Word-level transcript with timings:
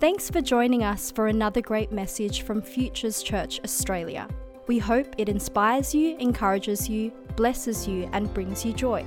Thanks 0.00 0.30
for 0.30 0.40
joining 0.40 0.82
us 0.82 1.10
for 1.10 1.26
another 1.26 1.60
great 1.60 1.92
message 1.92 2.40
from 2.40 2.62
Futures 2.62 3.22
Church 3.22 3.60
Australia. 3.62 4.26
We 4.66 4.78
hope 4.78 5.14
it 5.18 5.28
inspires 5.28 5.94
you, 5.94 6.16
encourages 6.16 6.88
you, 6.88 7.12
blesses 7.36 7.86
you, 7.86 8.08
and 8.14 8.32
brings 8.32 8.64
you 8.64 8.72
joy. 8.72 9.04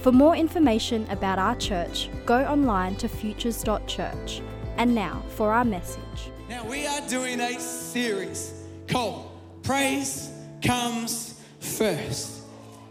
For 0.00 0.12
more 0.12 0.36
information 0.36 1.10
about 1.10 1.40
our 1.40 1.56
church, 1.56 2.08
go 2.24 2.44
online 2.44 2.94
to 2.98 3.08
futures.church. 3.08 4.40
And 4.76 4.94
now 4.94 5.24
for 5.30 5.52
our 5.52 5.64
message. 5.64 6.30
Now, 6.48 6.64
we 6.68 6.86
are 6.86 7.00
doing 7.08 7.40
a 7.40 7.58
series 7.58 8.62
called 8.86 9.32
Praise 9.64 10.30
Comes 10.62 11.34
First. 11.58 12.42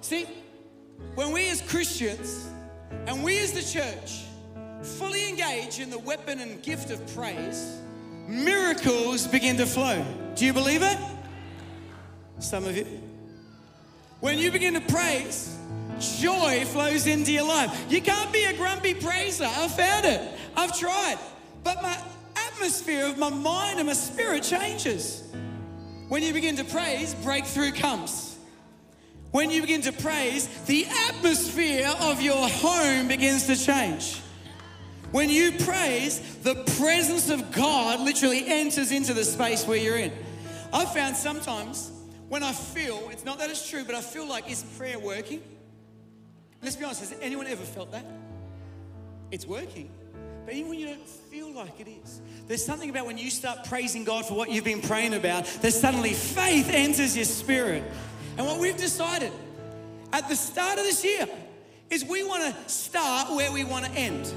See, 0.02 0.26
when 1.16 1.32
we 1.32 1.48
as 1.48 1.62
Christians 1.62 2.50
and 3.06 3.24
we 3.24 3.40
as 3.40 3.54
the 3.54 3.64
church 3.64 4.27
fully 4.84 5.30
engage 5.30 5.80
in 5.80 5.90
the 5.90 6.00
weapon 6.00 6.40
and 6.40 6.62
gift 6.62 6.92
of 6.92 7.16
praise, 7.16 7.78
miracles 8.28 9.28
begin 9.28 9.58
to 9.58 9.66
flow. 9.66 10.06
Do 10.36 10.46
you 10.46 10.54
believe 10.54 10.84
it? 10.84 10.98
Some 12.40 12.66
of 12.66 12.76
you. 12.78 12.86
When 14.20 14.38
you 14.38 14.52
begin 14.52 14.74
to 14.74 14.82
praise, 14.82 15.58
joy 16.00 16.66
flows 16.66 17.08
into 17.08 17.32
your 17.32 17.48
life. 17.48 17.86
You 17.90 18.02
can't 18.02 18.32
be 18.32 18.44
a 18.44 18.54
grumpy 18.54 18.94
praiser. 18.94 19.46
I've 19.46 19.76
found 19.76 20.06
it. 20.06 20.22
I've 20.56 20.78
tried. 20.78 21.18
But 21.64 21.82
my 21.82 21.98
atmosphere 22.36 23.06
of 23.06 23.18
my 23.18 23.30
mind 23.30 23.80
and 23.80 23.88
my 23.88 23.94
spirit 23.94 24.44
changes. 24.44 25.24
When 26.08 26.24
you 26.24 26.34
begin 26.34 26.56
to 26.58 26.64
praise, 26.64 27.14
breakthrough 27.16 27.72
comes. 27.72 28.38
When 29.32 29.52
you 29.52 29.62
begin 29.62 29.82
to 29.82 29.92
praise, 29.92 30.48
the 30.66 30.86
atmosphere 31.10 31.94
of 32.00 32.22
your 32.22 32.48
home 32.48 33.08
begins 33.08 33.46
to 33.48 33.56
change. 33.56 34.22
When 35.12 35.30
you 35.30 35.54
praise, 35.54 36.20
the 36.44 36.56
presence 36.78 37.30
of 37.30 37.52
God 37.52 38.02
literally 38.02 38.46
enters 38.46 38.92
into 38.92 39.14
the 39.14 39.24
space 39.24 39.66
where 39.66 39.78
you're 39.78 39.98
in. 39.98 40.12
I've 40.74 40.94
found 40.94 41.16
sometimes 41.16 41.92
when 42.28 42.44
I 42.44 42.52
feel, 42.52 43.10
it's 43.10 43.24
not 43.24 43.40
that 43.40 43.50
it's 43.50 43.70
true, 43.70 43.86
but 43.86 43.96
I 43.96 44.02
feel 44.02 44.28
like, 44.28 44.52
is 44.52 44.64
prayer 44.78 45.00
working? 45.00 45.42
Let's 46.62 46.76
be 46.76 46.84
honest, 46.84 47.00
has 47.02 47.16
anyone 47.22 47.48
ever 47.48 47.64
felt 47.64 47.92
that? 47.94 48.06
It's 49.32 49.46
working. 49.46 49.90
But 50.46 50.56
even 50.56 50.70
when 50.70 50.80
you 50.80 50.88
don't 50.88 51.08
feel 51.08 51.52
like 51.52 51.80
it 51.80 51.88
is, 51.88 52.22
there's 52.48 52.66
something 52.66 52.90
about 52.90 53.06
when 53.06 53.18
you 53.18 53.30
start 53.30 53.66
praising 53.66 54.04
God 54.04 54.26
for 54.26 54.34
what 54.34 54.50
you've 54.50 54.64
been 54.64 54.82
praying 54.82 55.14
about, 55.14 55.46
that 55.46 55.72
suddenly 55.72 56.14
faith 56.14 56.70
enters 56.70 57.16
your 57.16 57.26
spirit. 57.26 57.84
And 58.38 58.46
what 58.46 58.60
we've 58.60 58.78
decided 58.78 59.32
at 60.12 60.28
the 60.28 60.36
start 60.36 60.80
of 60.80 60.84
this 60.84 61.04
year 61.04 61.28
is 61.90 62.04
we 62.04 62.24
want 62.24 62.44
to 62.44 62.70
start 62.70 63.32
where 63.36 63.52
we 63.52 63.64
want 63.64 63.86
to 63.86 63.92
end. 63.92 64.32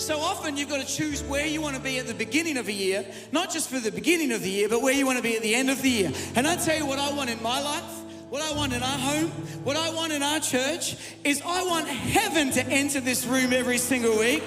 So 0.00 0.18
often 0.18 0.56
you've 0.56 0.70
got 0.70 0.80
to 0.80 0.86
choose 0.86 1.22
where 1.22 1.46
you 1.46 1.60
want 1.60 1.76
to 1.76 1.82
be 1.82 1.98
at 1.98 2.06
the 2.06 2.14
beginning 2.14 2.56
of 2.56 2.68
a 2.68 2.72
year, 2.72 3.04
not 3.32 3.52
just 3.52 3.68
for 3.68 3.78
the 3.78 3.92
beginning 3.92 4.32
of 4.32 4.40
the 4.40 4.48
year, 4.48 4.66
but 4.66 4.80
where 4.80 4.94
you 4.94 5.04
want 5.04 5.18
to 5.18 5.22
be 5.22 5.36
at 5.36 5.42
the 5.42 5.54
end 5.54 5.68
of 5.68 5.82
the 5.82 5.90
year. 5.90 6.12
And 6.34 6.48
I 6.48 6.56
tell 6.56 6.74
you 6.74 6.86
what 6.86 6.98
I 6.98 7.12
want 7.12 7.28
in 7.28 7.40
my 7.42 7.60
life, 7.60 7.84
what 8.30 8.40
I 8.40 8.50
want 8.56 8.72
in 8.72 8.82
our 8.82 8.98
home, 8.98 9.28
what 9.62 9.76
I 9.76 9.90
want 9.90 10.14
in 10.14 10.22
our 10.22 10.40
church 10.40 10.96
is 11.22 11.42
I 11.44 11.64
want 11.64 11.86
heaven 11.86 12.50
to 12.52 12.66
enter 12.66 13.00
this 13.00 13.26
room 13.26 13.52
every 13.52 13.76
single 13.76 14.18
week. 14.18 14.42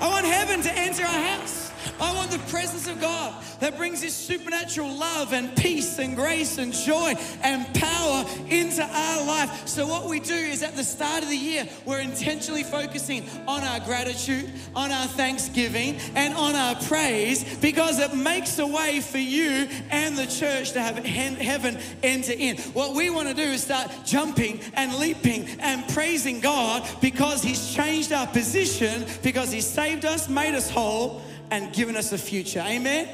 I 0.00 0.08
want 0.08 0.24
heaven 0.24 0.62
to 0.62 0.72
enter 0.78 1.02
our 1.02 1.08
house. 1.08 1.61
I 2.00 2.14
want 2.14 2.30
the 2.30 2.38
presence 2.50 2.88
of 2.88 3.00
God 3.00 3.34
that 3.60 3.76
brings 3.76 4.02
His 4.02 4.14
supernatural 4.14 4.92
love 4.92 5.32
and 5.32 5.54
peace 5.56 5.98
and 5.98 6.16
grace 6.16 6.58
and 6.58 6.72
joy 6.72 7.14
and 7.42 7.66
power 7.74 8.24
into 8.48 8.82
our 8.82 9.26
life. 9.26 9.66
So, 9.68 9.86
what 9.86 10.08
we 10.08 10.20
do 10.20 10.34
is 10.34 10.62
at 10.62 10.76
the 10.76 10.84
start 10.84 11.22
of 11.22 11.28
the 11.28 11.36
year, 11.36 11.68
we're 11.84 12.00
intentionally 12.00 12.64
focusing 12.64 13.24
on 13.46 13.62
our 13.62 13.80
gratitude, 13.80 14.50
on 14.74 14.90
our 14.90 15.06
thanksgiving, 15.06 15.98
and 16.14 16.34
on 16.34 16.54
our 16.54 16.74
praise 16.82 17.44
because 17.58 17.98
it 17.98 18.14
makes 18.14 18.58
a 18.58 18.66
way 18.66 19.00
for 19.00 19.18
you 19.18 19.68
and 19.90 20.16
the 20.16 20.26
church 20.26 20.72
to 20.72 20.80
have 20.80 20.98
heaven 21.04 21.78
enter 22.02 22.32
in. 22.32 22.56
What 22.72 22.94
we 22.94 23.10
want 23.10 23.28
to 23.28 23.34
do 23.34 23.42
is 23.42 23.62
start 23.62 23.90
jumping 24.04 24.60
and 24.74 24.94
leaping 24.94 25.48
and 25.60 25.86
praising 25.88 26.40
God 26.40 26.88
because 27.00 27.42
He's 27.42 27.74
changed 27.74 28.12
our 28.12 28.26
position, 28.26 29.04
because 29.22 29.52
He 29.52 29.60
saved 29.60 30.04
us, 30.04 30.28
made 30.28 30.54
us 30.54 30.70
whole 30.70 31.22
and 31.52 31.70
given 31.74 31.96
us 31.96 32.12
a 32.12 32.18
future. 32.18 32.64
Amen? 32.66 33.06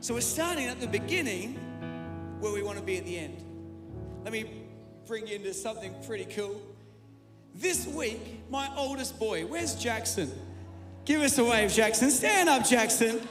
So 0.00 0.12
we're 0.12 0.20
starting 0.20 0.66
at 0.66 0.80
the 0.80 0.86
beginning 0.86 1.54
where 2.40 2.52
we 2.52 2.62
want 2.62 2.76
to 2.76 2.84
be 2.84 2.98
at 2.98 3.06
the 3.06 3.16
end. 3.16 3.42
Let 4.22 4.34
me 4.34 4.44
bring 5.06 5.26
you 5.26 5.36
into 5.36 5.54
something 5.54 5.94
pretty 6.06 6.26
cool. 6.26 6.60
This 7.54 7.86
week, 7.86 8.50
my 8.50 8.70
oldest 8.76 9.18
boy, 9.18 9.46
where's 9.46 9.74
Jackson? 9.74 10.30
Give 11.06 11.22
us 11.22 11.38
a 11.38 11.44
wave, 11.44 11.72
Jackson. 11.72 12.10
Stand 12.10 12.50
up, 12.50 12.66
Jackson. 12.66 13.26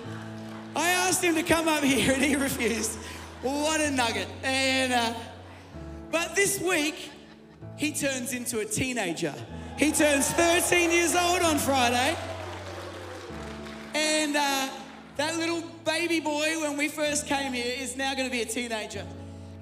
I 0.75 0.89
asked 0.89 1.23
him 1.23 1.35
to 1.35 1.43
come 1.43 1.67
up 1.67 1.83
here 1.83 2.13
and 2.13 2.23
he 2.23 2.35
refused. 2.47 2.97
What 3.43 3.81
a 3.81 3.91
nugget. 3.91 4.27
And 4.41 4.93
uh, 4.93 5.13
but 6.11 6.35
this 6.35 6.59
week, 6.59 7.11
he 7.77 7.91
turns 7.91 8.33
into 8.33 8.61
a 8.61 8.65
teenager. 8.65 9.35
He 9.77 9.91
turns 9.91 10.27
13 10.31 10.89
years 10.89 11.15
old 11.15 11.43
on 11.43 11.59
Friday. 11.59 12.17
And 14.11 14.35
uh, 14.35 14.67
that 15.15 15.37
little 15.37 15.63
baby 15.85 16.19
boy, 16.19 16.59
when 16.59 16.75
we 16.75 16.89
first 16.89 17.27
came 17.27 17.53
here, 17.53 17.73
is 17.77 17.95
now 17.95 18.13
going 18.13 18.27
to 18.27 18.31
be 18.31 18.41
a 18.41 18.45
teenager. 18.45 19.05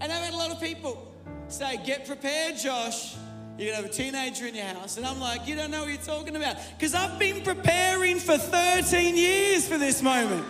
And 0.02 0.12
I've 0.12 0.24
had 0.24 0.34
a 0.34 0.38
lot 0.38 0.50
of 0.50 0.60
people 0.60 1.14
say, 1.50 1.78
Get 1.86 2.08
prepared, 2.08 2.58
Josh. 2.58 3.16
You're 3.60 3.74
going 3.74 3.84
to 3.84 3.84
have 3.84 3.86
a 3.86 3.94
teenager 3.94 4.48
in 4.48 4.56
your 4.56 4.66
house. 4.66 4.98
And 4.98 5.06
I'm 5.06 5.20
like, 5.20 5.48
You 5.48 5.56
don't 5.56 5.70
know 5.70 5.82
what 5.82 5.90
you're 5.90 6.02
talking 6.02 6.36
about. 6.36 6.58
Because 6.76 6.96
I've 6.96 7.20
been 7.20 7.44
preparing 7.44 8.18
for 8.18 8.40
13 8.40 9.16
years 9.16 9.68
for 9.68 9.78
this 9.78 10.02
moment. 10.02 10.44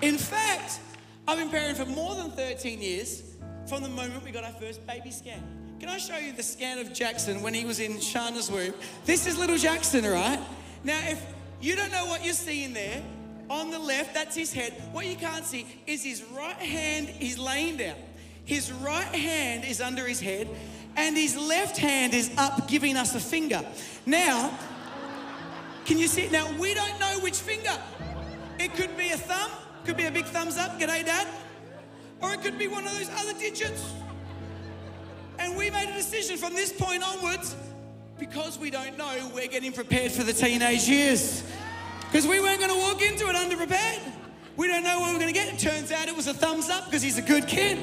In 0.00 0.16
fact, 0.16 0.80
I've 1.28 1.36
been 1.36 1.50
preparing 1.50 1.74
for 1.74 1.84
more 1.84 2.14
than 2.14 2.30
13 2.30 2.80
years 2.80 3.22
from 3.68 3.82
the 3.82 3.90
moment 3.90 4.24
we 4.24 4.30
got 4.30 4.44
our 4.44 4.52
first 4.52 4.86
baby 4.86 5.10
scan. 5.10 5.42
Can 5.80 5.90
I 5.90 5.98
show 5.98 6.16
you 6.16 6.32
the 6.32 6.42
scan 6.42 6.78
of 6.78 6.94
Jackson 6.94 7.42
when 7.42 7.52
he 7.52 7.66
was 7.66 7.78
in 7.78 8.00
Shana's 8.00 8.50
womb? 8.50 8.72
This 9.04 9.26
is 9.26 9.38
little 9.38 9.58
Jackson, 9.58 10.06
right? 10.06 10.40
Now, 10.82 10.98
if 11.08 11.22
you 11.60 11.76
don't 11.76 11.92
know 11.92 12.06
what 12.06 12.24
you're 12.24 12.34
seeing 12.34 12.72
there. 12.72 13.02
On 13.50 13.70
the 13.70 13.78
left, 13.78 14.14
that's 14.14 14.34
his 14.34 14.52
head. 14.52 14.72
What 14.92 15.06
you 15.06 15.16
can't 15.16 15.44
see 15.44 15.66
is 15.86 16.02
his 16.02 16.22
right 16.36 16.56
hand 16.56 17.10
is 17.20 17.38
laying 17.38 17.76
down. 17.76 17.96
His 18.44 18.72
right 18.72 19.04
hand 19.04 19.64
is 19.64 19.80
under 19.80 20.06
his 20.06 20.20
head, 20.20 20.48
and 20.96 21.16
his 21.16 21.36
left 21.36 21.76
hand 21.76 22.14
is 22.14 22.30
up, 22.36 22.68
giving 22.68 22.96
us 22.96 23.14
a 23.14 23.20
finger. 23.20 23.64
Now, 24.06 24.56
can 25.84 25.98
you 25.98 26.06
see? 26.06 26.28
Now, 26.28 26.50
we 26.58 26.74
don't 26.74 26.98
know 26.98 27.18
which 27.20 27.36
finger. 27.36 27.76
It 28.58 28.74
could 28.74 28.96
be 28.96 29.10
a 29.10 29.16
thumb, 29.16 29.50
could 29.84 29.96
be 29.96 30.06
a 30.06 30.10
big 30.10 30.26
thumbs 30.26 30.56
up, 30.56 30.78
g'day, 30.78 31.04
dad. 31.04 31.26
Or 32.22 32.32
it 32.32 32.42
could 32.42 32.58
be 32.58 32.68
one 32.68 32.86
of 32.86 32.96
those 32.96 33.10
other 33.10 33.38
digits. 33.38 33.92
And 35.38 35.56
we 35.56 35.70
made 35.70 35.88
a 35.88 35.92
decision 35.92 36.36
from 36.36 36.54
this 36.54 36.72
point 36.72 37.02
onwards 37.02 37.56
because 38.18 38.58
we 38.58 38.70
don't 38.70 38.96
know, 38.96 39.30
we're 39.34 39.48
getting 39.48 39.72
prepared 39.72 40.12
for 40.12 40.22
the 40.22 40.32
teenage 40.32 40.88
years. 40.88 41.42
Because 42.14 42.28
we 42.28 42.40
weren't 42.40 42.60
going 42.60 42.70
to 42.70 42.78
walk 42.78 43.02
into 43.02 43.28
it 43.28 43.34
underprepared. 43.34 43.98
We 44.56 44.68
don't 44.68 44.84
know 44.84 45.00
what 45.00 45.12
we're 45.12 45.18
going 45.18 45.34
to 45.34 45.40
get. 45.40 45.52
It 45.52 45.58
turns 45.58 45.90
out 45.90 46.06
it 46.06 46.14
was 46.14 46.28
a 46.28 46.32
thumbs 46.32 46.70
up 46.70 46.84
because 46.84 47.02
he's 47.02 47.18
a 47.18 47.22
good 47.22 47.48
kid. 47.48 47.76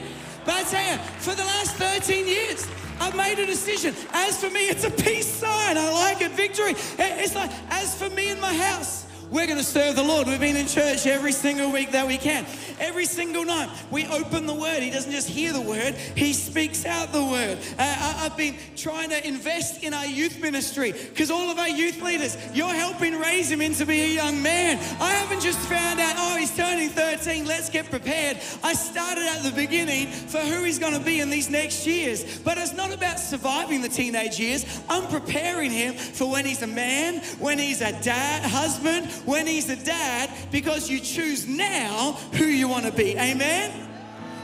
But 0.45 0.53
I 0.53 0.63
tell 0.63 0.89
you, 0.89 0.97
for 1.19 1.35
the 1.35 1.43
last 1.43 1.75
13 1.75 2.25
years, 2.25 2.65
I've 3.01 3.13
made 3.13 3.39
a 3.39 3.45
decision. 3.45 3.93
As 4.13 4.41
for 4.41 4.49
me, 4.49 4.69
it's 4.69 4.85
a 4.85 4.89
peace 4.89 5.27
sign. 5.27 5.77
I 5.77 5.91
like 5.91 6.21
it. 6.21 6.31
Victory. 6.31 6.75
It's 6.97 7.35
like, 7.35 7.51
as 7.71 7.93
for 8.01 8.09
me 8.11 8.29
and 8.29 8.39
my 8.39 8.53
house, 8.53 9.05
we're 9.31 9.47
going 9.47 9.57
to 9.57 9.63
serve 9.63 9.95
the 9.95 10.03
Lord. 10.03 10.27
We've 10.27 10.39
been 10.39 10.57
in 10.57 10.67
church 10.67 11.07
every 11.07 11.31
single 11.31 11.71
week 11.71 11.91
that 11.91 12.05
we 12.05 12.17
can. 12.17 12.45
Every 12.79 13.05
single 13.05 13.45
night, 13.45 13.69
we 13.89 14.05
open 14.07 14.45
the 14.45 14.53
Word. 14.53 14.83
He 14.83 14.89
doesn't 14.89 15.11
just 15.11 15.29
hear 15.29 15.53
the 15.53 15.61
Word, 15.61 15.95
He 16.15 16.33
speaks 16.33 16.85
out 16.85 17.13
the 17.13 17.23
Word. 17.23 17.57
Uh, 17.79 18.17
I've 18.19 18.35
been 18.35 18.55
trying 18.75 19.09
to 19.09 19.25
invest 19.25 19.83
in 19.83 19.93
our 19.93 20.05
youth 20.05 20.41
ministry 20.41 20.91
because 20.91 21.31
all 21.31 21.49
of 21.49 21.57
our 21.57 21.69
youth 21.69 22.01
leaders, 22.01 22.37
you're 22.53 22.73
helping 22.73 23.17
raise 23.17 23.49
him 23.49 23.61
into 23.61 23.85
be 23.85 24.01
a 24.01 24.15
young 24.15 24.41
man. 24.41 24.77
I 24.99 25.11
haven't 25.13 25.41
just 25.41 25.59
found 25.59 25.99
out, 25.99 26.15
oh, 26.17 26.37
he's 26.37 26.55
turning 26.55 26.89
13, 26.89 27.45
let's 27.45 27.69
get 27.69 27.89
prepared. 27.89 28.37
I 28.63 28.73
started 28.73 29.23
at 29.23 29.43
the 29.43 29.51
beginning 29.51 30.07
for 30.07 30.39
who 30.39 30.63
he's 30.63 30.79
going 30.79 30.93
to 30.93 30.99
be 30.99 31.21
in 31.21 31.29
these 31.29 31.49
next 31.49 31.87
years. 31.87 32.39
But 32.39 32.57
it's 32.57 32.73
not 32.73 32.93
about 32.93 33.19
surviving 33.19 33.81
the 33.81 33.89
teenage 33.89 34.39
years. 34.39 34.65
I'm 34.89 35.07
preparing 35.07 35.71
him 35.71 35.93
for 35.93 36.29
when 36.29 36.45
he's 36.45 36.61
a 36.61 36.67
man, 36.67 37.19
when 37.39 37.59
he's 37.59 37.81
a 37.81 37.91
dad, 38.01 38.43
husband, 38.43 39.07
when 39.25 39.47
he's 39.47 39.69
a 39.69 39.75
dad 39.75 40.29
because 40.51 40.89
you 40.89 40.99
choose 40.99 41.47
now 41.47 42.13
who 42.33 42.45
you 42.45 42.67
want 42.67 42.85
to 42.85 42.91
be. 42.91 43.17
Amen? 43.17 43.89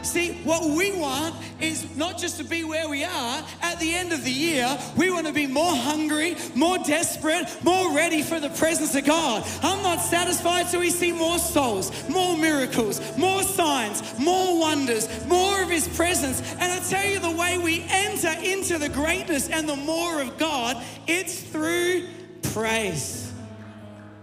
See, 0.07 0.31
what 0.45 0.63
we 0.63 0.93
want 0.93 1.35
is 1.59 1.95
not 1.97 2.17
just 2.17 2.37
to 2.37 2.45
be 2.45 2.63
where 2.63 2.87
we 2.87 3.03
are 3.03 3.43
at 3.61 3.77
the 3.79 3.93
end 3.93 4.13
of 4.13 4.23
the 4.23 4.31
year, 4.31 4.77
we 4.95 5.11
want 5.11 5.27
to 5.27 5.33
be 5.33 5.47
more 5.47 5.75
hungry, 5.75 6.37
more 6.55 6.77
desperate, 6.77 7.45
more 7.61 7.93
ready 7.93 8.21
for 8.21 8.39
the 8.39 8.49
presence 8.51 8.95
of 8.95 9.03
God. 9.03 9.45
I'm 9.61 9.83
not 9.83 9.99
satisfied 9.99 10.69
till 10.69 10.79
we 10.79 10.91
see 10.91 11.11
more 11.11 11.39
souls, 11.39 11.91
more 12.07 12.37
miracles, 12.37 13.01
more 13.17 13.43
signs, 13.43 14.01
more 14.17 14.57
wonders, 14.57 15.09
more 15.25 15.61
of 15.61 15.69
His 15.69 15.89
presence. 15.89 16.41
And 16.53 16.71
I 16.71 16.79
tell 16.79 17.05
you, 17.05 17.19
the 17.19 17.31
way 17.31 17.57
we 17.57 17.85
enter 17.89 18.33
into 18.41 18.77
the 18.77 18.89
greatness 18.89 19.49
and 19.49 19.67
the 19.67 19.75
more 19.75 20.21
of 20.21 20.37
God, 20.37 20.81
it's 21.07 21.41
through 21.41 22.07
praise. 22.53 23.26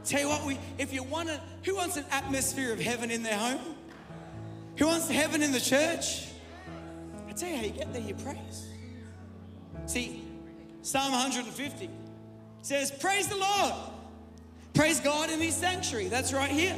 Tell 0.04 0.20
you 0.20 0.28
what, 0.28 0.44
we, 0.44 0.58
if 0.78 0.92
you 0.92 1.02
want 1.02 1.28
to 1.28 1.40
Who 1.64 1.76
wants 1.76 1.96
an 1.96 2.04
atmosphere 2.10 2.72
of 2.72 2.80
heaven 2.80 3.10
in 3.10 3.22
their 3.22 3.38
home? 3.38 3.74
Who 4.76 4.86
wants 4.86 5.08
heaven 5.08 5.42
in 5.42 5.52
the 5.52 5.60
church? 5.60 6.26
I 7.28 7.32
tell 7.32 7.48
you 7.48 7.56
how 7.56 7.62
you 7.62 7.70
get 7.70 7.92
there, 7.92 8.02
you 8.02 8.14
praise. 8.14 8.68
See, 9.86 10.24
Psalm 10.82 11.12
150 11.12 11.90
says, 12.62 12.90
Praise 12.90 13.28
the 13.28 13.36
Lord. 13.36 13.74
Praise 14.74 15.00
God 15.00 15.30
in 15.30 15.40
his 15.40 15.54
sanctuary. 15.54 16.08
That's 16.08 16.32
right 16.32 16.50
here. 16.50 16.76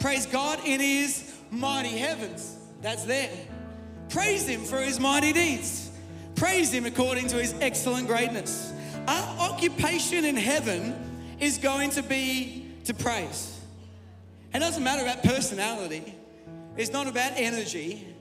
Praise 0.00 0.26
God 0.26 0.58
in 0.64 0.80
his 0.80 1.32
mighty 1.50 1.96
heavens. 1.96 2.56
That's 2.80 3.04
there. 3.04 3.30
Praise 4.08 4.48
him 4.48 4.64
for 4.64 4.78
his 4.78 4.98
mighty 4.98 5.32
deeds. 5.32 5.90
Praise 6.34 6.72
him 6.72 6.86
according 6.86 7.28
to 7.28 7.36
his 7.36 7.54
excellent 7.60 8.08
greatness. 8.08 8.72
Our 9.06 9.50
occupation 9.50 10.24
in 10.24 10.36
heaven 10.36 11.11
is 11.42 11.58
going 11.58 11.90
to 11.90 12.02
be 12.04 12.70
to 12.84 12.94
praise. 12.94 13.60
It 14.54 14.60
doesn't 14.60 14.84
matter 14.84 15.02
about 15.02 15.24
personality, 15.24 16.14
it's 16.76 16.92
not 16.92 17.08
about 17.08 17.32
energy, 17.34 18.11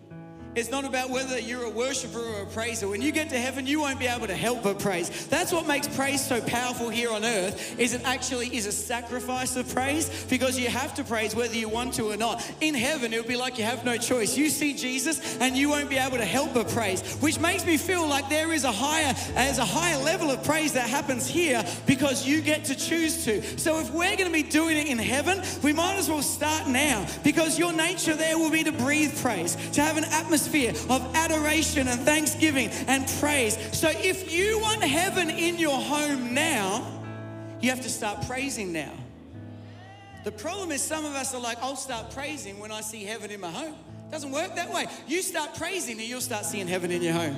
it's 0.53 0.69
not 0.69 0.83
about 0.83 1.09
whether 1.09 1.39
you're 1.39 1.63
a 1.63 1.69
worshiper 1.69 2.19
or 2.19 2.41
a 2.41 2.45
praiser. 2.47 2.87
When 2.89 3.01
you 3.01 3.13
get 3.13 3.29
to 3.29 3.37
heaven, 3.37 3.65
you 3.65 3.79
won't 3.79 3.99
be 3.99 4.07
able 4.07 4.27
to 4.27 4.35
help 4.35 4.63
but 4.63 4.79
praise. 4.79 5.27
That's 5.27 5.53
what 5.53 5.65
makes 5.65 5.87
praise 5.87 6.25
so 6.25 6.41
powerful 6.41 6.89
here 6.89 7.09
on 7.09 7.23
earth. 7.23 7.79
Is 7.79 7.93
it 7.93 8.01
actually 8.03 8.53
is 8.53 8.65
a 8.65 8.71
sacrifice 8.71 9.55
of 9.55 9.73
praise 9.73 10.25
because 10.29 10.59
you 10.59 10.67
have 10.67 10.93
to 10.95 11.05
praise 11.05 11.35
whether 11.35 11.55
you 11.55 11.69
want 11.69 11.93
to 11.93 12.11
or 12.11 12.17
not. 12.17 12.45
In 12.59 12.73
heaven, 12.73 13.13
it'll 13.13 13.27
be 13.27 13.37
like 13.37 13.57
you 13.57 13.63
have 13.63 13.85
no 13.85 13.95
choice. 13.95 14.35
You 14.35 14.49
see 14.49 14.73
Jesus, 14.73 15.37
and 15.39 15.55
you 15.55 15.69
won't 15.69 15.89
be 15.89 15.97
able 15.97 16.17
to 16.17 16.25
help 16.25 16.53
but 16.53 16.67
praise, 16.67 17.01
which 17.21 17.39
makes 17.39 17.65
me 17.65 17.77
feel 17.77 18.05
like 18.05 18.27
there 18.27 18.51
is 18.51 18.65
a 18.65 18.71
higher, 18.71 19.13
there's 19.33 19.57
a 19.57 19.65
higher 19.65 19.97
level 20.03 20.29
of 20.31 20.43
praise 20.43 20.73
that 20.73 20.89
happens 20.89 21.27
here 21.27 21.63
because 21.85 22.27
you 22.27 22.41
get 22.41 22.65
to 22.65 22.75
choose 22.75 23.23
to. 23.23 23.41
So 23.57 23.79
if 23.79 23.89
we're 23.91 24.17
going 24.17 24.27
to 24.27 24.33
be 24.33 24.43
doing 24.43 24.75
it 24.75 24.87
in 24.87 24.97
heaven, 24.97 25.41
we 25.63 25.71
might 25.71 25.95
as 25.95 26.09
well 26.09 26.21
start 26.21 26.67
now 26.67 27.05
because 27.23 27.57
your 27.57 27.71
nature 27.71 28.15
there 28.15 28.37
will 28.37 28.51
be 28.51 28.65
to 28.65 28.73
breathe 28.73 29.17
praise, 29.21 29.55
to 29.71 29.81
have 29.81 29.97
an 29.97 30.03
atmosphere 30.05 30.40
atmosphere 30.47 30.73
of 30.89 31.15
adoration 31.15 31.87
and 31.87 32.01
thanksgiving 32.01 32.69
and 32.87 33.07
praise. 33.19 33.57
So 33.77 33.89
if 33.89 34.31
you 34.33 34.59
want 34.59 34.83
heaven 34.83 35.29
in 35.29 35.59
your 35.59 35.79
home 35.79 36.33
now, 36.33 36.99
you 37.61 37.69
have 37.69 37.81
to 37.81 37.89
start 37.89 38.25
praising 38.27 38.73
now. 38.73 38.91
The 40.23 40.31
problem 40.31 40.71
is 40.71 40.81
some 40.81 41.05
of 41.05 41.13
us 41.13 41.33
are 41.33 41.41
like, 41.41 41.57
I'll 41.61 41.75
start 41.75 42.11
praising 42.11 42.59
when 42.59 42.71
I 42.71 42.81
see 42.81 43.03
heaven 43.03 43.31
in 43.31 43.39
my 43.39 43.51
home. 43.51 43.75
It 44.07 44.11
doesn't 44.11 44.31
work 44.31 44.55
that 44.55 44.71
way. 44.71 44.87
You 45.07 45.21
start 45.21 45.55
praising 45.55 45.99
and 45.99 46.07
you'll 46.07 46.21
start 46.21 46.45
seeing 46.45 46.67
heaven 46.67 46.91
in 46.91 47.01
your 47.01 47.13
home. 47.13 47.35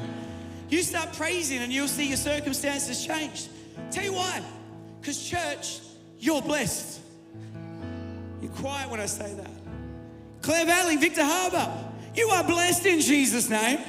You 0.69 0.81
start 0.81 1.13
praising 1.13 1.59
and 1.59 1.71
you'll 1.71 1.87
see 1.87 2.07
your 2.07 2.17
circumstances 2.17 3.05
change. 3.05 3.47
Tell 3.91 4.03
you 4.03 4.13
why. 4.13 4.41
Because, 4.99 5.29
church, 5.29 5.79
you're 6.19 6.41
blessed. 6.41 7.01
You're 8.41 8.51
quiet 8.51 8.89
when 8.89 8.99
I 8.99 9.05
say 9.05 9.33
that. 9.33 9.51
Clare 10.41 10.65
Valley, 10.65 10.97
Victor 10.97 11.23
Harbor, 11.23 11.71
you 12.15 12.29
are 12.29 12.43
blessed 12.43 12.85
in 12.85 12.99
Jesus' 12.99 13.49
name. 13.49 13.79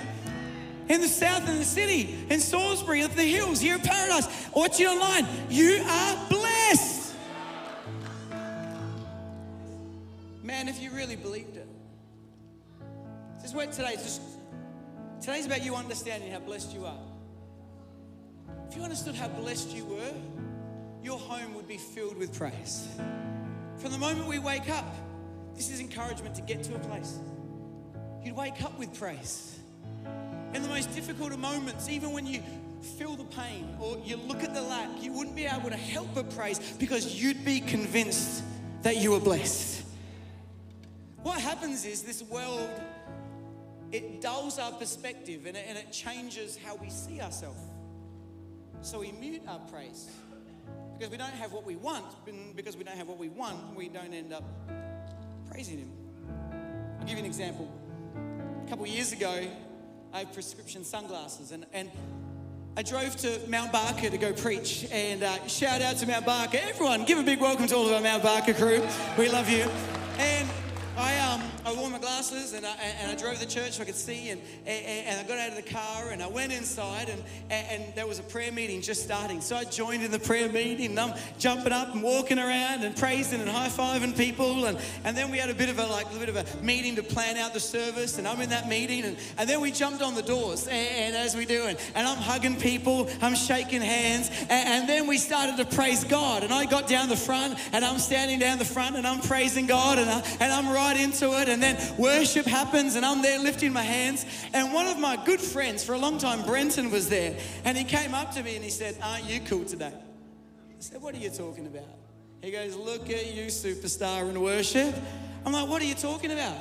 In 0.89 1.01
the 1.01 1.09
south, 1.09 1.49
in 1.49 1.59
the 1.59 1.65
city, 1.65 2.15
in 2.29 2.41
Salisbury, 2.41 3.01
at 3.03 3.17
the 3.17 3.23
hills, 3.23 3.59
here 3.59 3.77
in 3.77 3.81
Paradise, 3.81 4.29
watching 4.55 4.87
online, 4.87 5.27
you 5.49 5.83
are 5.83 6.29
blessed. 6.29 7.15
Man, 10.43 10.69
if 10.69 10.81
you 10.83 10.91
really 10.91 11.17
believed 11.17 11.57
it. 11.57 11.67
This 13.37 13.51
is 13.51 13.55
what 13.55 13.73
just 13.73 14.21
today's 15.21 15.47
about 15.47 15.65
you 15.65 15.75
understanding 15.75 16.31
how 16.31 16.39
blessed 16.41 16.75
you 16.75 16.85
are. 16.85 17.01
If 18.69 18.77
you 18.77 18.83
understood 18.83 19.15
how 19.15 19.29
blessed 19.29 19.71
you 19.71 19.87
were, 19.87 20.13
your 21.03 21.19
home 21.19 21.55
would 21.55 21.69
be 21.69 21.79
filled 21.79 22.19
with 22.19 22.37
praise. 22.37 22.89
From 23.79 23.91
the 23.91 23.99
moment 23.99 24.29
we 24.29 24.39
wake 24.39 24.69
up, 24.69 24.87
this 25.55 25.71
is 25.71 25.81
encouragement 25.81 26.35
to 26.35 26.43
get 26.43 26.63
to 26.65 26.75
a 26.75 26.79
place 26.79 27.19
you'd 28.25 28.37
wake 28.37 28.63
up 28.63 28.79
with 28.79 28.99
praise. 28.99 29.59
In 30.55 30.63
the 30.63 30.69
most 30.69 30.95
difficult 30.95 31.33
of 31.33 31.39
moments, 31.39 31.89
even 31.89 32.13
when 32.13 32.27
you 32.27 32.43
feel 32.97 33.17
the 33.17 33.25
pain 33.25 33.77
or 33.81 33.99
you 34.05 34.17
look 34.17 34.43
at 34.43 34.55
the 34.55 34.63
lack, 34.63 35.03
you 35.03 35.13
wouldn't 35.13 35.37
be 35.37 35.47
able 35.47 35.71
to 35.71 35.77
help 35.77 36.09
but 36.15 36.35
praise 36.35 36.59
because 36.79 37.21
you'd 37.21 37.45
be 37.45 37.61
convinced 37.61 38.43
that 38.83 38.97
you 38.97 39.13
were 39.13 39.21
blessed. 39.21 39.85
What 41.23 41.41
happens 41.41 41.85
is 41.85 42.03
this 42.03 42.23
world, 42.23 42.71
it 43.93 44.21
dulls 44.21 44.59
our 44.59 44.73
perspective 44.73 45.47
and 45.47 45.57
it, 45.57 45.65
and 45.69 45.79
it 45.79 45.91
changes 45.91 46.57
how 46.57 46.77
we 46.77 46.91
see 46.91 47.21
ourselves. 47.21 47.61
So 48.83 49.01
we 49.01 49.13
mute 49.13 49.43
our 49.49 49.61
praise 49.71 50.11
because 50.99 51.11
we 51.11 51.17
don't 51.17 51.33
have 51.33 51.53
what 51.53 51.65
we 51.65 51.77
want. 51.77 52.05
And 52.27 52.55
Because 52.55 52.77
we 52.77 52.85
don't 52.85 52.97
have 52.97 53.09
what 53.09 53.19
we 53.19 53.29
want, 53.29 53.75
we 53.75 53.89
don't 53.89 54.13
end 54.13 54.33
up 54.33 54.45
praising 55.51 55.79
Him. 55.79 55.91
I'll 57.01 57.07
give 57.07 57.17
you 57.17 57.25
an 57.25 57.27
example 57.27 57.69
a 58.65 58.71
couple 58.71 58.87
years 58.87 59.13
ago, 59.13 59.47
I 60.13 60.21
have 60.21 60.33
prescription 60.33 60.85
sunglasses, 60.85 61.53
and, 61.53 61.67
and 61.75 61.91
I 62.77 62.83
drove 62.83 63.15
to 63.17 63.41
Mount 63.47 63.73
Barker 63.73 64.09
to 64.09 64.17
go 64.17 64.33
preach. 64.33 64.87
And 64.91 65.23
uh, 65.23 65.47
shout 65.47 65.83
out 65.83 65.97
to 65.99 66.07
Mount 66.07 66.25
Barker. 66.25 66.59
Everyone, 66.63 67.05
give 67.05 67.19
a 67.19 67.23
big 67.23 67.41
welcome 67.41 67.67
to 67.67 67.77
all 67.77 67.87
of 67.87 67.93
our 67.93 68.01
Mount 68.01 68.23
Barker 68.23 68.55
crew. 68.55 68.83
We 69.19 69.29
love 69.29 69.51
you. 69.51 69.69
I, 71.65 71.75
wore 71.75 71.91
my 71.91 71.99
glasses 71.99 72.53
and 72.53 72.67
I, 72.67 72.75
and 73.01 73.11
I 73.11 73.15
drove 73.15 73.41
the 73.41 73.47
church 73.47 73.73
so 73.73 73.83
I 73.83 73.87
could 73.87 73.95
see. 73.95 74.31
And, 74.31 74.41
and, 74.67 75.07
and, 75.07 75.21
I 75.21 75.29
got 75.29 75.39
out 75.39 75.51
of 75.51 75.57
the 75.57 75.71
car 75.71 76.11
and 76.11 76.23
I 76.23 76.27
went 76.27 76.53
inside, 76.53 77.09
and, 77.09 77.23
and 77.51 77.95
there 77.95 78.07
was 78.07 78.19
a 78.19 78.23
prayer 78.23 78.53
meeting 78.53 78.81
just 78.83 79.03
starting. 79.03 79.41
So 79.41 79.57
I 79.57 79.65
joined 79.65 80.03
in 80.03 80.11
the 80.11 80.19
prayer 80.19 80.49
meeting 80.49 80.91
and 80.91 81.01
I'm 81.01 81.15
jumping 81.39 81.73
up 81.73 81.95
and 81.95 82.03
walking 82.03 82.39
around 82.39 82.85
and 82.85 82.97
praising 82.97 83.41
and 83.41 83.49
high 83.49 83.69
fiving 83.69 84.17
people. 84.17 84.67
And, 84.67 84.79
and 85.05 85.17
then 85.17 85.31
we 85.31 85.39
had 85.39 85.51
a 85.51 85.55
bit 85.55 85.69
of 85.69 85.79
a 85.79 85.87
like 85.87 86.07
a 86.15 86.19
bit 86.19 86.29
of 86.29 86.37
a 86.37 86.45
meeting 86.63 86.97
to 86.97 87.03
plan 87.03 87.37
out 87.37 87.55
the 87.55 87.61
service. 87.61 88.19
And 88.19 88.29
I'm 88.29 88.41
in 88.41 88.51
that 88.51 88.69
meeting. 88.69 89.05
And, 89.05 89.17
and 89.39 89.49
then 89.49 89.61
we 89.61 89.71
jumped 89.71 90.03
on 90.03 90.15
the 90.15 90.23
doors. 90.23 90.67
And, 90.67 90.75
and 90.77 91.17
as 91.17 91.37
we 91.37 91.47
do, 91.47 91.65
and, 91.65 91.79
and 91.95 92.07
I'm 92.07 92.19
hugging 92.19 92.57
people, 92.57 93.09
I'm 93.23 93.35
shaking 93.35 93.81
hands. 93.81 94.29
And, 94.51 94.51
and 94.51 94.89
then 94.89 95.07
we 95.07 95.19
started 95.19 95.57
to 95.57 95.65
praise 95.77 96.05
God. 96.05 96.43
And 96.43 96.53
I 96.53 96.67
got 96.67 96.89
down 96.89 97.09
the 97.09 97.17
front 97.17 97.59
and 97.73 97.85
I'm 97.85 97.99
standing 97.99 98.39
down 98.39 98.59
the 98.59 98.65
front 98.65 98.97
and 98.97 99.07
I'm 99.07 99.21
praising 99.21 99.67
God. 99.67 99.99
And, 99.99 100.11
I, 100.11 100.21
and 100.41 100.53
I'm 100.53 100.69
right 100.69 100.99
into 100.99 101.41
it. 101.41 101.49
And 101.55 101.63
then 101.63 101.79
worship 101.97 102.47
happens, 102.47 102.97
and 102.97 103.07
I'm 103.07 103.23
there 103.23 103.39
lifting 103.39 103.73
my 103.73 103.85
hands. 103.85 104.27
And 104.53 104.73
one 104.73 104.89
of 104.89 104.99
my 104.99 105.15
good 105.25 105.41
friends 105.41 105.85
for 105.85 105.93
a 105.93 105.99
long 105.99 106.19
time, 106.19 106.45
Brenton, 106.45 106.91
was 106.91 107.09
there. 107.09 107.37
And 107.65 107.79
he 107.79 107.85
came 107.85 108.13
up 108.13 108.33
to 108.33 108.43
me 108.43 108.57
and 108.57 108.65
he 108.65 108.71
said, 108.71 108.99
Aren't 109.01 109.27
you 109.27 109.39
cool 109.39 109.65
today? 109.65 109.93
I 109.95 110.81
said, 110.81 111.01
What 111.01 111.15
are 111.15 111.19
you 111.19 111.31
talking 111.31 111.69
about? 111.69 111.97
He 112.43 112.51
goes, 112.51 112.75
Look 112.75 113.09
at 113.09 113.33
you, 113.33 113.45
superstar 113.45 114.29
in 114.29 114.41
worship. 114.41 114.97
I'm 115.47 115.53
like, 115.53 115.69
What 115.69 115.81
are 115.81 115.85
you 115.85 115.95
talking 115.95 116.33
about? 116.33 116.59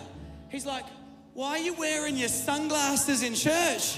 He's 0.50 0.68
like, 0.68 0.86
Why 1.34 1.50
are 1.50 1.58
you 1.58 1.74
wearing 1.74 2.16
your 2.16 2.30
sunglasses 2.30 3.24
in 3.24 3.34
church? 3.34 3.98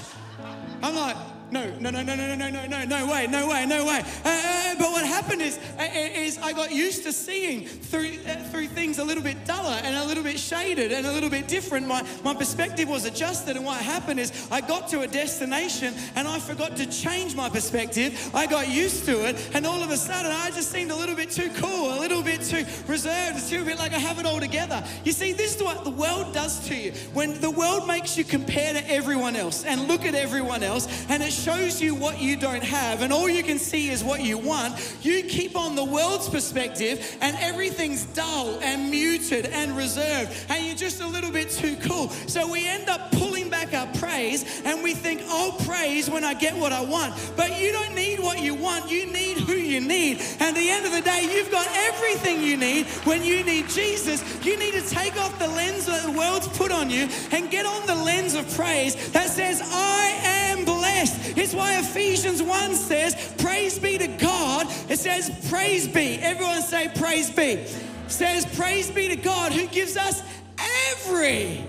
I'm 0.82 0.96
like, 0.96 1.16
no, 1.50 1.64
no, 1.78 1.90
no, 1.90 2.02
no, 2.02 2.14
no, 2.14 2.34
no, 2.34 2.50
no, 2.50 2.66
no, 2.66 2.84
no 2.84 3.06
way, 3.10 3.26
no 3.26 3.48
way, 3.48 3.66
no 3.66 3.84
way. 3.84 4.02
Uh, 4.24 4.28
uh, 4.28 4.74
but 4.78 4.90
what 4.90 5.06
happened 5.06 5.40
is, 5.40 5.58
uh, 5.78 5.88
is 5.92 6.38
I 6.38 6.52
got 6.52 6.72
used 6.72 7.04
to 7.04 7.12
seeing 7.12 7.66
through 7.66 8.18
uh, 8.26 8.34
through 8.50 8.68
things 8.68 8.98
a 8.98 9.04
little 9.04 9.22
bit 9.22 9.44
duller 9.44 9.80
and 9.84 9.94
a 9.94 10.04
little 10.04 10.24
bit 10.24 10.38
shaded 10.38 10.92
and 10.92 11.06
a 11.06 11.12
little 11.12 11.30
bit 11.30 11.46
different. 11.46 11.86
My 11.86 12.04
my 12.24 12.34
perspective 12.34 12.88
was 12.88 13.04
adjusted, 13.04 13.56
and 13.56 13.64
what 13.64 13.80
happened 13.80 14.18
is 14.18 14.48
I 14.50 14.60
got 14.60 14.88
to 14.88 15.02
a 15.02 15.06
destination 15.06 15.94
and 16.16 16.26
I 16.26 16.38
forgot 16.38 16.76
to 16.76 16.86
change 16.86 17.34
my 17.36 17.48
perspective. 17.48 18.30
I 18.34 18.46
got 18.46 18.68
used 18.68 19.04
to 19.06 19.28
it, 19.28 19.36
and 19.54 19.66
all 19.66 19.82
of 19.82 19.90
a 19.90 19.96
sudden 19.96 20.32
I 20.32 20.50
just 20.50 20.72
seemed 20.72 20.90
a 20.90 20.96
little 20.96 21.14
bit 21.14 21.30
too 21.30 21.50
cool, 21.54 21.92
a 21.92 22.00
little 22.00 22.22
bit 22.22 22.42
too 22.42 22.64
reserved, 22.88 23.38
a 23.38 23.50
little 23.50 23.66
bit 23.66 23.78
like 23.78 23.92
I 23.92 23.98
have 23.98 24.18
it 24.18 24.26
all 24.26 24.40
together. 24.40 24.82
You 25.04 25.12
see, 25.12 25.32
this 25.32 25.56
is 25.56 25.62
what 25.62 25.84
the 25.84 25.90
world 25.90 26.34
does 26.34 26.66
to 26.68 26.74
you. 26.74 26.92
When 27.12 27.40
the 27.40 27.50
world 27.50 27.86
makes 27.86 28.18
you 28.18 28.24
compare 28.24 28.72
to 28.72 28.90
everyone 28.90 29.36
else 29.36 29.64
and 29.64 29.86
look 29.86 30.04
at 30.04 30.14
everyone 30.14 30.62
else, 30.62 30.86
and 31.08 31.22
it 31.22 31.32
shows 31.36 31.80
you 31.80 31.94
what 31.94 32.20
you 32.20 32.36
don't 32.36 32.64
have, 32.64 33.02
and 33.02 33.12
all 33.12 33.28
you 33.28 33.42
can 33.42 33.58
see 33.58 33.90
is 33.90 34.02
what 34.02 34.22
you 34.22 34.38
want, 34.38 34.96
you 35.02 35.22
keep 35.24 35.56
on 35.56 35.74
the 35.74 35.84
world's 35.84 36.28
perspective, 36.28 37.16
and 37.20 37.36
everything's 37.40 38.04
dull 38.06 38.58
and 38.62 38.90
muted 38.90 39.46
and 39.46 39.76
reserved, 39.76 40.32
and 40.48 40.64
you're 40.66 40.74
just 40.74 41.02
a 41.02 41.06
little 41.06 41.30
bit 41.30 41.50
too 41.50 41.76
cool. 41.76 42.08
So 42.26 42.50
we 42.50 42.66
end 42.66 42.88
up 42.88 43.12
pulling 43.12 43.35
back 43.56 43.72
our 43.72 43.86
praise, 43.98 44.62
and 44.64 44.82
we 44.82 44.92
think, 44.92 45.22
I'll 45.28 45.52
praise 45.52 46.10
when 46.10 46.24
I 46.24 46.34
get 46.34 46.54
what 46.56 46.72
I 46.72 46.82
want. 46.82 47.14
But 47.36 47.58
you 47.58 47.72
don't 47.72 47.94
need 47.94 48.20
what 48.20 48.40
you 48.40 48.54
want, 48.54 48.90
you 48.90 49.06
need 49.06 49.38
who 49.38 49.54
you 49.54 49.80
need. 49.80 50.20
And 50.40 50.42
at 50.42 50.54
the 50.54 50.68
end 50.68 50.84
of 50.84 50.92
the 50.92 51.00
day, 51.00 51.28
you've 51.32 51.50
got 51.50 51.66
everything 51.88 52.42
you 52.42 52.56
need 52.56 52.86
when 53.04 53.22
you 53.22 53.42
need 53.44 53.68
Jesus. 53.68 54.22
You 54.44 54.58
need 54.58 54.74
to 54.74 54.82
take 54.88 55.16
off 55.16 55.38
the 55.38 55.48
lens 55.48 55.86
that 55.86 56.04
the 56.04 56.12
world's 56.12 56.48
put 56.48 56.70
on 56.70 56.90
you 56.90 57.08
and 57.32 57.50
get 57.50 57.64
on 57.64 57.86
the 57.86 57.94
lens 57.94 58.34
of 58.34 58.44
praise 58.54 58.94
that 59.12 59.30
says, 59.30 59.62
I 59.64 60.18
am 60.22 60.64
blessed. 60.64 61.38
It's 61.38 61.54
why 61.54 61.78
Ephesians 61.78 62.42
1 62.42 62.74
says, 62.74 63.34
Praise 63.38 63.78
be 63.78 63.96
to 63.98 64.08
God. 64.08 64.66
It 64.90 64.98
says, 64.98 65.30
Praise 65.48 65.88
be. 65.88 66.18
Everyone 66.20 66.60
say, 66.62 66.90
Praise 66.94 67.30
be. 67.30 67.52
It 67.52 67.76
says, 68.08 68.44
Praise 68.56 68.90
be 68.90 69.08
to 69.08 69.16
God 69.16 69.52
who 69.52 69.66
gives 69.68 69.96
us 69.96 70.22
every, 70.58 71.64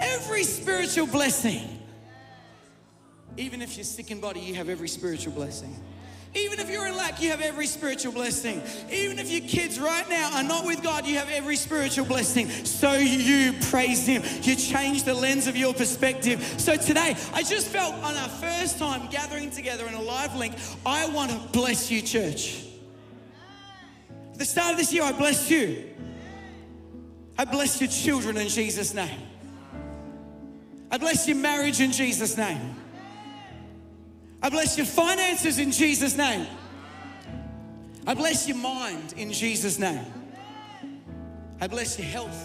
every 0.00 0.44
spiritual 0.44 1.06
blessing. 1.06 1.78
Even 3.36 3.62
if 3.62 3.76
you're 3.76 3.84
sick 3.84 4.10
in 4.10 4.20
body, 4.20 4.40
you 4.40 4.54
have 4.54 4.68
every 4.68 4.88
spiritual 4.88 5.32
blessing. 5.32 5.76
Even 6.34 6.60
if 6.60 6.70
you're 6.70 6.86
in 6.86 6.96
lack, 6.96 7.20
you 7.20 7.30
have 7.30 7.40
every 7.40 7.66
spiritual 7.66 8.12
blessing. 8.12 8.62
Even 8.92 9.18
if 9.18 9.30
your 9.30 9.40
kids 9.40 9.80
right 9.80 10.08
now 10.08 10.30
are 10.36 10.44
not 10.44 10.64
with 10.64 10.80
God, 10.80 11.04
you 11.04 11.18
have 11.18 11.28
every 11.28 11.56
spiritual 11.56 12.04
blessing. 12.04 12.48
So 12.48 12.92
you 12.92 13.52
praise 13.68 14.06
Him. 14.06 14.22
You 14.42 14.54
change 14.54 15.02
the 15.02 15.14
lens 15.14 15.48
of 15.48 15.56
your 15.56 15.74
perspective. 15.74 16.40
So 16.58 16.76
today, 16.76 17.16
I 17.32 17.42
just 17.42 17.66
felt 17.66 17.94
on 17.94 18.14
our 18.14 18.28
first 18.28 18.78
time 18.78 19.08
gathering 19.10 19.50
together 19.50 19.88
in 19.88 19.94
a 19.94 20.02
live 20.02 20.36
link, 20.36 20.54
I 20.86 21.08
want 21.08 21.32
to 21.32 21.38
bless 21.52 21.90
you, 21.90 22.00
church. 22.00 22.64
At 24.32 24.38
the 24.38 24.44
start 24.44 24.72
of 24.72 24.78
this 24.78 24.92
year, 24.92 25.02
I 25.02 25.12
bless 25.12 25.50
you. 25.50 25.90
I 27.36 27.44
bless 27.44 27.80
your 27.80 27.90
children 27.90 28.36
in 28.36 28.48
Jesus' 28.48 28.94
name. 28.94 29.29
I 30.90 30.98
bless 30.98 31.28
your 31.28 31.36
marriage 31.36 31.80
in 31.80 31.92
Jesus' 31.92 32.36
name. 32.36 32.76
I 34.42 34.48
bless 34.48 34.76
your 34.76 34.86
finances 34.86 35.58
in 35.58 35.70
Jesus' 35.70 36.16
name. 36.16 36.46
I 38.06 38.14
bless 38.14 38.48
your 38.48 38.56
mind 38.56 39.14
in 39.16 39.32
Jesus' 39.32 39.78
name. 39.78 40.04
I 41.60 41.66
bless 41.66 41.98
your 41.98 42.08
health 42.08 42.42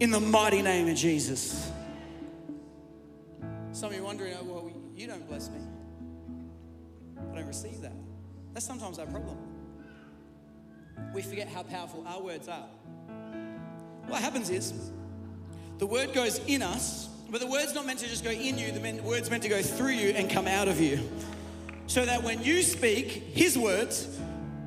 in 0.00 0.10
the 0.10 0.20
mighty 0.20 0.60
name 0.60 0.88
of 0.88 0.96
Jesus. 0.96 1.70
Some 3.72 3.90
of 3.90 3.96
you 3.96 4.02
are 4.02 4.04
wondering, 4.04 4.34
oh, 4.40 4.44
well, 4.44 4.72
you 4.94 5.06
don't 5.06 5.26
bless 5.28 5.48
me. 5.48 5.60
I 7.32 7.36
don't 7.36 7.46
receive 7.46 7.80
that. 7.82 7.92
That's 8.52 8.66
sometimes 8.66 8.98
our 8.98 9.06
problem. 9.06 9.36
We 11.14 11.22
forget 11.22 11.48
how 11.48 11.62
powerful 11.62 12.04
our 12.06 12.20
words 12.20 12.48
are. 12.48 12.66
What 14.08 14.20
happens 14.20 14.50
is 14.50 14.72
the 15.78 15.86
word 15.86 16.12
goes 16.12 16.38
in 16.46 16.62
us 16.62 17.08
but 17.36 17.42
the 17.42 17.52
word's 17.52 17.74
not 17.74 17.84
meant 17.84 17.98
to 17.98 18.08
just 18.08 18.24
go 18.24 18.30
in 18.30 18.56
you, 18.56 18.72
the 18.72 19.02
word's 19.02 19.28
meant 19.28 19.42
to 19.42 19.48
go 19.50 19.60
through 19.60 19.90
you 19.90 20.08
and 20.08 20.30
come 20.30 20.48
out 20.48 20.68
of 20.68 20.80
you. 20.80 20.98
So 21.86 22.02
that 22.06 22.22
when 22.22 22.42
you 22.42 22.62
speak 22.62 23.08
His 23.34 23.58
words, 23.58 24.06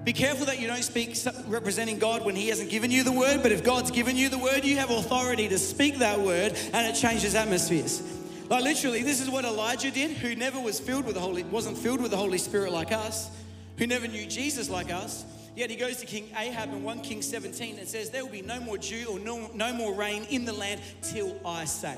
be 0.03 0.13
careful 0.13 0.45
that 0.45 0.59
you 0.59 0.67
don't 0.67 0.83
speak 0.83 1.17
representing 1.47 1.97
God 1.97 2.23
when 2.23 2.35
He 2.35 2.47
hasn't 2.49 2.69
given 2.69 2.91
you 2.91 3.03
the 3.03 3.11
word, 3.11 3.41
but 3.41 3.51
if 3.51 3.63
God's 3.63 3.89
given 3.89 4.15
you 4.15 4.29
the 4.29 4.38
word, 4.38 4.63
you 4.65 4.77
have 4.77 4.91
authority 4.91 5.47
to 5.47 5.57
speak 5.57 5.97
that 5.97 6.19
word 6.19 6.55
and 6.71 6.85
it 6.85 6.93
changes 6.93 7.33
atmospheres. 7.33 8.03
Like 8.49 8.63
literally, 8.63 9.01
this 9.01 9.19
is 9.19 9.31
what 9.31 9.45
Elijah 9.45 9.89
did, 9.89 10.11
who 10.11 10.35
never 10.35 10.59
was 10.59 10.79
filled 10.79 11.05
with 11.05 11.15
the 11.15 11.21
Holy, 11.21 11.43
wasn't 11.45 11.75
filled 11.75 12.01
with 12.01 12.11
the 12.11 12.17
Holy 12.17 12.38
Spirit 12.38 12.71
like 12.71 12.91
us, 12.91 13.31
who 13.79 13.88
never 13.88 14.07
knew 14.07 14.27
Jesus 14.27 14.69
like 14.69 14.93
us. 14.93 15.25
Yet 15.55 15.71
he 15.71 15.75
goes 15.75 15.97
to 15.97 16.05
King 16.05 16.29
Ahab 16.38 16.69
in 16.69 16.83
1 16.83 17.01
King 17.01 17.23
17 17.23 17.79
and 17.79 17.88
says, 17.88 18.11
There 18.11 18.23
will 18.23 18.31
be 18.31 18.43
no 18.43 18.59
more 18.59 18.77
dew 18.77 19.07
or 19.09 19.17
no, 19.17 19.49
no 19.55 19.73
more 19.73 19.91
rain 19.91 20.27
in 20.29 20.45
the 20.45 20.53
land 20.53 20.81
till 21.01 21.35
I 21.43 21.65
say. 21.65 21.97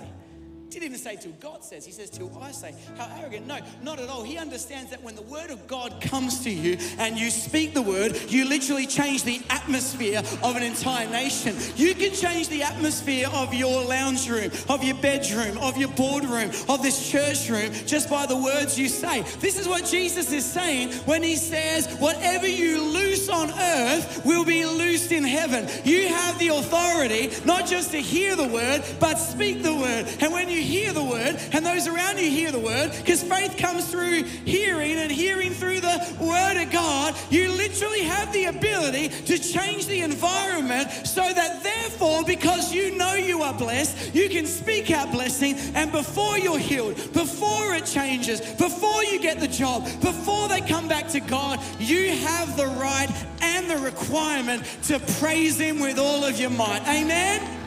Didn't 0.72 0.98
say 0.98 1.16
till 1.16 1.34
God 1.34 1.63
says, 1.63 1.86
he 1.86 1.92
says 1.92 2.10
till 2.10 2.32
I 2.42 2.51
say. 2.51 2.74
How 2.98 3.08
arrogant. 3.20 3.46
No, 3.46 3.60
not 3.84 4.00
at 4.00 4.10
all. 4.10 4.24
He 4.24 4.38
understands 4.38 4.90
that 4.90 5.04
when 5.04 5.16
the 5.16 5.22
word 5.22 5.51
of 5.51 5.68
God 5.68 6.01
comes 6.01 6.44
to 6.44 6.50
you 6.50 6.78
and 6.98 7.20
you 7.20 7.30
speak 7.30 7.74
the 7.74 7.82
word, 7.82 8.18
you 8.30 8.46
literally 8.48 8.88
change 8.88 9.24
the 9.24 9.42
atmosphere 9.50 10.20
of 10.42 10.56
an 10.56 10.63
entire 10.63 11.08
nation. 11.10 11.56
You 11.75 11.94
can 11.94 12.13
change 12.13 12.50
the 12.50 12.63
atmosphere 12.63 13.28
of 13.34 13.54
your 13.54 13.84
lounge 13.86 14.28
room, 14.30 14.50
of 14.70 14.84
your 14.84 14.96
bedroom, 14.96 15.58
of 15.60 15.78
your 15.78 15.90
boardroom, 15.90 16.50
of 16.68 16.82
this 16.82 17.12
church 17.12 17.50
room 17.50 17.72
just 17.86 18.10
by 18.10 18.25
the 18.25 18.38
words 18.38 18.80
you 18.80 18.88
say. 18.88 19.22
This 19.40 19.60
is 19.60 19.68
what 19.68 19.86
Jesus 19.86 20.32
is 20.32 20.46
saying 20.46 20.94
when 21.06 21.22
he 21.22 21.36
says, 21.36 21.88
whatever 22.00 22.48
you 22.48 22.82
loose 22.82 23.30
on 23.30 23.51
earth 23.51 24.25
will 24.25 24.46
be 24.46 24.66
loosed 24.66 25.12
in 25.12 25.24
heaven. 25.24 25.68
You 25.84 26.08
have 26.08 26.40
the 26.40 26.48
authority 26.48 27.30
not 27.46 27.68
just 27.68 27.92
to 27.92 27.98
hear 27.98 28.36
the 28.36 28.48
word, 28.48 28.84
but 29.00 29.16
speak 29.16 29.62
the 29.62 29.75
word. 29.75 30.08
And 30.22 30.34
when 30.34 30.50
you 30.50 30.61
hear 30.62 30.94
the 30.94 31.03
word 31.03 31.39
and 31.53 31.65
those 31.65 31.88
around 31.88 32.18
you 32.20 32.30
hear 32.30 32.51
the 32.51 32.60
word, 32.60 32.91
because 32.98 33.24
faith 33.24 33.58
comes 33.58 33.89
through 33.89 34.24
hearing 34.24 34.94
and 34.94 35.12
hearing 35.12 35.51
through 35.51 35.82
the 35.82 36.18
word 36.20 36.62
of 36.62 36.72
God, 36.72 37.15
you 37.30 37.50
literally 37.51 38.01
have 38.01 38.32
the 38.34 38.46
ability 38.46 39.10
to 39.10 39.38
change 39.38 39.88
the 39.88 40.01
environment 40.01 40.89
so 41.06 41.22
that 41.22 41.63
therefore, 41.63 42.24
because 42.24 42.74
you 42.74 42.98
know 42.98 43.13
you 43.13 43.41
are 43.41 43.53
blessed, 43.53 44.13
you 44.13 44.30
can 44.30 44.46
speak 44.46 44.91
out 44.91 45.12
blessing. 45.12 45.56
And 45.75 45.91
before 45.91 46.38
you're 46.38 46.58
healed, 46.58 46.96
before 47.13 47.74
it 47.75 47.86
changes, 47.86 48.41
before 48.41 49.03
you 49.03 49.20
get 49.20 49.39
the 49.39 49.48
job, 49.48 49.86
before 50.01 50.48
they 50.48 50.62
come 50.62 50.88
back 50.88 51.08
to 51.10 51.20
God, 51.20 51.60
you 51.80 52.10
have 52.10 52.58
the 52.58 52.68
right 52.68 53.10
and 53.41 53.70
the 53.70 53.77
requirement 53.77 54.63
to 54.84 55.00
praise 55.20 55.60
Him 55.60 55.80
with 55.80 56.00
all 56.00 56.24
of 56.24 56.39
your 56.39 56.50
might. 56.50 56.82
Amen. 56.88 57.61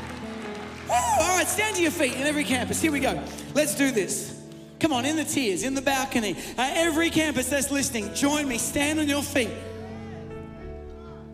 All 0.90 1.36
right, 1.36 1.46
stand 1.46 1.76
to 1.76 1.82
your 1.82 1.90
feet 1.90 2.14
in 2.14 2.22
every 2.22 2.44
campus. 2.44 2.80
Here 2.80 2.92
we 2.92 3.00
go. 3.00 3.22
Let's 3.54 3.74
do 3.74 3.90
this. 3.90 4.40
Come 4.80 4.92
on, 4.92 5.04
in 5.04 5.16
the 5.16 5.24
tiers, 5.24 5.62
in 5.62 5.74
the 5.74 5.82
balcony. 5.82 6.36
Uh, 6.58 6.70
every 6.74 7.10
campus 7.10 7.48
that's 7.48 7.70
listening, 7.70 8.12
join 8.14 8.46
me. 8.46 8.58
Stand 8.58 8.98
on 8.98 9.08
your 9.08 9.22
feet. 9.22 9.50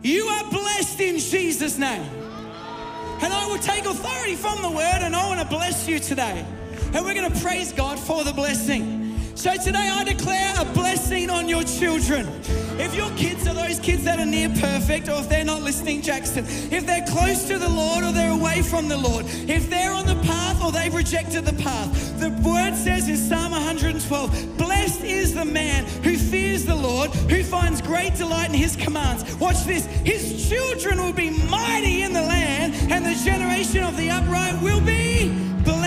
You 0.03 0.25
are 0.27 0.51
blessed 0.51 1.01
in 1.01 1.19
Jesus' 1.19 1.79
name. 1.79 2.09
And 3.23 3.33
I 3.33 3.47
will 3.49 3.59
take 3.59 3.85
authority 3.85 4.35
from 4.35 4.63
the 4.63 4.71
word 4.71 5.01
and 5.03 5.15
I 5.15 5.27
want 5.27 5.41
to 5.41 5.47
bless 5.47 5.87
you 5.87 5.99
today. 5.99 6.47
And 6.95 7.05
we're 7.05 7.15
going 7.15 7.31
to 7.31 7.41
praise 7.41 7.73
God 7.73 7.99
for 7.99 8.25
the 8.25 8.33
blessing. 8.33 9.00
So 9.41 9.57
today 9.57 9.89
I 9.91 10.05
declare 10.05 10.53
a 10.59 10.67
blessing 10.67 11.31
on 11.31 11.49
your 11.49 11.65
children. 11.65 12.29
If 12.79 12.95
your 12.95 13.09
kids 13.13 13.47
are 13.47 13.55
those 13.55 13.81
kids 13.81 14.05
that 14.05 14.19
are 14.19 14.27
near 14.27 14.51
perfect, 14.51 15.09
or 15.09 15.21
if 15.21 15.31
they're 15.31 15.47
not 15.47 15.63
listening, 15.63 16.03
Jackson, 16.03 16.45
if 16.71 16.85
they're 16.85 17.07
close 17.07 17.49
to 17.49 17.57
the 17.57 17.71
Lord 17.71 18.05
or 18.05 18.13
they're 18.13 18.33
away 18.33 18.61
from 18.61 18.89
the 18.89 18.99
Lord, 18.99 19.25
if 19.49 19.71
they're 19.71 19.93
on 19.93 20.05
the 20.05 20.17
path 20.17 20.63
or 20.63 20.71
they've 20.71 20.95
rejected 20.95 21.47
the 21.47 21.55
path, 21.55 22.21
the 22.21 22.29
word 22.47 22.75
says 22.77 23.09
in 23.09 23.17
Psalm 23.17 23.53
112, 23.53 24.59
Blessed 24.59 25.05
is 25.05 25.33
the 25.33 25.47
man 25.47 25.87
who 26.05 26.19
fears 26.19 26.67
the 26.67 26.77
Lord, 26.77 27.09
who 27.31 27.43
finds 27.43 27.81
great 27.81 28.17
delight 28.17 28.51
in 28.51 28.57
his 28.57 28.77
commands. 28.77 29.25
Watch 29.37 29.65
this 29.65 29.87
his 30.05 30.51
children 30.51 30.99
will 31.03 31.15
be 31.15 31.31
mighty 31.31 32.03
in 32.03 32.13
the 32.13 32.21
land, 32.21 32.75
and 32.93 33.07
the 33.07 33.15
generation 33.25 33.85
of 33.85 33.97
the 33.97 34.11
upright 34.11 34.61
will 34.61 34.83
be 34.83 35.31
blessed. 35.65 35.80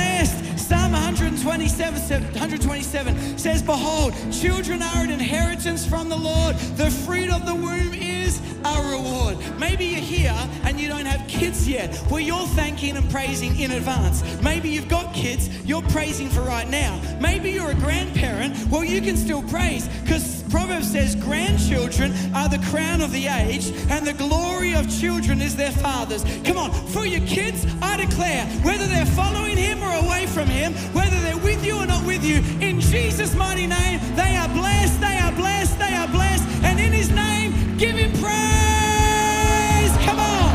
Psalm 1.44 1.60
127, 1.60 2.24
127 2.40 3.38
says, 3.38 3.62
Behold, 3.62 4.14
children 4.32 4.82
are 4.82 5.04
an 5.04 5.12
inheritance 5.12 5.86
from 5.86 6.08
the 6.08 6.16
Lord. 6.16 6.56
The 6.78 6.90
fruit 6.90 7.30
of 7.30 7.46
the 7.46 7.54
womb 7.54 7.94
is 7.94 8.40
a 8.64 8.82
reward. 8.90 9.38
Maybe 9.60 9.88
you're 9.88 10.00
here 10.00 10.50
and 10.64 10.80
you 10.80 10.88
don't 10.88 11.06
have 11.06 11.28
kids 11.28 11.68
yet. 11.68 12.02
Well, 12.10 12.22
you're 12.22 12.48
thanking 12.56 12.96
and 12.96 13.10
praising 13.12 13.60
in 13.60 13.72
advance. 13.72 14.24
Maybe 14.42 14.70
you've 14.70 14.88
got 14.88 15.14
kids, 15.14 15.50
you're 15.66 15.82
praising 15.82 16.30
for 16.30 16.40
right 16.44 16.70
now. 16.70 17.02
Maybe 17.20 17.52
you're 17.52 17.72
a 17.72 17.76
grandparent, 17.76 18.56
well, 18.72 18.86
you 18.86 19.02
can 19.02 19.18
still 19.18 19.44
praise 19.44 19.90
because 20.04 20.43
Proverbs 20.54 20.92
says 20.92 21.16
grandchildren 21.16 22.14
are 22.36 22.48
the 22.48 22.60
crown 22.70 23.02
of 23.02 23.12
the 23.12 23.26
age 23.26 23.72
and 23.90 24.06
the 24.06 24.14
glory 24.14 24.76
of 24.76 24.88
children 24.88 25.42
is 25.42 25.56
their 25.56 25.72
fathers. 25.72 26.24
Come 26.44 26.58
on, 26.58 26.72
for 26.90 27.08
your 27.08 27.26
kids, 27.26 27.66
I 27.82 27.98
declare, 27.98 28.46
whether 28.62 28.86
they're 28.86 29.08
following 29.08 29.58
him 29.58 29.82
or 29.82 30.06
away 30.06 30.28
from 30.28 30.48
him, 30.48 30.74
whether 30.94 31.20
they're 31.22 31.40
with 31.40 31.66
you 31.66 31.78
or 31.78 31.88
not 31.88 32.06
with 32.06 32.24
you, 32.24 32.36
in 32.62 32.80
Jesus' 32.80 33.34
mighty 33.34 33.66
name, 33.66 34.00
they 34.16 34.36
are 34.36 34.48
blessed, 34.50 35.02
they 35.02 35.18
are 35.18 35.32
blessed, 35.32 35.80
they 35.80 35.96
are 35.96 36.08
blessed, 36.10 36.48
and 36.64 36.80
in 36.80 36.92
his 36.92 37.10
name, 37.10 37.76
give 37.80 37.96
him 37.96 38.12
praise. 38.12 39.92
Come 40.06 40.20
on. 40.20 40.54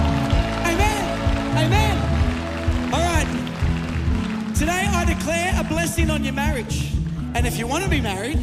Amen. 0.63 1.59
Amen. 1.59 2.95
All 2.95 3.01
right. 3.01 4.55
Today 4.55 4.87
I 4.93 5.05
declare 5.05 5.55
a 5.59 5.65
blessing 5.65 6.09
on 6.09 6.23
your 6.23 6.35
marriage. 6.35 6.93
And 7.35 7.49
if 7.49 7.59
you 7.59 7.67
want 7.67 7.83
to 7.83 7.91
be 7.91 8.01
married, 8.01 8.39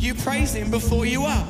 you 0.00 0.14
praise 0.14 0.54
him 0.54 0.70
before 0.70 1.04
you 1.04 1.24
are. 1.24 1.46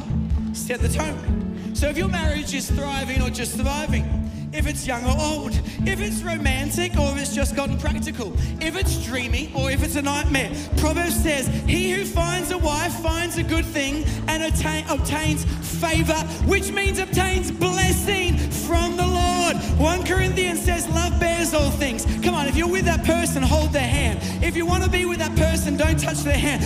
Set 0.53 0.81
the 0.81 0.89
tone. 0.89 1.75
So 1.75 1.89
if 1.89 1.97
your 1.97 2.09
marriage 2.09 2.53
is 2.53 2.69
thriving 2.71 3.23
or 3.23 3.31
just 3.31 3.57
surviving, 3.57 4.40
if 4.53 4.67
it's 4.67 4.87
young 4.87 5.05
or 5.05 5.17
old, 5.19 5.53
if 5.87 6.01
it's 6.01 6.23
romantic 6.23 6.97
or 6.99 7.13
if 7.13 7.19
it's 7.19 7.35
just 7.35 7.55
gotten 7.55 7.79
practical, 7.79 8.33
if 8.61 8.77
it's 8.77 9.05
dreamy 9.05 9.53
or 9.55 9.71
if 9.71 9.83
it's 9.83 9.97
a 9.97 10.03
nightmare. 10.03 10.51
Proverbs 10.79 11.23
says, 11.23 11.47
He 11.67 11.91
who 11.91 12.05
finds 12.05 12.51
a 12.51 12.59
wife 12.59 12.93
finds 12.95 13.37
a 13.37 13.43
good 13.43 13.65
thing 13.65 14.05
and 14.29 14.43
obtains 14.43 15.45
favor, 15.81 16.19
which 16.47 16.73
means 16.73 16.99
obtains 16.99 17.51
blessing 17.51 18.37
from 18.37 18.97
the 18.97 19.07
Lord. 19.07 19.57
1 19.79 20.05
Corinthians 20.05 20.61
says, 20.61 20.89
Love 20.89 21.19
bears 21.21 21.55
all 21.55 21.71
things. 21.71 22.05
Come 22.23 22.35
on, 22.35 22.47
if 22.47 22.57
you're 22.57 22.69
with 22.69 22.85
that 22.85 23.05
person, 23.05 23.43
hold 23.43 23.73
their 23.73 23.89
hand. 23.89 24.19
If 24.45 24.57
you 24.57 24.67
want 24.67 24.85
to 24.85 24.91
be 24.91 25.07
with 25.07 25.19
that 25.19 25.35
person, 25.37 25.77
don't 25.77 25.99
touch 25.99 26.19
their 26.19 26.39
hand. 26.39 26.61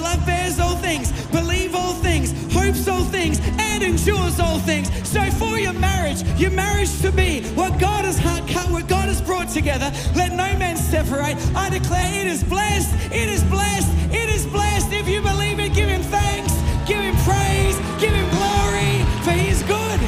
Love 0.00 0.24
bears 0.26 0.60
all 0.60 0.76
things, 0.76 1.12
believe 1.28 1.57
things, 1.98 2.32
hopes 2.52 2.88
all 2.88 3.04
things, 3.04 3.40
and 3.58 3.82
endures 3.82 4.40
all 4.40 4.58
things. 4.58 4.88
So 5.08 5.22
for 5.32 5.58
your 5.58 5.72
marriage, 5.74 6.22
your 6.38 6.50
marriage 6.50 7.00
to 7.02 7.12
be 7.12 7.42
what 7.54 7.78
God 7.78 8.04
has 8.04 8.18
cut, 8.20 8.70
what 8.70 8.88
God 8.88 9.08
has 9.08 9.20
brought 9.20 9.48
together. 9.48 9.92
Let 10.14 10.32
no 10.32 10.56
man 10.58 10.76
separate. 10.76 11.36
I 11.54 11.70
declare 11.70 12.20
it 12.20 12.26
is 12.26 12.42
blessed, 12.44 12.94
it 13.12 13.28
is 13.28 13.42
blessed, 13.44 13.88
it 14.12 14.28
is 14.30 14.46
blessed. 14.46 14.92
If 14.92 15.08
you 15.08 15.20
believe 15.20 15.58
it, 15.60 15.74
give 15.74 15.88
him 15.88 16.02
thanks, 16.02 16.52
give 16.86 17.00
him 17.00 17.16
praise, 17.28 17.76
give 18.00 18.12
him 18.12 18.28
glory, 18.30 19.04
for 19.24 19.32
he 19.32 19.48
is 19.48 19.62
good. 19.64 20.00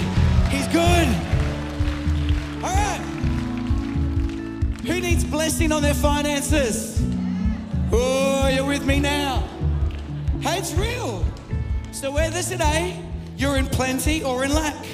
He's 0.51 0.69
good. 0.69 1.09
All 2.65 2.75
right. 2.75 3.01
Who 4.87 5.01
needs 5.01 5.25
blessing 5.25 5.73
on 5.73 5.83
their 5.83 5.95
finances? 5.95 7.01
Oh, 7.93 8.49
you're 8.49 8.67
with 8.67 8.85
me 8.85 9.01
now. 9.01 9.45
Hey, 10.41 10.59
it's 10.59 10.75
real. 10.75 11.25
So 12.01 12.11
whether 12.11 12.43
today 12.43 12.99
you're 13.37 13.59
in 13.59 13.67
plenty 13.67 14.25
or 14.25 14.43
in 14.43 14.55
lack. 14.55 14.87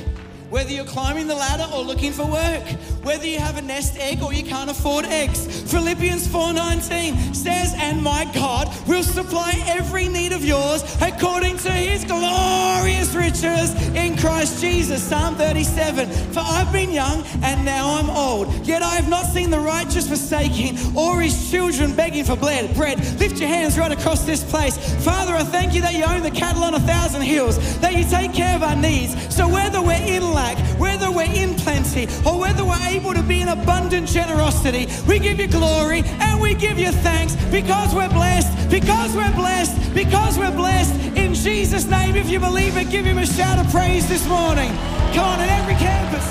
Whether 0.50 0.70
you're 0.70 0.84
climbing 0.84 1.26
the 1.26 1.34
ladder 1.34 1.66
or 1.74 1.82
looking 1.82 2.12
for 2.12 2.24
work, 2.24 2.62
whether 3.02 3.26
you 3.26 3.38
have 3.38 3.56
a 3.56 3.62
nest 3.62 3.96
egg 3.98 4.22
or 4.22 4.32
you 4.32 4.44
can't 4.44 4.70
afford 4.70 5.04
eggs. 5.06 5.46
Philippians 5.70 6.26
4:19 6.28 7.34
says, 7.34 7.74
"And 7.76 8.02
my 8.02 8.24
God 8.32 8.68
will 8.86 9.02
supply 9.02 9.60
every 9.66 10.08
need 10.08 10.32
of 10.32 10.44
yours 10.44 10.84
according 11.00 11.58
to 11.58 11.70
his 11.72 12.04
glorious 12.04 13.14
riches 13.14 13.74
in 13.94 14.16
Christ 14.16 14.60
Jesus." 14.60 15.02
Psalm 15.02 15.34
37, 15.34 16.08
"For 16.32 16.40
I've 16.40 16.72
been 16.72 16.92
young 16.92 17.24
and 17.42 17.64
now 17.64 17.98
I'm 17.98 18.10
old, 18.10 18.66
yet 18.66 18.82
I 18.82 18.94
have 18.94 19.08
not 19.08 19.32
seen 19.32 19.50
the 19.50 19.60
righteous 19.60 20.06
forsaken 20.06 20.78
or 20.94 21.22
his 21.22 21.50
children 21.50 21.92
begging 21.92 22.24
for 22.24 22.36
bread." 22.36 22.74
Lift 23.18 23.40
your 23.40 23.48
hands 23.48 23.76
right 23.76 23.92
across 23.92 24.20
this 24.20 24.42
place. 24.42 24.78
Father, 25.00 25.34
I 25.34 25.42
thank 25.42 25.74
you 25.74 25.80
that 25.82 25.94
you 25.94 26.04
own 26.04 26.22
the 26.22 26.30
cattle 26.30 26.62
on 26.64 26.74
a 26.74 26.80
thousand 26.80 27.22
hills, 27.22 27.58
that 27.80 27.96
you 27.96 28.04
take 28.04 28.32
care 28.32 28.54
of 28.54 28.62
our 28.62 28.76
needs. 28.76 29.16
So 29.28 29.48
whether 29.48 29.80
we're 29.82 29.94
in 29.94 30.34
lack, 30.36 30.58
whether 30.78 31.10
we're 31.10 31.32
in 31.32 31.54
plenty, 31.54 32.04
or 32.28 32.38
whether 32.38 32.62
we're 32.62 32.86
able 32.88 33.14
to 33.14 33.22
be 33.22 33.40
in 33.40 33.48
abundant 33.48 34.06
generosity, 34.06 34.86
we 35.08 35.18
give 35.18 35.40
you 35.40 35.48
glory 35.48 36.02
and 36.20 36.38
we 36.40 36.52
give 36.54 36.78
you 36.78 36.92
thanks 37.08 37.34
because 37.50 37.94
we're 37.94 38.10
blessed, 38.10 38.52
because 38.70 39.16
we're 39.16 39.34
blessed, 39.34 39.94
because 39.94 40.38
we're 40.38 40.54
blessed. 40.54 40.94
In 41.16 41.32
Jesus' 41.32 41.86
name, 41.86 42.14
if 42.16 42.28
you 42.28 42.38
believe 42.38 42.76
it, 42.76 42.90
give 42.90 43.06
him 43.06 43.18
a 43.18 43.26
shout 43.26 43.58
of 43.58 43.66
praise 43.72 44.06
this 44.06 44.28
morning. 44.28 44.70
Come 45.14 45.24
on, 45.24 45.40
at 45.40 45.48
every 45.60 45.74
campus. 45.74 46.26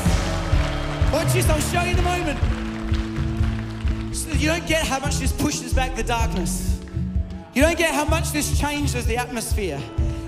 Watch 1.12 1.34
this, 1.34 1.50
I'll 1.50 1.60
show 1.60 1.82
you 1.82 1.94
in 1.94 2.00
a 2.00 2.08
moment. 2.14 2.40
So 4.16 4.30
you 4.34 4.48
don't 4.50 4.68
get 4.68 4.86
how 4.86 5.00
much 5.00 5.18
this 5.18 5.32
pushes 5.32 5.74
back 5.74 5.96
the 5.96 6.04
darkness. 6.04 6.80
You 7.56 7.64
don't 7.64 7.78
get 7.78 7.94
how 7.94 8.06
much 8.06 8.32
this 8.32 8.60
changes 8.60 9.06
the 9.08 9.18
atmosphere. 9.18 9.82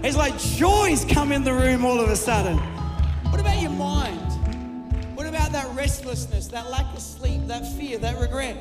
It's 0.04 0.18
like 0.18 0.36
joys 0.40 1.06
come 1.06 1.32
in 1.32 1.44
the 1.44 1.54
room 1.54 1.86
all 1.86 2.00
of 2.00 2.10
a 2.10 2.16
sudden. 2.16 2.58
What 3.32 3.42
about 3.42 3.62
your 3.62 3.72
mind? 3.72 4.32
What 5.16 5.28
about 5.28 5.52
that 5.52 5.74
restlessness, 5.76 6.48
that 6.48 6.70
lack 6.70 6.86
of 6.94 7.00
sleep, 7.00 7.48
that 7.48 7.68
fear, 7.78 7.98
that 7.98 8.20
regret? 8.20 8.58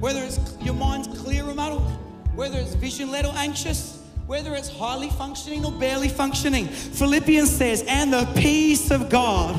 Whether 0.00 0.22
it's 0.22 0.40
your 0.60 0.74
mind's 0.74 1.08
clear 1.20 1.44
or 1.48 1.54
muddled, 1.54 1.82
whether 2.34 2.58
it's 2.58 2.74
vision 2.74 3.10
led 3.10 3.24
or 3.24 3.32
anxious, 3.36 4.02
whether 4.26 4.54
it's 4.54 4.68
highly 4.68 5.10
functioning 5.10 5.64
or 5.64 5.72
barely 5.72 6.08
functioning. 6.08 6.66
Philippians 6.66 7.50
says, 7.50 7.84
and 7.86 8.12
the 8.12 8.26
peace 8.34 8.90
of 8.90 9.08
God, 9.08 9.54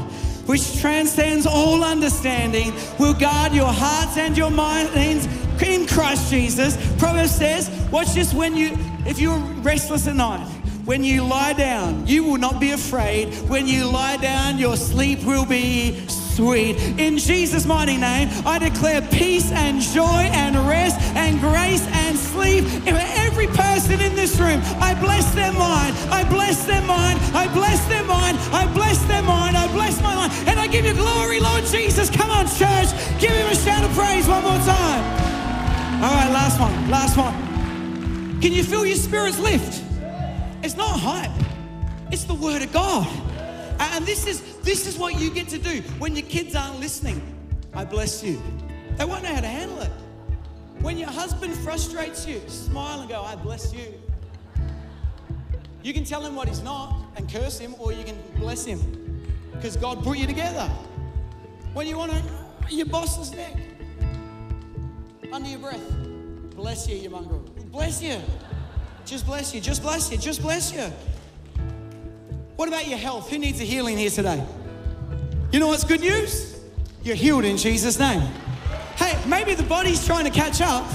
which 0.47 0.79
transcends 0.81 1.45
all 1.45 1.83
understanding, 1.83 2.73
will 2.99 3.13
guard 3.13 3.53
your 3.53 3.71
hearts 3.71 4.17
and 4.17 4.37
your 4.37 4.51
minds 4.51 5.27
in 5.61 5.87
Christ 5.87 6.29
Jesus. 6.29 6.75
Proverbs 6.97 7.35
says, 7.35 7.69
watch 7.91 8.13
this 8.13 8.33
when 8.33 8.55
you, 8.55 8.77
if 9.05 9.19
you're 9.19 9.37
restless 9.37 10.07
at 10.07 10.15
night, 10.15 10.45
when 10.85 11.03
you 11.03 11.23
lie 11.23 11.53
down, 11.53 12.05
you 12.07 12.23
will 12.23 12.37
not 12.37 12.59
be 12.59 12.71
afraid. 12.71 13.33
When 13.49 13.67
you 13.67 13.85
lie 13.85 14.17
down, 14.17 14.57
your 14.57 14.75
sleep 14.75 15.23
will 15.23 15.45
be 15.45 16.05
sweet. 16.07 16.75
In 16.99 17.17
Jesus' 17.17 17.65
mighty 17.65 17.95
name, 17.95 18.29
I 18.45 18.59
declare 18.59 19.01
peace 19.01 19.51
and 19.51 19.79
joy 19.79 20.27
and 20.33 20.55
rest 20.67 20.99
and 21.15 21.39
grace 21.39 21.85
and 21.87 22.17
sleep 22.17 22.65
for 22.83 22.99
every 22.99 23.47
person 23.47 24.01
in 24.01 24.15
this 24.15 24.39
room. 24.39 24.61
I 24.81 24.93
bless 24.99 25.33
their 25.33 25.53
mind. 25.53 25.95
I 26.11 26.23
bless 26.29 26.65
their 26.65 26.81
mind. 26.81 27.19
I 27.33 27.47
bless 27.53 27.85
their 27.87 28.03
mind. 28.03 28.37
I 28.51 28.71
bless 28.73 29.01
their 29.05 29.23
mind. 29.23 29.55
I 29.55 29.71
bless 29.71 30.01
my 30.01 30.15
mind. 30.15 30.33
And 30.47 30.59
I 30.59 30.67
give 30.67 30.85
you 30.85 30.93
glory, 30.93 31.39
Lord 31.39 31.63
Jesus. 31.65 32.09
Come 32.09 32.29
on, 32.29 32.45
church. 32.47 32.89
Give 33.19 33.31
him 33.31 33.47
a 33.47 33.55
shout 33.55 33.83
of 33.83 33.91
praise 33.95 34.27
one 34.27 34.43
more 34.43 34.59
time. 34.65 35.03
All 36.03 36.13
right, 36.13 36.31
last 36.31 36.59
one. 36.59 36.89
Last 36.89 37.15
one. 37.15 37.33
Can 38.41 38.51
you 38.51 38.63
feel 38.63 38.85
your 38.85 38.97
spirits 38.97 39.39
lift? 39.39 39.82
It's 40.63 40.75
not 40.75 40.99
hype. 40.99 41.31
It's 42.11 42.23
the 42.23 42.33
word 42.33 42.61
of 42.61 42.71
God. 42.71 43.07
And 43.79 44.05
this 44.05 44.25
is 44.25 44.41
this 44.59 44.87
is 44.87 44.97
what 44.97 45.19
you 45.19 45.29
get 45.29 45.49
to 45.49 45.57
do 45.57 45.81
when 45.99 46.15
your 46.15 46.25
kids 46.25 46.55
aren't 46.55 46.79
listening. 46.79 47.21
I 47.73 47.83
bless 47.83 48.23
you. 48.23 48.41
They 48.95 49.05
won't 49.05 49.23
know 49.23 49.33
how 49.33 49.41
to 49.41 49.47
handle 49.47 49.81
it. 49.81 49.91
When 50.79 50.97
your 50.97 51.09
husband 51.09 51.53
frustrates 51.55 52.27
you, 52.27 52.41
smile 52.47 53.01
and 53.01 53.09
go, 53.09 53.21
I 53.21 53.35
bless 53.35 53.73
you. 53.73 53.93
You 55.81 55.93
can 55.93 56.05
tell 56.05 56.25
him 56.25 56.35
what 56.35 56.47
he's 56.47 56.61
not 56.63 56.93
and 57.17 57.29
curse 57.29 57.59
him, 57.59 57.75
or 57.79 57.91
you 57.91 58.03
can 58.03 58.17
bless 58.37 58.63
him. 58.63 58.79
Because 59.51 59.75
God 59.75 60.03
put 60.03 60.17
you 60.17 60.27
together. 60.27 60.69
When 61.73 61.87
you 61.87 61.97
want 61.97 62.11
to, 62.11 62.75
your 62.75 62.85
boss's 62.85 63.31
neck. 63.33 63.55
Under 65.31 65.49
your 65.49 65.59
breath. 65.59 65.89
Bless 66.55 66.87
you, 66.87 66.95
you 66.95 67.09
mongrel. 67.09 67.39
Bless 67.71 68.01
you. 68.01 68.19
Just 69.13 69.27
bless 69.27 69.53
you. 69.53 69.61
Just 69.61 69.83
bless 69.83 70.11
you. 70.11 70.17
Just 70.17 70.41
bless 70.41 70.73
you. 70.73 70.91
What 72.55 72.67
about 72.67 72.87
your 72.87 72.97
health? 72.97 73.29
Who 73.29 73.37
needs 73.37 73.61
a 73.61 73.63
healing 73.63 73.95
here 73.95 74.09
today? 74.09 74.43
You 75.51 75.59
know 75.59 75.67
what's 75.67 75.83
good 75.83 75.99
news? 75.99 76.59
You're 77.03 77.15
healed 77.15 77.45
in 77.45 77.57
Jesus' 77.57 77.99
name. 77.99 78.21
Hey, 78.95 79.15
maybe 79.27 79.53
the 79.53 79.61
body's 79.61 80.03
trying 80.03 80.25
to 80.25 80.31
catch 80.31 80.61
up, 80.61 80.91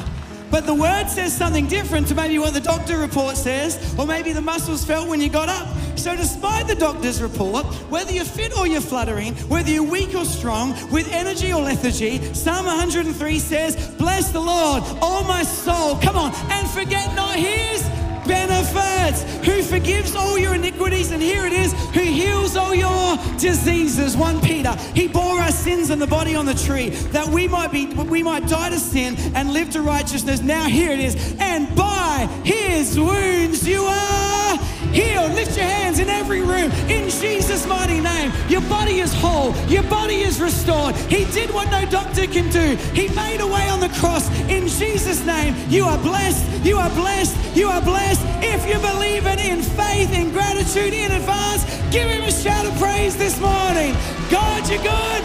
but 0.51 0.67
the 0.67 0.75
word 0.75 1.07
says 1.07 1.33
something 1.33 1.69
different 1.69 2.09
to 2.09 2.17
maybe 2.17 2.41
what 2.41 2.55
the 2.55 2.61
doctor 2.61 2.99
report 2.99 3.37
says, 3.37 3.95
or 3.97 4.05
maybe 4.05 4.33
the 4.33 4.43
muscles 4.43 4.85
felt 4.85 5.07
when 5.09 5.21
you 5.21 5.29
got 5.29 5.49
up. 5.49 5.69
So, 5.97 6.17
despite 6.17 6.67
the 6.67 6.75
doctor's 6.75 7.23
report, 7.23 7.67
whether 7.89 8.11
you're 8.11 8.25
fit 8.25 8.57
or 8.59 8.67
you're 8.67 8.81
fluttering, 8.81 9.35
whether 9.49 9.71
you're 9.71 9.89
weak 9.89 10.17
or 10.17 10.25
strong, 10.25 10.73
with 10.91 11.09
energy 11.13 11.53
or 11.53 11.63
lethargy, 11.63 12.35
Psalm 12.35 12.67
103 12.67 13.39
says, 13.39 13.95
Bless 13.97 14.33
the 14.33 14.41
Lord, 14.41 14.83
all 15.01 15.23
my 15.23 15.45
soul, 15.45 15.97
come 15.99 16.17
on, 16.17 16.33
and 16.51 16.69
forget 16.71 17.15
not 17.15 17.37
his 17.37 17.89
benefits, 18.29 19.23
who 19.45 19.63
forgives 19.63 20.15
all 20.15 20.39
your 20.39 20.55
iniquities, 20.55 21.11
and 21.11 21.21
here 21.21 21.47
it 21.47 21.53
is, 21.53 21.73
who 21.95 22.01
heals 22.01 22.57
all 22.57 22.75
your 22.75 23.17
diseases. 23.39 24.17
1 24.17 24.41
Peter, 24.43 24.77
he 24.95 25.09
bore 25.09 25.41
our 25.41 25.51
sins 25.51 25.91
in 25.91 25.99
the 25.99 26.07
body 26.07 26.37
on 26.37 26.47
the 26.47 26.55
tree, 26.55 26.91
that 27.17 27.27
we 27.27 27.49
might 27.49 27.73
be 27.73 27.87
we 27.87 28.23
might 28.23 28.47
die 28.47 28.71
to 28.71 28.79
sin 28.79 29.17
and 29.35 29.53
live 29.53 29.71
to 29.71 29.83
righteousness. 29.83 30.41
Now 30.41 30.65
here 30.65 30.93
it 30.93 31.01
is, 31.01 31.17
and 31.41 31.75
by 31.75 32.29
his 32.45 32.99
wounds 33.01 33.67
you 33.67 33.83
are 33.83 34.59
healed. 34.93 35.33
Lift 35.35 35.57
your 35.57 35.67
hands 35.67 35.99
in 35.99 36.09
every 36.09 36.41
room 36.41 36.71
in 36.89 37.11
Jesus' 37.11 37.67
mighty 37.67 38.01
name. 38.01 38.33
Your 38.49 38.63
body 38.63 39.01
is 39.01 39.13
whole, 39.15 39.55
your 39.67 39.83
body 39.85 40.21
is 40.23 40.41
restored. 40.41 40.95
He 41.11 41.25
did 41.33 41.51
what 41.53 41.71
no 41.71 41.85
doctor 41.91 42.27
can 42.27 42.51
do. 42.51 42.77
He 42.93 43.09
made 43.09 43.41
a 43.41 43.47
way 43.47 43.69
on 43.69 43.81
the 43.81 43.89
cross. 44.01 44.29
In 44.49 44.69
Jesus' 44.69 45.25
name, 45.25 45.55
you 45.69 45.85
are 45.85 45.99
blessed, 45.99 46.65
you 46.65 46.77
are 46.77 46.91
blessed, 46.91 47.57
you 47.57 47.69
are 47.69 47.83
blessed. 47.83 48.23
If 48.43 48.69
you 48.69 48.79
believe 48.79 49.27
it 49.27 49.41
in 49.45 49.63
faith, 49.63 50.13
in 50.13 50.31
gratitude, 50.31 50.93
in 50.93 51.13
advance, 51.13 51.65
give 51.91 52.09
him 52.09 52.25
a 52.25 52.33
shout 52.33 52.67
of 52.67 52.75
praise 52.79 53.17
this 53.17 53.39
morning. 53.41 53.95
God, 54.31 54.69
you're 54.69 54.83
good. 54.83 55.25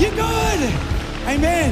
You're 0.00 0.16
good. 0.16 0.60
Amen. 1.26 1.70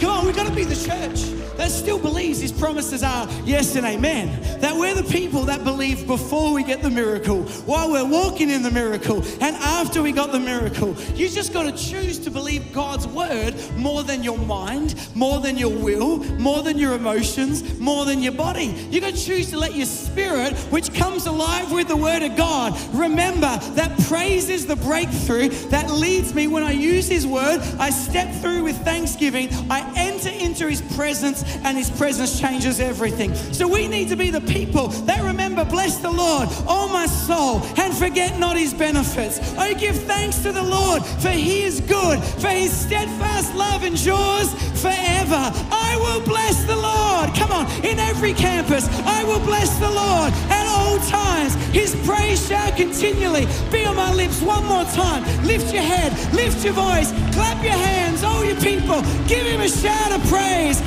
Come 0.00 0.10
on, 0.10 0.26
we've 0.26 0.36
got 0.36 0.46
to 0.46 0.54
be 0.54 0.64
the 0.64 0.74
church 0.74 1.45
that 1.56 1.70
still 1.70 1.98
believes 1.98 2.40
his 2.40 2.52
promises 2.52 3.02
are 3.02 3.28
yes 3.44 3.76
and 3.76 3.86
amen. 3.86 4.60
That 4.60 4.76
we're 4.76 4.94
the 4.94 5.04
people 5.04 5.42
that 5.42 5.64
believe 5.64 6.06
before 6.06 6.52
we 6.52 6.62
get 6.62 6.82
the 6.82 6.90
miracle, 6.90 7.42
while 7.64 7.90
we're 7.90 8.08
walking 8.08 8.50
in 8.50 8.62
the 8.62 8.70
miracle, 8.70 9.22
and 9.40 9.56
after 9.56 10.02
we 10.02 10.12
got 10.12 10.32
the 10.32 10.40
miracle. 10.40 10.94
You 11.14 11.28
just 11.28 11.52
got 11.52 11.64
to 11.64 11.72
choose 11.72 12.18
to 12.20 12.30
believe 12.30 12.72
God's 12.72 13.06
word 13.06 13.54
more 13.76 14.02
than 14.02 14.22
your 14.22 14.38
mind, 14.38 14.94
more 15.14 15.40
than 15.40 15.56
your 15.56 15.76
will, 15.76 16.18
more 16.38 16.62
than 16.62 16.78
your 16.78 16.94
emotions, 16.94 17.78
more 17.78 18.04
than 18.04 18.22
your 18.22 18.32
body. 18.32 18.74
You 18.90 19.00
got 19.00 19.14
to 19.14 19.24
choose 19.24 19.50
to 19.50 19.58
let 19.58 19.74
your 19.74 19.86
spirit, 19.86 20.56
which 20.70 20.92
comes 20.94 21.26
alive 21.26 21.72
with 21.72 21.88
the 21.88 21.96
word 21.96 22.22
of 22.22 22.36
God, 22.36 22.78
remember 22.94 23.58
that 23.74 23.98
praise 24.06 24.48
is 24.48 24.66
the 24.66 24.76
breakthrough 24.76 25.48
that 25.70 25.90
leads 25.90 26.34
me 26.34 26.46
when 26.46 26.62
I 26.62 26.72
use 26.72 27.08
his 27.08 27.26
word. 27.26 27.60
I 27.78 27.90
step 27.90 28.34
through 28.36 28.64
with 28.64 28.76
thanksgiving, 28.84 29.48
I 29.70 29.92
enter 29.96 30.30
into 30.30 30.68
his 30.68 30.82
presence 30.94 31.44
and 31.64 31.76
his 31.76 31.90
presence 31.90 32.38
changes 32.38 32.80
everything. 32.80 33.34
So 33.34 33.66
we 33.68 33.88
need 33.88 34.08
to 34.08 34.16
be 34.16 34.30
the 34.30 34.40
people 34.40 34.88
that 35.06 35.22
remember, 35.22 35.64
bless 35.64 35.98
the 35.98 36.10
Lord, 36.10 36.48
oh 36.66 36.88
my 36.92 37.06
soul, 37.06 37.62
and 37.76 37.94
forget 37.94 38.38
not 38.38 38.56
his 38.56 38.74
benefits. 38.74 39.40
Oh, 39.56 39.74
give 39.74 39.96
thanks 40.02 40.38
to 40.40 40.52
the 40.52 40.62
Lord, 40.62 41.04
for 41.04 41.30
he 41.30 41.62
is 41.62 41.80
good, 41.80 42.22
for 42.22 42.48
his 42.48 42.72
steadfast 42.72 43.54
love 43.54 43.84
endures 43.84 44.52
forever. 44.80 45.50
I 45.70 45.96
will 46.00 46.24
bless 46.24 46.64
the 46.64 46.76
Lord. 46.76 47.34
Come 47.34 47.52
on, 47.52 47.66
in 47.84 47.98
every 47.98 48.32
campus, 48.32 48.88
I 49.04 49.24
will 49.24 49.40
bless 49.40 49.78
the 49.78 49.90
Lord 49.90 50.32
at 50.50 50.66
all 50.66 50.98
times. 51.08 51.54
His 51.72 51.94
praise 52.06 52.46
shall 52.46 52.72
continually 52.72 53.46
be 53.70 53.84
on 53.84 53.96
my 53.96 54.12
lips. 54.14 54.40
One 54.42 54.64
more 54.64 54.84
time. 54.84 55.24
Lift 55.44 55.72
your 55.72 55.82
head, 55.82 56.12
lift 56.34 56.64
your 56.64 56.74
voice, 56.74 57.10
clap 57.32 57.62
your 57.62 57.72
hands, 57.72 58.22
all 58.22 58.44
you 58.44 58.54
people. 58.56 59.02
Give 59.26 59.44
him 59.46 59.60
a 59.60 59.68
shout 59.68 60.12
of 60.12 60.22
praise. 60.28 60.80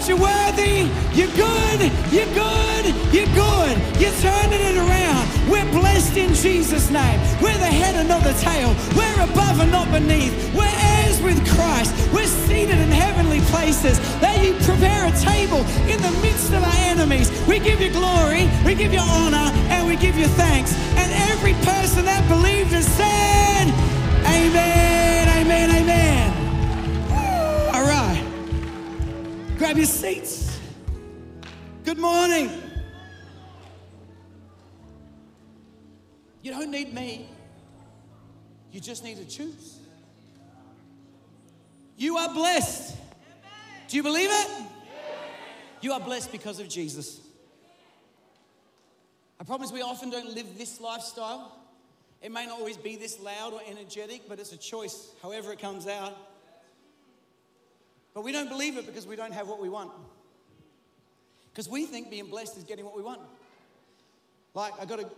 God, 0.00 0.08
you're 0.08 0.18
worthy. 0.18 0.88
You're 1.12 1.34
good. 1.36 1.80
You're 2.10 2.32
good. 2.32 2.86
You're 3.12 3.32
good. 3.34 3.76
You're 4.00 4.16
turning 4.20 4.60
it 4.60 4.76
around. 4.76 5.50
We're 5.50 5.70
blessed 5.72 6.16
in 6.16 6.32
Jesus' 6.34 6.90
name. 6.90 7.20
We're 7.42 7.58
the 7.58 7.66
head 7.66 7.96
and 7.96 8.08
not 8.08 8.22
the 8.22 8.32
tail. 8.34 8.74
We're 8.96 9.24
above 9.24 9.60
and 9.60 9.70
not 9.70 9.90
beneath. 9.90 10.32
We're 10.54 10.64
heirs 10.64 11.20
with 11.20 11.38
Christ. 11.54 11.92
We're 12.14 12.26
seated 12.26 12.78
in 12.78 12.88
heavenly 12.88 13.40
places. 13.52 13.98
That 14.20 14.42
you 14.42 14.54
prepare 14.64 15.06
a 15.06 15.12
table 15.18 15.60
in 15.90 16.00
the 16.00 16.12
midst 16.22 16.52
of 16.52 16.62
our 16.62 16.80
enemies. 16.88 17.30
We 17.46 17.58
give 17.58 17.80
you 17.80 17.90
glory, 17.90 18.48
we 18.64 18.74
give 18.74 18.92
you 18.92 19.00
honor, 19.00 19.52
and 19.68 19.86
we 19.86 19.96
give 19.96 20.16
you 20.16 20.26
thanks. 20.26 20.74
And 20.96 21.12
every 21.30 21.54
person 21.64 22.04
that 22.06 22.26
believed 22.28 22.72
and 22.72 22.84
said, 22.84 23.68
Amen, 24.24 25.28
amen, 25.28 25.70
amen. 25.70 26.29
Grab 29.60 29.76
your 29.76 29.84
seats. 29.84 30.58
Good 31.84 31.98
morning. 31.98 32.50
You 36.40 36.52
don't 36.52 36.70
need 36.70 36.94
me. 36.94 37.28
You 38.72 38.80
just 38.80 39.04
need 39.04 39.18
to 39.18 39.26
choose. 39.26 39.80
You 41.98 42.16
are 42.16 42.32
blessed. 42.32 42.96
Do 43.88 43.98
you 43.98 44.02
believe 44.02 44.30
it? 44.32 44.48
You 45.82 45.92
are 45.92 46.00
blessed 46.00 46.32
because 46.32 46.58
of 46.58 46.66
Jesus. 46.66 47.20
I 49.38 49.44
promise 49.44 49.70
we 49.70 49.82
often 49.82 50.08
don't 50.08 50.34
live 50.34 50.56
this 50.56 50.80
lifestyle. 50.80 51.54
It 52.22 52.32
may 52.32 52.46
not 52.46 52.60
always 52.60 52.78
be 52.78 52.96
this 52.96 53.20
loud 53.20 53.52
or 53.52 53.60
energetic, 53.68 54.22
but 54.26 54.40
it's 54.40 54.52
a 54.52 54.56
choice, 54.56 55.10
however 55.22 55.52
it 55.52 55.58
comes 55.58 55.86
out. 55.86 56.16
But 58.14 58.24
we 58.24 58.32
don't 58.32 58.48
believe 58.48 58.76
it 58.76 58.86
because 58.86 59.06
we 59.06 59.16
don't 59.16 59.32
have 59.32 59.48
what 59.48 59.60
we 59.60 59.68
want. 59.68 59.92
Because 61.52 61.68
we 61.68 61.84
think 61.86 62.10
being 62.10 62.26
blessed 62.26 62.56
is 62.56 62.64
getting 62.64 62.84
what 62.84 62.96
we 62.96 63.02
want. 63.02 63.20
Like, 64.54 64.72
I 64.80 64.84
got 64.84 65.00
a 65.00 65.08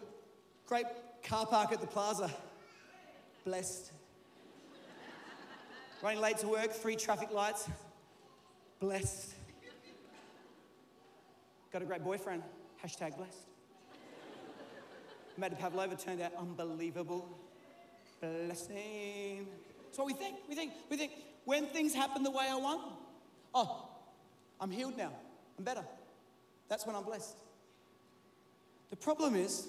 great 0.66 0.87
car 1.22 1.46
park 1.46 1.72
at 1.72 1.81
the 1.81 1.87
plaza. 1.87 2.31
Blessed. 3.44 3.92
Running 6.02 6.20
late 6.20 6.38
to 6.38 6.48
work, 6.48 6.72
three 6.72 6.96
traffic 6.96 7.33
lights. 7.33 7.68
Blessed. 8.81 9.35
Got 11.72 11.83
a 11.83 11.85
great 11.85 12.05
boyfriend. 12.05 12.42
Hashtag 12.85 13.16
blessed. 13.16 13.46
A 15.40 15.50
Pavlova 15.50 15.96
turned 15.96 16.20
out 16.20 16.33
unbelievable. 16.38 17.26
Blessing. 18.20 19.46
What 19.96 20.07
we 20.07 20.14
think. 20.14 20.37
We 20.48 20.55
think, 20.55 20.72
we 20.90 20.96
think 20.96 21.12
when 21.44 21.66
things 21.66 21.94
happen 21.94 22.22
the 22.22 22.31
way 22.31 22.46
I 22.48 22.57
want, 22.57 22.83
oh, 23.55 23.88
I'm 24.61 24.70
healed 24.70 24.96
now. 24.96 25.12
I'm 25.59 25.64
better. 25.64 25.85
That's 26.68 26.87
when 26.87 26.96
I'm 26.96 27.05
blessed. 27.05 27.37
The 28.90 28.96
problem 28.96 29.35
is 29.35 29.66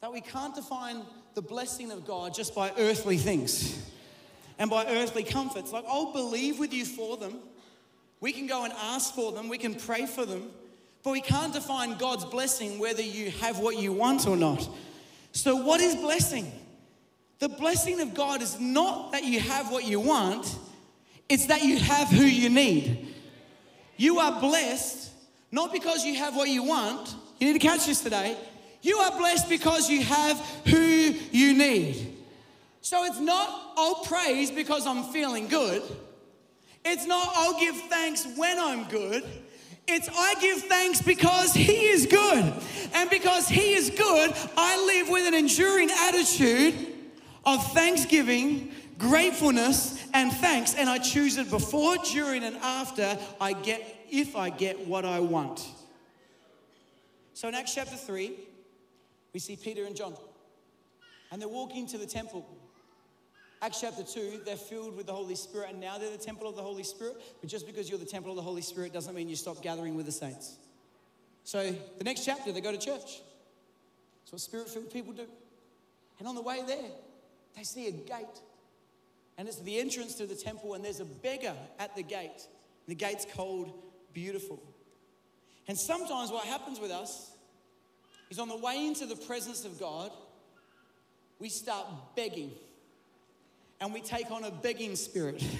that 0.00 0.12
we 0.12 0.20
can't 0.20 0.54
define 0.54 1.02
the 1.34 1.42
blessing 1.42 1.90
of 1.90 2.06
God 2.06 2.34
just 2.34 2.54
by 2.54 2.72
earthly 2.78 3.16
things 3.16 3.90
and 4.58 4.70
by 4.70 4.86
earthly 4.86 5.24
comforts. 5.24 5.72
Like, 5.72 5.84
I'll 5.88 6.12
believe 6.12 6.58
with 6.58 6.72
you 6.72 6.84
for 6.84 7.16
them. 7.16 7.38
We 8.20 8.32
can 8.32 8.46
go 8.46 8.64
and 8.64 8.72
ask 8.72 9.14
for 9.14 9.32
them, 9.32 9.48
we 9.48 9.58
can 9.58 9.74
pray 9.74 10.06
for 10.06 10.24
them, 10.24 10.50
but 11.02 11.10
we 11.10 11.20
can't 11.20 11.52
define 11.52 11.98
God's 11.98 12.24
blessing 12.24 12.78
whether 12.78 13.02
you 13.02 13.30
have 13.30 13.58
what 13.58 13.78
you 13.78 13.92
want 13.92 14.26
or 14.26 14.36
not. 14.36 14.68
So, 15.32 15.56
what 15.56 15.80
is 15.80 15.94
blessing? 15.96 16.50
The 17.44 17.50
blessing 17.50 18.00
of 18.00 18.14
God 18.14 18.40
is 18.40 18.58
not 18.58 19.12
that 19.12 19.22
you 19.22 19.38
have 19.38 19.70
what 19.70 19.84
you 19.84 20.00
want, 20.00 20.56
it's 21.28 21.44
that 21.48 21.62
you 21.62 21.76
have 21.76 22.08
who 22.08 22.24
you 22.24 22.48
need. 22.48 23.06
You 23.98 24.18
are 24.18 24.40
blessed 24.40 25.10
not 25.52 25.70
because 25.70 26.06
you 26.06 26.14
have 26.14 26.34
what 26.34 26.48
you 26.48 26.62
want. 26.62 27.14
You 27.38 27.48
need 27.48 27.60
to 27.60 27.68
catch 27.68 27.84
this 27.84 28.00
today. 28.00 28.34
You 28.80 28.96
are 28.96 29.18
blessed 29.18 29.50
because 29.50 29.90
you 29.90 30.02
have 30.04 30.38
who 30.64 30.78
you 30.78 31.52
need. 31.52 32.16
So 32.80 33.04
it's 33.04 33.20
not, 33.20 33.74
I'll 33.76 33.96
praise 34.04 34.50
because 34.50 34.86
I'm 34.86 35.12
feeling 35.12 35.46
good. 35.46 35.82
It's 36.82 37.04
not, 37.04 37.28
I'll 37.34 37.60
give 37.60 37.76
thanks 37.76 38.26
when 38.38 38.58
I'm 38.58 38.88
good. 38.88 39.22
It's, 39.86 40.08
I 40.08 40.34
give 40.40 40.62
thanks 40.62 41.02
because 41.02 41.52
He 41.52 41.88
is 41.88 42.06
good. 42.06 42.54
And 42.94 43.10
because 43.10 43.50
He 43.50 43.74
is 43.74 43.90
good, 43.90 44.34
I 44.56 44.82
live 44.86 45.10
with 45.10 45.26
an 45.26 45.34
enduring 45.34 45.90
attitude 45.90 46.92
of 47.46 47.72
thanksgiving, 47.72 48.72
gratefulness, 48.98 50.06
and 50.14 50.32
thanks. 50.32 50.74
And 50.74 50.88
I 50.88 50.98
choose 50.98 51.36
it 51.36 51.50
before, 51.50 51.96
during, 52.12 52.44
and 52.44 52.56
after 52.56 53.18
I 53.40 53.52
get, 53.52 54.06
if 54.10 54.36
I 54.36 54.50
get 54.50 54.86
what 54.86 55.04
I 55.04 55.20
want. 55.20 55.66
So 57.34 57.48
in 57.48 57.54
Acts 57.54 57.74
chapter 57.74 57.96
3, 57.96 58.32
we 59.32 59.40
see 59.40 59.56
Peter 59.56 59.84
and 59.84 59.96
John. 59.96 60.14
And 61.32 61.42
they're 61.42 61.48
walking 61.48 61.86
to 61.88 61.98
the 61.98 62.06
temple. 62.06 62.46
Acts 63.60 63.80
chapter 63.80 64.02
2, 64.02 64.42
they're 64.44 64.56
filled 64.56 64.96
with 64.96 65.06
the 65.06 65.12
Holy 65.12 65.34
Spirit, 65.34 65.70
and 65.70 65.80
now 65.80 65.98
they're 65.98 66.10
the 66.10 66.18
temple 66.18 66.48
of 66.48 66.54
the 66.54 66.62
Holy 66.62 66.84
Spirit. 66.84 67.16
But 67.40 67.48
just 67.48 67.66
because 67.66 67.88
you're 67.88 67.98
the 67.98 68.04
temple 68.04 68.30
of 68.30 68.36
the 68.36 68.42
Holy 68.42 68.62
Spirit 68.62 68.92
doesn't 68.92 69.14
mean 69.14 69.28
you 69.28 69.36
stop 69.36 69.62
gathering 69.62 69.96
with 69.96 70.06
the 70.06 70.12
saints. 70.12 70.56
So 71.44 71.74
the 71.98 72.04
next 72.04 72.24
chapter, 72.24 72.52
they 72.52 72.60
go 72.60 72.72
to 72.72 72.78
church. 72.78 73.20
That's 74.22 74.32
what 74.32 74.40
spirit 74.40 74.68
filled 74.68 74.90
people 74.92 75.12
do. 75.12 75.26
And 76.18 76.28
on 76.28 76.34
the 76.34 76.42
way 76.42 76.62
there, 76.66 76.90
they 77.56 77.62
see 77.62 77.88
a 77.88 77.92
gate. 77.92 78.40
And 79.36 79.48
it's 79.48 79.58
the 79.58 79.78
entrance 79.78 80.14
to 80.16 80.26
the 80.26 80.34
temple, 80.34 80.74
and 80.74 80.84
there's 80.84 81.00
a 81.00 81.04
beggar 81.04 81.54
at 81.78 81.96
the 81.96 82.02
gate. 82.02 82.46
The 82.86 82.94
gate's 82.94 83.26
called 83.34 83.72
Beautiful. 84.12 84.62
And 85.66 85.76
sometimes 85.76 86.30
what 86.30 86.44
happens 86.44 86.78
with 86.78 86.90
us 86.90 87.32
is 88.30 88.38
on 88.38 88.48
the 88.48 88.56
way 88.56 88.86
into 88.86 89.06
the 89.06 89.16
presence 89.16 89.64
of 89.64 89.80
God, 89.80 90.12
we 91.38 91.48
start 91.48 91.86
begging 92.14 92.52
and 93.80 93.92
we 93.92 94.00
take 94.00 94.30
on 94.30 94.44
a 94.44 94.50
begging 94.50 94.96
spirit. 94.96 95.44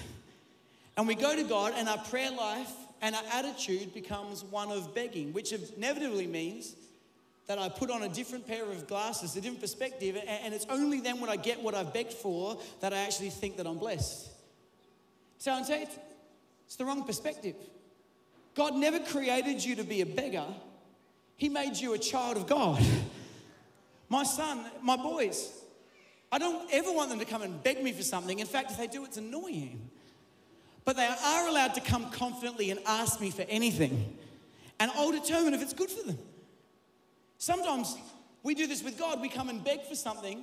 And 0.97 1.09
we 1.09 1.17
go 1.17 1.35
to 1.35 1.43
God, 1.43 1.73
and 1.77 1.89
our 1.89 1.99
prayer 1.99 2.31
life 2.31 2.71
and 3.03 3.17
our 3.17 3.25
attitude 3.33 3.93
becomes 3.93 4.45
one 4.45 4.71
of 4.71 4.95
begging, 4.95 5.33
which 5.33 5.53
inevitably 5.53 6.29
means 6.29 6.77
that 7.47 7.59
I 7.59 7.69
put 7.69 7.91
on 7.91 8.03
a 8.03 8.09
different 8.09 8.47
pair 8.47 8.65
of 8.65 8.87
glasses, 8.87 9.37
a 9.37 9.41
different 9.41 9.61
perspective, 9.61 10.17
and 10.27 10.55
it's 10.55 10.67
only 10.71 11.01
then 11.01 11.21
when 11.21 11.29
I 11.29 11.37
get 11.37 11.63
what 11.63 11.75
I've 11.75 11.93
begged 11.93 12.15
for 12.15 12.59
that 12.81 12.93
I 12.93 12.99
actually 12.99 13.31
think 13.31 13.59
that 13.59 13.67
I'm 13.67 13.79
blessed. 13.79 14.29
So 15.39 15.53
I'm 15.53 15.65
saying 15.65 15.89
it's 16.67 16.77
the 16.77 16.85
wrong 16.85 17.05
perspective. 17.05 17.57
God 18.55 18.75
never 18.75 18.99
created 18.99 19.63
you 19.65 19.77
to 19.77 19.85
be 19.85 20.01
a 20.01 20.07
beggar, 20.07 20.47
He 21.37 21.49
made 21.49 21.77
you 21.77 21.93
a 21.95 21.99
child 21.99 22.37
of 22.37 22.47
God. 22.47 22.83
My 24.09 24.23
son, 24.23 24.65
my 24.83 24.97
boys, 24.97 25.51
I 26.31 26.39
don't 26.39 26.73
ever 26.73 26.93
want 26.93 27.11
them 27.11 27.19
to 27.19 27.25
come 27.25 27.43
and 27.43 27.63
beg 27.63 27.83
me 27.83 27.93
for 27.93 28.03
something. 28.03 28.39
In 28.39 28.47
fact, 28.47 28.71
if 28.71 28.79
they 28.79 28.87
do, 28.87 29.05
it's 29.05 29.17
annoying. 29.17 29.91
But 30.85 30.97
they 30.97 31.07
are 31.07 31.49
allowed 31.49 31.75
to 31.75 31.81
come 31.81 32.11
confidently 32.11 32.71
and 32.71 32.81
ask 32.87 33.21
me 33.21 33.31
for 33.31 33.43
anything. 33.49 34.19
And 34.79 34.91
I'll 34.95 35.13
determine 35.13 35.55
if 35.55 35.63
it's 35.63 35.73
good 35.73 35.91
for 35.91 36.07
them. 36.07 36.19
Sometimes 37.38 37.97
we 38.42 38.55
do 38.55 38.66
this 38.66 38.83
with 38.83 38.99
God. 38.99 39.20
We 39.20 39.29
come 39.29 39.49
and 39.49 39.62
beg 39.62 39.83
for 39.87 39.94
something, 39.94 40.42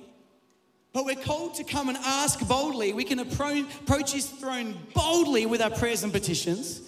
but 0.92 1.04
we're 1.04 1.16
called 1.16 1.54
to 1.56 1.64
come 1.64 1.88
and 1.88 1.98
ask 1.98 2.46
boldly. 2.46 2.92
We 2.92 3.04
can 3.04 3.18
approach 3.18 4.12
His 4.12 4.26
throne 4.26 4.76
boldly 4.94 5.46
with 5.46 5.60
our 5.60 5.70
prayers 5.70 6.02
and 6.02 6.12
petitions. 6.12 6.80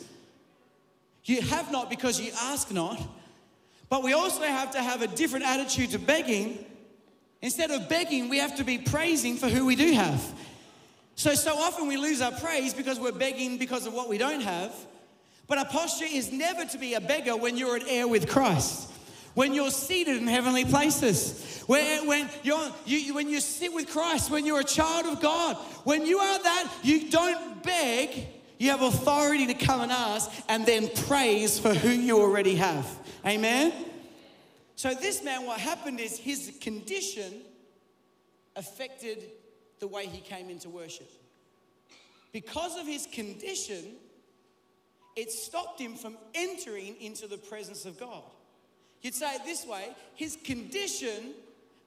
You 1.25 1.41
have 1.41 1.73
not 1.73 1.89
because 1.89 2.21
you 2.21 2.33
ask 2.43 2.71
not. 2.71 3.01
But 3.89 4.03
we 4.03 4.13
also 4.13 4.43
have 4.43 4.73
to 4.73 4.83
have 4.83 5.03
a 5.03 5.07
different 5.07 5.45
attitude 5.45 5.91
to 5.91 5.99
begging 5.99 6.65
Instead 7.45 7.71
of 7.71 7.91
begging, 7.91 8.31
we 8.31 8.39
have 8.39 8.57
to 8.57 8.65
be 8.65 8.79
praising 8.79 9.37
for 9.37 9.51
who 9.51 9.67
we 9.67 9.77
do 9.77 9.93
have. 9.93 10.33
So, 11.15 11.35
so 11.35 11.55
often 11.59 11.87
we 11.87 11.99
lose 11.99 12.23
our 12.23 12.33
praise 12.33 12.73
because 12.73 12.99
we're 12.99 13.13
begging 13.13 13.59
because 13.59 13.87
of 13.87 13.93
what 13.93 14.09
we 14.09 14.17
don't 14.17 14.41
have. 14.41 14.75
But 15.47 15.59
our 15.59 15.67
posture 15.67 16.07
is 16.11 16.33
never 16.33 16.65
to 16.65 16.79
be 16.79 16.95
a 16.95 17.03
beggar 17.03 17.37
when 17.37 17.59
you're 17.59 17.77
an 17.77 17.85
heir 17.87 18.09
with 18.09 18.31
Christ. 18.31 18.91
When 19.35 19.53
you're 19.53 19.71
seated 19.71 20.17
in 20.17 20.27
heavenly 20.29 20.65
places, 20.65 21.63
when, 21.67 22.07
when, 22.07 22.29
you're, 22.43 22.71
you, 22.87 23.15
when 23.15 23.29
you 23.29 23.41
sit 23.41 23.73
with 23.73 23.89
Christ, 23.89 24.31
when 24.31 24.47
you're 24.47 24.61
a 24.61 24.65
child 24.65 25.07
of 25.07 25.21
God, 25.21 25.57
when 25.85 26.07
you 26.07 26.19
are 26.19 26.43
that, 26.43 26.73
you 26.83 27.11
don't 27.11 27.63
beg, 27.63 28.27
you 28.59 28.71
have 28.71 28.83
authority 28.83 29.47
to 29.49 29.55
come 29.55 29.81
and 29.81 29.91
ask 29.91 30.31
and 30.49 30.65
then 30.65 30.89
praise 31.07 31.59
for 31.59 31.75
who 31.75 31.89
you 31.89 32.21
already 32.21 32.55
have. 32.55 32.87
Amen? 33.27 33.73
So, 34.77 34.95
this 34.95 35.23
man, 35.25 35.47
what 35.47 35.59
happened 35.59 36.01
is 36.01 36.17
his 36.17 36.57
condition 36.61 37.43
affected 38.57 39.25
the 39.81 39.89
way 39.89 40.07
he 40.07 40.21
came 40.21 40.51
into 40.51 40.69
worship. 40.69 41.11
Because 42.33 42.79
of 42.79 42.87
his 42.87 43.07
condition, 43.07 43.95
it 45.17 45.31
stopped 45.31 45.81
him 45.81 45.95
from 45.95 46.17
entering 46.35 46.97
into 47.01 47.27
the 47.27 47.39
presence 47.39 47.85
of 47.85 47.99
God. 47.99 48.23
You'd 49.05 49.15
say 49.15 49.37
it 49.37 49.45
this 49.45 49.65
way 49.65 49.95
his 50.17 50.37
condition 50.43 51.35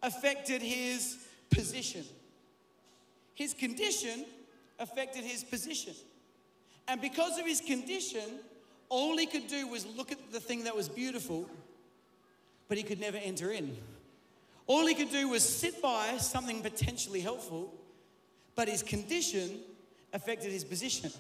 affected 0.02 0.62
his 0.62 1.18
position. 1.50 2.06
His 3.34 3.54
condition 3.54 4.26
affected 4.80 5.26
his 5.26 5.44
position. 5.44 5.96
And 6.88 7.02
because 7.02 7.38
of 7.38 7.46
his 7.46 7.60
condition, 7.60 8.40
all 8.88 9.18
he 9.18 9.26
could 9.26 9.48
do 9.48 9.68
was 9.68 9.86
look 9.86 10.14
at 10.14 10.32
the 10.32 10.40
thing 10.40 10.64
that 10.64 10.76
was 10.76 10.88
beautiful 10.88 11.50
but 12.68 12.78
he 12.78 12.84
could 12.84 13.00
never 13.00 13.18
enter 13.18 13.52
in. 13.52 13.76
All 14.66 14.86
he 14.86 14.94
could 14.94 15.12
do 15.12 15.30
was 15.30 15.48
sit 15.48 15.82
by 15.82 16.18
something 16.18 16.62
potentially 16.62 17.22
helpful, 17.22 17.74
but 18.56 18.68
his 18.68 18.84
condition 18.84 19.60
affected 20.14 20.52
his 20.52 20.64
position. 20.64 21.12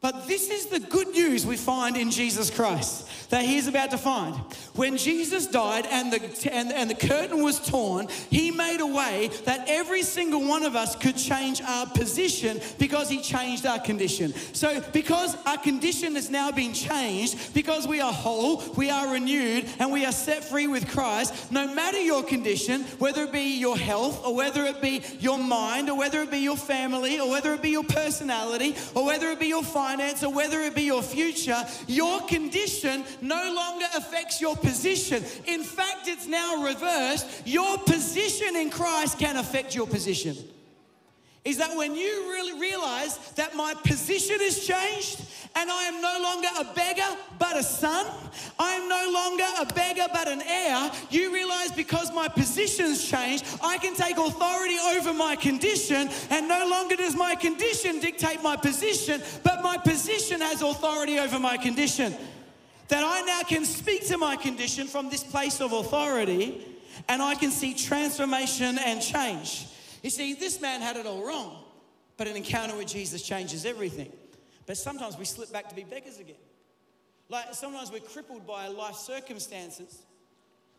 But 0.00 0.28
this 0.28 0.48
is 0.48 0.66
the 0.66 0.78
good 0.78 1.08
news 1.08 1.44
we 1.44 1.56
find 1.56 1.96
in 1.96 2.10
Jesus 2.12 2.50
Christ 2.50 3.08
that 3.30 3.44
he's 3.44 3.66
about 3.66 3.90
to 3.90 3.98
find. 3.98 4.34
When 4.74 4.96
Jesus 4.96 5.46
died 5.46 5.86
and 5.86 6.12
the, 6.12 6.50
and, 6.52 6.72
and 6.72 6.88
the 6.88 6.94
curtain 6.94 7.42
was 7.42 7.60
torn, 7.60 8.08
he 8.30 8.50
made 8.50 8.80
a 8.80 8.86
way 8.86 9.30
that 9.44 9.64
every 9.68 10.02
single 10.02 10.46
one 10.46 10.62
of 10.62 10.76
us 10.76 10.94
could 10.96 11.16
change 11.16 11.60
our 11.62 11.86
position 11.86 12.60
because 12.78 13.10
he 13.10 13.20
changed 13.20 13.66
our 13.66 13.80
condition. 13.80 14.32
So, 14.52 14.80
because 14.92 15.36
our 15.46 15.58
condition 15.58 16.14
has 16.14 16.30
now 16.30 16.52
been 16.52 16.72
changed, 16.72 17.52
because 17.52 17.86
we 17.86 18.00
are 18.00 18.12
whole, 18.12 18.62
we 18.76 18.90
are 18.90 19.12
renewed, 19.12 19.66
and 19.78 19.92
we 19.92 20.06
are 20.06 20.12
set 20.12 20.44
free 20.44 20.68
with 20.68 20.88
Christ, 20.88 21.50
no 21.50 21.74
matter 21.74 22.00
your 22.00 22.22
condition, 22.22 22.82
whether 22.98 23.24
it 23.24 23.32
be 23.32 23.58
your 23.58 23.76
health, 23.76 24.24
or 24.24 24.34
whether 24.34 24.64
it 24.64 24.80
be 24.80 25.02
your 25.18 25.38
mind, 25.38 25.90
or 25.90 25.98
whether 25.98 26.22
it 26.22 26.30
be 26.30 26.38
your 26.38 26.56
family, 26.56 27.18
or 27.18 27.28
whether 27.28 27.52
it 27.52 27.62
be 27.62 27.70
your 27.70 27.84
personality, 27.84 28.74
or 28.94 29.04
whether 29.04 29.28
it 29.30 29.40
be 29.40 29.48
your 29.48 29.64
finance, 29.88 30.22
or 30.22 30.32
whether 30.32 30.60
it 30.60 30.74
be 30.74 30.82
your 30.82 31.02
future, 31.02 31.64
your 31.86 32.20
condition 32.22 33.04
no 33.22 33.52
longer 33.54 33.86
affects 33.96 34.40
your 34.40 34.56
position. 34.56 35.24
In 35.46 35.62
fact, 35.62 36.08
it's 36.08 36.26
now 36.26 36.62
reversed. 36.62 37.26
Your 37.46 37.78
position 37.78 38.56
in 38.56 38.70
Christ 38.70 39.18
can 39.18 39.36
affect 39.36 39.74
your 39.74 39.86
position. 39.86 40.36
Is 41.48 41.56
that 41.56 41.74
when 41.74 41.94
you 41.94 42.28
really 42.28 42.60
realize 42.60 43.16
that 43.36 43.56
my 43.56 43.72
position 43.72 44.38
has 44.40 44.66
changed 44.66 45.22
and 45.56 45.70
I 45.70 45.84
am 45.84 46.02
no 46.02 46.20
longer 46.22 46.48
a 46.60 46.74
beggar 46.74 47.16
but 47.38 47.56
a 47.56 47.62
son, 47.62 48.04
I 48.58 48.74
am 48.74 48.86
no 48.86 49.10
longer 49.10 49.46
a 49.58 49.72
beggar 49.72 50.08
but 50.12 50.28
an 50.28 50.42
heir, 50.42 50.92
you 51.08 51.32
realize 51.32 51.72
because 51.72 52.12
my 52.12 52.28
position's 52.28 53.02
changed, 53.08 53.46
I 53.62 53.78
can 53.78 53.94
take 53.94 54.18
authority 54.18 54.76
over 54.90 55.14
my 55.14 55.36
condition 55.36 56.10
and 56.28 56.48
no 56.48 56.68
longer 56.68 56.96
does 56.96 57.16
my 57.16 57.34
condition 57.34 57.98
dictate 57.98 58.42
my 58.42 58.56
position, 58.56 59.22
but 59.42 59.62
my 59.62 59.78
position 59.78 60.42
has 60.42 60.60
authority 60.60 61.18
over 61.18 61.38
my 61.38 61.56
condition 61.56 62.14
that 62.88 63.02
I 63.02 63.22
now 63.22 63.40
can 63.48 63.64
speak 63.64 64.06
to 64.08 64.18
my 64.18 64.36
condition 64.36 64.86
from 64.86 65.08
this 65.08 65.24
place 65.24 65.62
of 65.62 65.72
authority 65.72 66.62
and 67.08 67.22
I 67.22 67.36
can 67.36 67.50
see 67.50 67.72
transformation 67.72 68.76
and 68.76 69.00
change. 69.00 69.64
You 70.02 70.10
see, 70.10 70.34
this 70.34 70.60
man 70.60 70.80
had 70.80 70.96
it 70.96 71.06
all 71.06 71.24
wrong, 71.24 71.64
but 72.16 72.28
an 72.28 72.36
encounter 72.36 72.76
with 72.76 72.88
Jesus 72.88 73.22
changes 73.22 73.64
everything. 73.64 74.12
But 74.66 74.76
sometimes 74.76 75.16
we 75.16 75.24
slip 75.24 75.52
back 75.52 75.68
to 75.70 75.74
be 75.74 75.84
beggars 75.84 76.18
again. 76.18 76.36
Like 77.28 77.54
sometimes 77.54 77.90
we're 77.90 78.00
crippled 78.00 78.46
by 78.46 78.68
life 78.68 78.94
circumstances. 78.94 80.02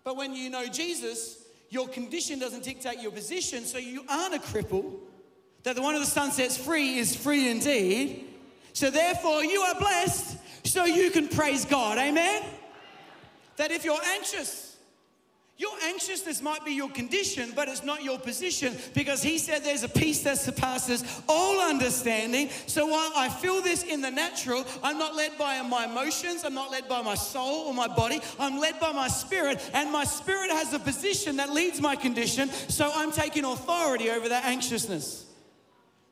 But 0.04 0.16
when 0.16 0.34
you 0.34 0.50
know 0.50 0.68
Jesus, 0.68 1.44
your 1.70 1.88
condition 1.88 2.40
doesn't 2.40 2.64
dictate 2.64 3.00
your 3.00 3.12
position, 3.12 3.66
so 3.66 3.78
you 3.78 4.04
aren't 4.10 4.36
a 4.36 4.40
cripple. 4.40 4.94
That 5.64 5.76
the 5.76 5.82
one 5.82 5.94
of 5.94 6.02
the 6.02 6.08
Son 6.08 6.32
sets 6.32 6.58
free 6.58 6.98
is 6.98 7.16
free 7.16 7.50
indeed. 7.50 8.26
So 8.74 8.90
therefore, 8.90 9.44
you 9.44 9.62
are 9.62 9.76
blessed 9.76 10.38
so 10.64 10.86
you 10.86 11.12
can 11.12 11.28
praise 11.28 11.66
God. 11.66 11.98
Amen? 11.98 12.44
That 13.58 13.72
if 13.72 13.84
you're 13.84 14.02
anxious, 14.16 14.69
your 15.60 15.74
anxiousness 15.84 16.42
might 16.42 16.64
be 16.64 16.72
your 16.72 16.90
condition, 16.90 17.52
but 17.54 17.68
it's 17.68 17.84
not 17.84 18.02
your 18.02 18.18
position 18.18 18.74
because 18.94 19.22
he 19.22 19.38
said 19.38 19.62
there's 19.62 19.84
a 19.84 19.90
peace 19.90 20.24
that 20.24 20.38
surpasses 20.38 21.04
all 21.28 21.60
understanding. 21.60 22.50
So 22.66 22.86
while 22.86 23.12
I 23.14 23.28
feel 23.28 23.62
this 23.62 23.84
in 23.84 24.00
the 24.00 24.10
natural, 24.10 24.66
I'm 24.82 24.98
not 24.98 25.16
led 25.16 25.38
by 25.38 25.62
my 25.64 25.84
emotions, 25.84 26.46
I'm 26.46 26.54
not 26.54 26.72
led 26.72 26.88
by 26.88 27.02
my 27.02 27.16
soul 27.16 27.68
or 27.68 27.74
my 27.74 27.90
body, 27.90 28.22
I'm 28.40 28.58
led 28.58 28.80
by 28.80 28.94
my 28.94 29.10
spirit, 29.10 29.60
and 29.74 29.92
my 29.92 30.06
spirit 30.06 30.50
has 30.50 30.74
a 30.74 30.80
position 30.80 31.36
that 31.36 31.52
leads 31.52 31.82
my 31.82 31.98
condition. 31.98 32.50
So 32.70 32.90
I'm 32.96 33.12
taking 33.12 33.44
authority 33.44 34.10
over 34.12 34.30
that 34.30 34.46
anxiousness. 34.46 35.26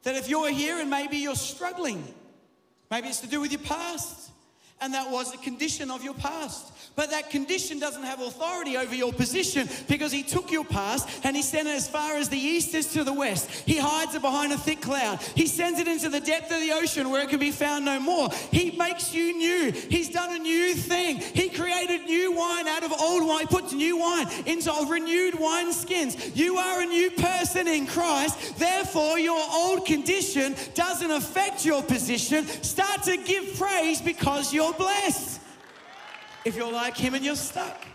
That 0.03 0.15
if 0.15 0.27
you're 0.27 0.51
here 0.51 0.81
and 0.81 0.89
maybe 0.89 1.17
you're 1.17 1.35
struggling, 1.35 2.03
maybe 2.91 3.07
it's 3.07 3.21
to 3.21 3.27
do 3.27 3.39
with 3.39 3.53
your 3.53 3.61
past, 3.61 4.26
and 4.79 4.93
that 4.93 5.09
was 5.09 5.31
the 5.31 5.37
condition 5.37 5.89
of 5.89 6.03
your 6.03 6.13
past. 6.13 6.71
But 6.95 7.11
that 7.11 7.29
condition 7.29 7.77
doesn't 7.77 8.03
have 8.03 8.21
authority 8.21 8.75
over 8.75 8.95
your 8.95 9.13
position 9.13 9.69
because 9.87 10.11
He 10.11 10.23
took 10.23 10.51
your 10.51 10.65
past 10.65 11.07
and 11.23 11.35
He 11.35 11.43
sent 11.43 11.67
it 11.67 11.75
as 11.75 11.87
far 11.87 12.15
as 12.15 12.29
the 12.29 12.37
east 12.37 12.73
is 12.73 12.91
to 12.93 13.03
the 13.03 13.13
west. 13.13 13.51
He 13.51 13.77
hides 13.77 14.15
it 14.15 14.21
behind 14.21 14.51
a 14.51 14.57
thick 14.57 14.81
cloud. 14.81 15.21
He 15.35 15.45
sends 15.45 15.79
it 15.79 15.87
into 15.87 16.09
the 16.09 16.19
depth 16.19 16.51
of 16.51 16.59
the 16.59 16.71
ocean 16.71 17.09
where 17.11 17.21
it 17.21 17.29
can 17.29 17.39
be 17.39 17.51
found 17.51 17.85
no 17.85 17.99
more. 17.99 18.29
He 18.51 18.71
makes 18.71 19.13
you 19.13 19.37
new. 19.37 19.71
He's 19.71 20.09
done 20.09 20.35
a 20.35 20.39
new 20.39 20.73
thing. 20.73 21.17
He 21.17 21.49
created 21.49 22.05
new 22.05 22.31
wine 22.31 22.67
out 22.67 22.83
of 22.83 22.91
old 22.91 23.27
wine. 23.27 23.41
He 23.41 23.45
puts 23.45 23.73
new 23.73 23.97
wine 23.97 24.27
into 24.45 24.71
renewed 24.89 25.39
wine 25.39 25.73
skins. 25.73 26.35
You 26.35 26.57
are 26.57 26.81
a 26.81 26.85
new 26.85 27.11
person 27.11 27.67
in 27.67 27.85
Christ. 27.85 28.57
Therefore, 28.57 29.19
your 29.19 29.43
old 29.51 29.85
condition 29.85 30.55
doesn't 30.73 31.11
affect 31.11 31.63
your 31.63 31.83
position. 31.83 32.45
Start 32.47 33.03
to 33.03 33.17
give 33.17 33.55
praise 33.55 34.01
because 34.01 34.53
you're 34.53 34.66
blessed. 34.73 35.41
If 36.45 36.55
you're 36.55 36.71
like 36.71 36.97
him 36.97 37.13
and 37.13 37.23
you're 37.23 37.35
stuck, 37.35 37.85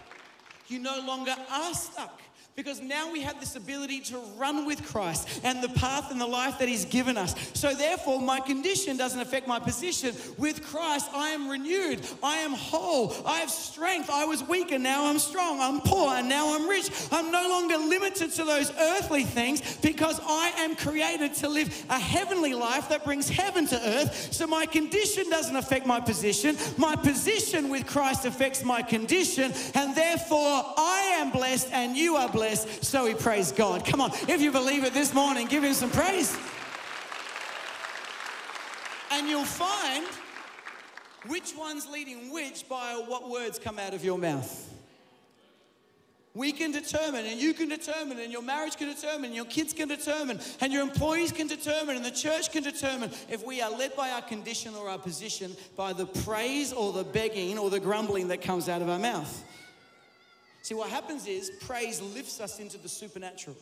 you 0.69 0.79
no 0.79 1.01
longer 1.01 1.35
are 1.51 1.75
stuck 1.75 2.22
because 2.55 2.83
now 2.83 3.11
we 3.11 3.23
have 3.23 3.41
this 3.41 3.57
ability 3.57 4.01
to 4.01 4.19
run 4.37 4.67
with 4.67 4.87
Christ 4.87 5.41
and 5.43 5.63
the 5.63 5.71
path 5.71 6.11
and 6.11 6.21
the 6.21 6.27
life 6.27 6.59
that 6.59 6.69
He's 6.69 6.85
given 6.85 7.17
us. 7.17 7.35
So, 7.55 7.75
therefore, 7.75 8.21
my 8.21 8.41
condition 8.41 8.97
doesn't 8.97 9.21
affect 9.21 9.49
my 9.49 9.59
position. 9.59 10.15
With 10.37 10.63
Christ, 10.63 11.09
I 11.15 11.31
am 11.31 11.49
renewed, 11.49 12.01
I 12.23 12.37
am 12.39 12.53
whole, 12.53 13.15
I 13.25 13.39
have 13.39 13.51
strength. 13.51 14.11
I 14.11 14.27
was 14.27 14.47
weak 14.47 14.71
and 14.73 14.83
now 14.85 15.07
I'm 15.07 15.19
strong, 15.19 15.61
I'm 15.61 15.81
poor 15.81 16.15
and 16.15 16.29
now 16.29 16.55
I'm 16.55 16.69
rich. 16.69 16.91
I'm 17.11 17.31
no 17.31 17.49
longer 17.49 17.79
limited 17.79 18.33
to 18.33 18.45
those 18.45 18.71
earthly 18.79 19.25
things 19.25 19.79
because 19.79 20.21
I 20.23 20.53
am 20.59 20.77
created 20.77 21.35
to 21.37 21.49
live 21.49 21.87
a 21.89 21.99
heavenly 21.99 22.55
life 22.55 22.89
that 22.91 23.05
brings 23.05 23.29
heaven 23.29 23.67
to 23.69 23.77
earth. 23.77 24.33
So, 24.33 24.47
my 24.47 24.67
condition 24.67 25.31
doesn't 25.31 25.57
affect 25.57 25.87
my 25.87 26.01
position. 26.01 26.57
My 26.77 26.97
position 26.97 27.71
with 27.71 27.87
Christ 27.87 28.27
affects 28.27 28.63
my 28.63 28.83
condition, 28.83 29.53
and 29.75 29.95
therefore, 29.95 30.65
I 30.77 31.13
am 31.17 31.31
blessed 31.31 31.71
and 31.73 31.97
you 31.97 32.17
are 32.17 32.29
blessed 32.29 32.42
blessed, 32.43 32.85
so 32.85 33.05
we 33.05 33.15
praise 33.15 33.53
God. 33.53 33.85
Come 33.85 34.01
on, 34.01 34.11
if 34.27 34.41
you 34.41 34.51
believe 34.51 34.83
it 34.83 34.93
this 34.93 35.15
morning, 35.15 35.47
give 35.47 35.63
Him 35.63 35.75
some 35.75 35.91
praise. 35.91 36.37
And 39.13 39.29
you'll 39.29 39.45
find 39.45 40.05
which 41.29 41.53
one's 41.57 41.89
leading 41.89 42.33
which 42.33 42.69
by 42.69 43.01
what 43.07 43.31
words 43.31 43.61
come 43.61 43.79
out 43.79 43.95
of 43.95 44.05
your 44.05 44.19
mouth. 44.19 44.69
We 46.35 46.51
can 46.51 46.73
determine, 46.73 47.27
and 47.27 47.41
you 47.41 47.55
can 47.55 47.69
determine, 47.69 48.19
and 48.19 48.33
your 48.33 48.43
marriage 48.43 48.77
can 48.77 48.89
determine, 48.89 49.27
and 49.27 49.35
your 49.37 49.45
kids 49.45 49.73
can 49.73 49.87
determine, 49.87 50.41
and 50.61 50.73
your 50.73 50.83
employees 50.83 51.31
can 51.31 51.47
determine, 51.47 51.95
and 51.95 52.05
the 52.05 52.11
church 52.11 52.51
can 52.51 52.65
determine 52.65 53.13
if 53.31 53.47
we 53.47 53.63
are 53.63 53.71
led 53.71 53.95
by 53.95 54.11
our 54.11 54.23
condition 54.23 54.75
or 54.75 54.89
our 54.89 54.99
position 54.99 55.55
by 55.77 55.93
the 55.93 56.07
praise 56.07 56.73
or 56.73 56.93
the 56.93 57.05
begging 57.05 57.57
or 57.57 57.71
the 57.71 57.79
grumbling 57.79 58.27
that 58.29 58.43
comes 58.43 58.69
out 58.69 58.83
of 58.83 58.89
our 58.89 58.99
mouth. 58.99 59.45
See, 60.63 60.75
what 60.75 60.91
happens 60.91 61.27
is 61.27 61.51
praise 61.67 62.01
lifts 62.01 62.41
us 62.41 62.61
into 62.61 62.79
the 62.79 62.89
supernatural, 62.89 63.57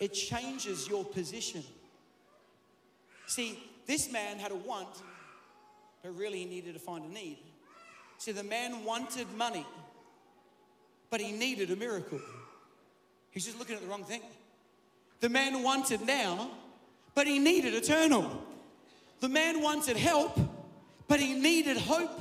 it 0.00 0.14
changes 0.14 0.88
your 0.88 1.04
position. 1.04 1.62
See, 3.26 3.58
this 3.86 4.10
man 4.10 4.38
had 4.38 4.52
a 4.52 4.56
want, 4.56 4.88
but 6.02 6.16
really 6.16 6.38
he 6.38 6.44
needed 6.44 6.74
to 6.74 6.80
find 6.80 7.04
a 7.04 7.08
need. 7.08 7.38
See, 8.18 8.32
the 8.32 8.42
man 8.42 8.84
wanted 8.84 9.26
money, 9.36 9.66
but 11.10 11.20
he 11.20 11.32
needed 11.32 11.70
a 11.70 11.76
miracle. 11.76 12.20
He's 13.30 13.44
just 13.44 13.58
looking 13.58 13.76
at 13.76 13.82
the 13.82 13.88
wrong 13.88 14.04
thing. 14.04 14.22
The 15.20 15.28
man 15.28 15.62
wanted 15.62 16.02
now, 16.02 16.50
but 17.14 17.26
he 17.26 17.38
needed 17.38 17.74
eternal. 17.74 18.42
The 19.20 19.28
man 19.28 19.62
wanted 19.62 19.96
help, 19.96 20.38
but 21.06 21.20
he 21.20 21.34
needed 21.34 21.76
hope. 21.76 22.20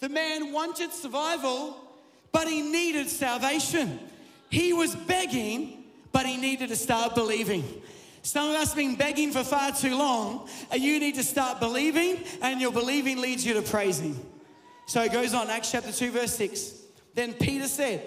The 0.00 0.08
man 0.08 0.52
wanted 0.52 0.92
survival, 0.92 1.76
but 2.32 2.48
he 2.48 2.62
needed 2.62 3.08
salvation. 3.08 4.00
He 4.50 4.72
was 4.72 4.96
begging, 4.96 5.84
but 6.10 6.26
he 6.26 6.36
needed 6.36 6.70
to 6.70 6.76
start 6.76 7.14
believing. 7.14 7.64
Some 8.22 8.50
of 8.50 8.56
us 8.56 8.68
have 8.68 8.76
been 8.76 8.94
begging 8.94 9.32
for 9.32 9.42
far 9.44 9.72
too 9.72 9.96
long, 9.96 10.48
and 10.70 10.80
you 10.80 11.00
need 11.00 11.16
to 11.16 11.24
start 11.24 11.60
believing, 11.60 12.22
and 12.40 12.60
your 12.60 12.72
believing 12.72 13.20
leads 13.20 13.44
you 13.44 13.54
to 13.54 13.62
praising. 13.62 14.18
So 14.86 15.02
it 15.02 15.12
goes 15.12 15.34
on, 15.34 15.50
Acts 15.50 15.70
chapter 15.72 15.92
2, 15.92 16.10
verse 16.10 16.34
6. 16.36 16.74
Then 17.14 17.34
Peter 17.34 17.66
said, 17.66 18.02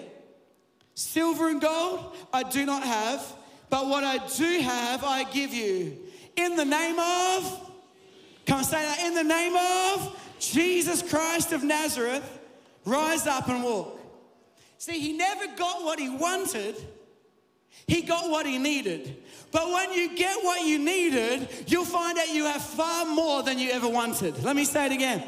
Silver 0.94 1.48
and 1.50 1.60
gold 1.60 2.16
I 2.32 2.42
do 2.42 2.64
not 2.64 2.82
have, 2.82 3.24
but 3.68 3.86
what 3.86 4.04
I 4.04 4.18
do 4.28 4.60
have 4.60 5.04
I 5.04 5.24
give 5.24 5.52
you. 5.52 5.98
In 6.36 6.56
the 6.56 6.64
name 6.64 6.98
of, 6.98 7.70
come 8.46 8.58
on, 8.58 8.64
say 8.64 8.82
that, 8.82 9.00
in 9.00 9.14
the 9.14 9.24
name 9.24 9.54
of 9.56 10.18
Jesus 10.38 11.02
Christ 11.02 11.52
of 11.52 11.62
Nazareth, 11.62 12.38
rise 12.84 13.26
up 13.26 13.48
and 13.48 13.62
walk. 13.62 13.95
See, 14.78 15.00
he 15.00 15.12
never 15.12 15.46
got 15.56 15.82
what 15.82 15.98
he 15.98 16.08
wanted, 16.08 16.76
he 17.86 18.02
got 18.02 18.28
what 18.30 18.46
he 18.46 18.58
needed. 18.58 19.16
But 19.52 19.68
when 19.70 19.92
you 19.92 20.16
get 20.16 20.36
what 20.42 20.66
you 20.66 20.78
needed, 20.78 21.48
you'll 21.66 21.84
find 21.84 22.18
out 22.18 22.28
you 22.28 22.44
have 22.44 22.62
far 22.62 23.06
more 23.06 23.42
than 23.42 23.58
you 23.58 23.70
ever 23.70 23.88
wanted. 23.88 24.42
Let 24.42 24.56
me 24.56 24.64
say 24.64 24.86
it 24.86 24.92
again. 24.92 25.22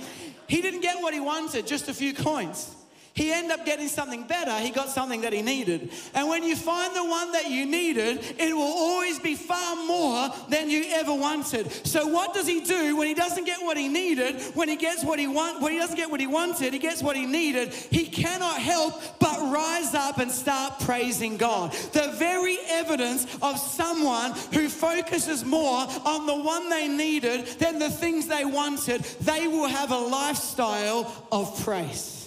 He 0.49 0.61
didn't 0.61 0.81
get 0.81 1.01
what 1.01 1.15
he 1.15 1.21
wanted, 1.21 1.67
just 1.67 1.89
a 1.89 1.95
few 1.95 2.15
coins. 2.15 2.75
He 3.19 3.33
ended 3.33 3.59
up 3.59 3.67
getting 3.67 3.89
something 3.89 4.23
better. 4.23 4.57
He 4.61 4.71
got 4.71 4.91
something 4.91 5.23
that 5.23 5.33
he 5.33 5.43
needed. 5.43 5.91
And 6.15 6.29
when 6.29 6.45
you 6.45 6.55
find 6.55 6.95
the 6.95 7.05
one 7.05 7.33
that 7.33 7.51
you 7.51 7.67
needed, 7.67 8.25
it 8.39 8.55
will 8.55 8.63
always 8.63 9.19
be 9.19 9.35
far 9.35 9.75
more 9.87 10.31
than 10.49 10.71
you 10.71 10.85
ever 10.91 11.13
wanted. 11.13 11.69
So 11.85 12.07
what 12.07 12.33
does 12.33 12.47
he 12.47 12.61
do 12.61 12.97
when 12.97 13.09
he 13.09 13.15
doesn't 13.15 13.45
get 13.45 13.61
what 13.61 13.77
he 13.77 13.89
needed? 13.89 14.41
When 14.55 14.69
he 14.69 14.77
gets 14.77 15.03
what 15.03 15.19
he 15.19 15.27
want, 15.27 15.61
when 15.61 15.73
he 15.73 15.79
doesn't 15.79 15.97
get 15.97 16.09
what 16.09 16.21
he 16.21 16.29
wanted, 16.29 16.73
he 16.73 16.79
gets 16.79 17.03
what 17.03 17.17
he 17.17 17.27
needed. 17.27 17.73
He 17.73 18.07
cannot 18.07 18.61
help 18.61 18.95
but 19.19 19.37
rise 19.53 19.95
up 19.95 20.19
and 20.19 20.31
start 20.31 20.79
praising 20.79 21.39
God. 21.39 21.73
The 21.73 22.13
very 22.15 22.59
evidence 22.69 23.27
of 23.43 23.59
someone 23.59 24.31
who 24.53 24.69
focuses 24.69 25.45
more 25.45 25.89
on 26.05 26.27
the 26.27 26.37
one 26.37 26.71
they 26.71 26.87
needed 26.87 27.47
than 27.59 27.81
the 27.81 27.91
things 27.91 28.29
they 28.29 28.45
wanted, 28.45 29.01
they 29.23 29.49
will 29.49 29.67
have 29.67 29.91
a 29.91 29.99
lifestyle 29.99 31.27
of 31.33 31.61
praise. 31.65 32.18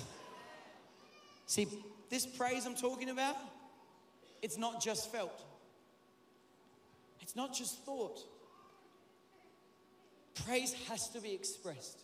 See, 1.52 1.68
this 2.10 2.26
praise 2.26 2.66
I'm 2.66 2.76
talking 2.76 3.10
about, 3.10 3.36
it's 4.42 4.58
not 4.58 4.82
just 4.82 5.12
felt, 5.12 5.44
it's 7.20 7.36
not 7.36 7.54
just 7.54 7.84
thought. 7.84 8.22
Praise 10.46 10.74
has 10.88 11.10
to 11.10 11.20
be 11.20 11.34
expressed. 11.34 12.00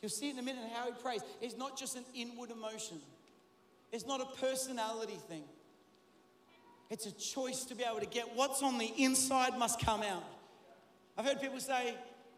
You'll 0.00 0.10
see 0.10 0.30
in 0.30 0.38
a 0.38 0.42
minute 0.42 0.62
how 0.72 0.86
he 0.86 0.92
prays. 1.02 1.20
It's 1.40 1.56
not 1.56 1.76
just 1.76 1.96
an 1.96 2.04
inward 2.14 2.52
emotion, 2.52 2.98
it's 3.90 4.06
not 4.06 4.20
a 4.20 4.40
personality 4.40 5.18
thing. 5.28 5.42
It's 6.90 7.06
a 7.06 7.12
choice 7.12 7.64
to 7.64 7.74
be 7.74 7.82
able 7.82 7.98
to 7.98 8.06
get 8.06 8.36
what's 8.36 8.62
on 8.62 8.78
the 8.78 8.92
inside 8.98 9.58
must 9.58 9.80
come 9.80 10.04
out. 10.04 10.22
I've 11.18 11.24
heard 11.24 11.40
people 11.40 11.58
say, 11.58 11.96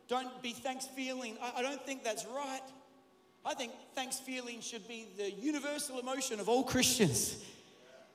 don't 0.09 0.43
be 0.43 0.53
thanks 0.53 0.87
feeling. 0.87 1.37
I, 1.43 1.59
I 1.59 1.63
don't 1.63 1.85
think 1.85 2.05
that's 2.05 2.25
right. 2.25 2.63
I 3.49 3.55
think 3.55 3.73
thanks 3.95 4.19
feeling 4.19 4.61
should 4.61 4.87
be 4.87 5.07
the 5.17 5.31
universal 5.31 5.99
emotion 5.99 6.39
of 6.39 6.51
all 6.51 6.63
Christians. 6.63 7.43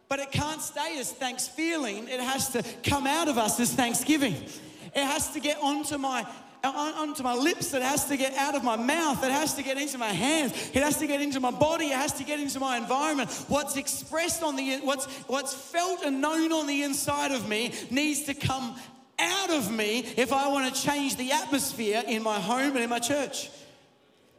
But 0.07 0.19
it 0.19 0.31
can't 0.31 0.61
stay 0.61 0.99
as 0.99 1.11
thanks 1.11 1.47
feeling, 1.47 2.07
it 2.07 2.19
has 2.19 2.49
to 2.49 2.63
come 2.87 3.07
out 3.07 3.27
of 3.27 3.39
us 3.39 3.59
as 3.59 3.73
thanksgiving. 3.73 4.35
It 4.35 5.03
has 5.03 5.31
to 5.31 5.39
get 5.39 5.57
onto 5.59 5.97
my 5.97 6.23
onto 6.63 7.23
my 7.23 7.33
lips, 7.33 7.73
it 7.73 7.81
has 7.81 8.05
to 8.09 8.15
get 8.15 8.35
out 8.35 8.53
of 8.53 8.63
my 8.63 8.75
mouth, 8.75 9.23
it 9.23 9.31
has 9.31 9.55
to 9.55 9.63
get 9.63 9.77
into 9.77 9.97
my 9.97 10.09
hands, 10.09 10.53
it 10.71 10.83
has 10.83 10.97
to 10.97 11.07
get 11.07 11.19
into 11.19 11.39
my 11.39 11.51
body, 11.51 11.87
it 11.87 11.95
has 11.95 12.13
to 12.13 12.23
get 12.23 12.39
into 12.39 12.59
my 12.59 12.77
environment. 12.77 13.31
What's 13.47 13.75
expressed 13.75 14.43
on 14.43 14.55
the 14.55 14.81
what's 14.81 15.07
what's 15.25 15.55
felt 15.55 16.03
and 16.05 16.21
known 16.21 16.51
on 16.51 16.67
the 16.67 16.83
inside 16.83 17.31
of 17.31 17.49
me 17.49 17.73
needs 17.89 18.25
to 18.25 18.35
come 18.35 18.75
out 19.17 19.49
of 19.49 19.71
me 19.71 20.05
if 20.15 20.31
I 20.31 20.47
want 20.49 20.73
to 20.73 20.79
change 20.79 21.15
the 21.15 21.31
atmosphere 21.31 22.03
in 22.07 22.21
my 22.21 22.39
home 22.39 22.75
and 22.75 22.83
in 22.83 22.89
my 22.91 22.99
church. 22.99 23.49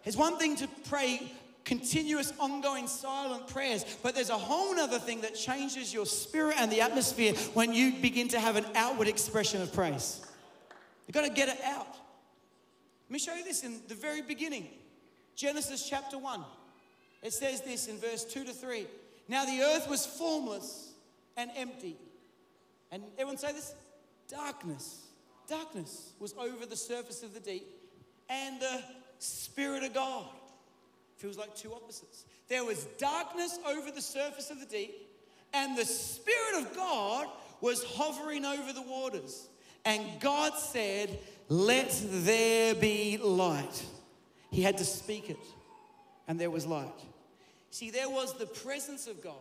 It's 0.04 0.16
one 0.16 0.38
thing 0.38 0.56
to 0.56 0.68
pray 0.88 1.30
continuous, 1.64 2.32
ongoing, 2.38 2.86
silent 2.86 3.48
prayers, 3.48 3.84
but 4.02 4.14
there's 4.14 4.30
a 4.30 4.38
whole 4.38 4.78
other 4.78 4.98
thing 4.98 5.22
that 5.22 5.34
changes 5.34 5.92
your 5.92 6.06
spirit 6.06 6.56
and 6.58 6.70
the 6.70 6.80
atmosphere 6.80 7.34
when 7.54 7.72
you 7.72 7.92
begin 8.00 8.28
to 8.28 8.38
have 8.38 8.56
an 8.56 8.66
outward 8.74 9.08
expression 9.08 9.62
of 9.62 9.72
praise. 9.72 10.20
You've 11.06 11.14
got 11.14 11.24
to 11.24 11.32
get 11.32 11.48
it 11.48 11.60
out. 11.64 11.88
Let 13.08 13.10
me 13.10 13.18
show 13.18 13.34
you 13.34 13.44
this 13.44 13.64
in 13.64 13.80
the 13.88 13.94
very 13.94 14.22
beginning 14.22 14.68
Genesis 15.34 15.88
chapter 15.88 16.18
1. 16.18 16.44
It 17.22 17.32
says 17.32 17.62
this 17.62 17.88
in 17.88 17.98
verse 17.98 18.24
2 18.24 18.44
to 18.44 18.52
3. 18.52 18.86
Now 19.28 19.44
the 19.44 19.62
earth 19.62 19.88
was 19.88 20.06
formless 20.06 20.92
and 21.36 21.50
empty. 21.56 21.96
And 22.92 23.02
everyone 23.14 23.38
say 23.38 23.52
this? 23.52 23.74
Darkness. 24.28 25.06
Darkness 25.48 26.12
was 26.20 26.34
over 26.38 26.66
the 26.66 26.76
surface 26.76 27.22
of 27.22 27.34
the 27.34 27.40
deep. 27.40 27.66
And 28.28 28.60
the 28.60 28.82
Spirit 29.24 29.82
of 29.82 29.94
God. 29.94 30.26
Feels 31.16 31.38
like 31.38 31.54
two 31.56 31.72
opposites. 31.72 32.24
There 32.48 32.64
was 32.64 32.84
darkness 32.98 33.58
over 33.66 33.90
the 33.90 34.02
surface 34.02 34.50
of 34.50 34.60
the 34.60 34.66
deep, 34.66 35.08
and 35.52 35.76
the 35.76 35.84
Spirit 35.84 36.62
of 36.62 36.76
God 36.76 37.28
was 37.60 37.82
hovering 37.84 38.44
over 38.44 38.72
the 38.72 38.82
waters. 38.82 39.48
And 39.84 40.04
God 40.20 40.52
said, 40.58 41.18
Let 41.48 41.98
there 42.08 42.74
be 42.74 43.16
light. 43.16 43.84
He 44.50 44.62
had 44.62 44.78
to 44.78 44.84
speak 44.84 45.30
it, 45.30 45.38
and 46.28 46.38
there 46.38 46.50
was 46.50 46.66
light. 46.66 47.00
See, 47.70 47.90
there 47.90 48.10
was 48.10 48.34
the 48.34 48.46
presence 48.46 49.06
of 49.06 49.22
God 49.22 49.34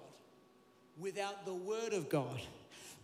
without 0.98 1.46
the 1.46 1.54
Word 1.54 1.94
of 1.94 2.10
God. 2.10 2.40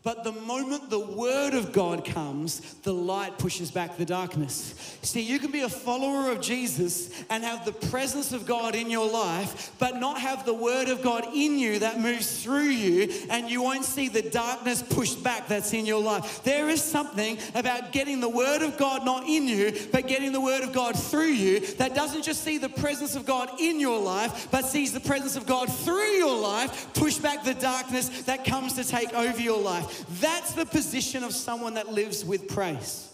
But 0.02 0.24
the 0.24 0.32
moment 0.32 0.90
the 0.90 1.00
word 1.00 1.54
of 1.54 1.74
God 1.74 2.06
comes, 2.06 2.62
the 2.84 2.94
light 2.94 3.38
pushes 3.38 3.70
back 3.70 3.98
the 3.98 4.06
darkness. 4.06 4.98
See, 5.02 5.20
you 5.20 5.40
can 5.40 5.52
be 5.52 5.60
a 5.60 5.70
follower 5.70 6.32
of 6.32 6.40
Jesus 6.40 7.12
and 7.30 7.44
have 7.44 7.66
the 7.66 7.74
presence 7.74 8.32
of 8.32 8.46
God 8.46 8.76
in 8.76 8.90
your 8.90 9.12
life, 9.12 9.74
but 9.78 9.98
not 9.98 10.22
have 10.22 10.46
the 10.46 10.54
word 10.54 10.88
of 10.88 11.02
God 11.02 11.26
in 11.36 11.60
you 11.60 11.80
that 11.80 12.00
moves 12.00 12.42
through 12.42 12.70
you, 12.70 13.12
and 13.30 13.50
you 13.50 13.62
won't 13.62 13.84
see 13.84 14.08
the 14.08 14.22
darkness 14.22 14.82
pushed 14.82 15.22
back 15.22 15.50
that's 15.50 15.74
in 15.74 15.86
your 15.86 16.02
life. 16.02 16.44
There 16.44 16.70
is 16.70 16.82
something 16.82 17.38
about 17.54 17.92
getting 17.92 18.22
the 18.22 18.30
word 18.30 18.62
of 18.62 18.78
God 18.78 19.04
not 19.04 19.28
in 19.28 19.50
you, 19.50 19.74
but 19.92 20.08
getting 20.08 20.32
the 20.32 20.40
word 20.40 20.64
of 20.64 20.72
God 20.72 20.98
through 20.98 21.34
you 21.34 21.60
that 21.76 21.94
doesn't 21.94 22.24
just 22.24 22.46
see 22.46 22.58
the 22.58 22.70
presence 22.70 23.16
of 23.18 23.26
God 23.26 23.50
in 23.60 23.82
your 23.82 24.00
life, 24.00 24.48
but 24.50 24.64
sees 24.66 24.94
the 24.94 25.02
presence 25.02 25.36
of 25.36 25.46
God 25.46 25.66
through 25.66 26.12
your 26.12 26.40
life 26.40 26.94
push 26.94 27.18
back 27.18 27.44
the 27.44 27.54
darkness 27.54 28.08
that 28.24 28.46
comes 28.46 28.74
to 28.74 28.86
take 28.86 29.14
over 29.14 29.42
your 29.42 29.62
life. 29.62 29.88
That's 30.20 30.54
the 30.54 30.66
position 30.66 31.24
of 31.24 31.34
someone 31.34 31.76
that 31.76 31.90
lives 31.90 32.24
with 32.26 32.48
praise. 32.48 33.09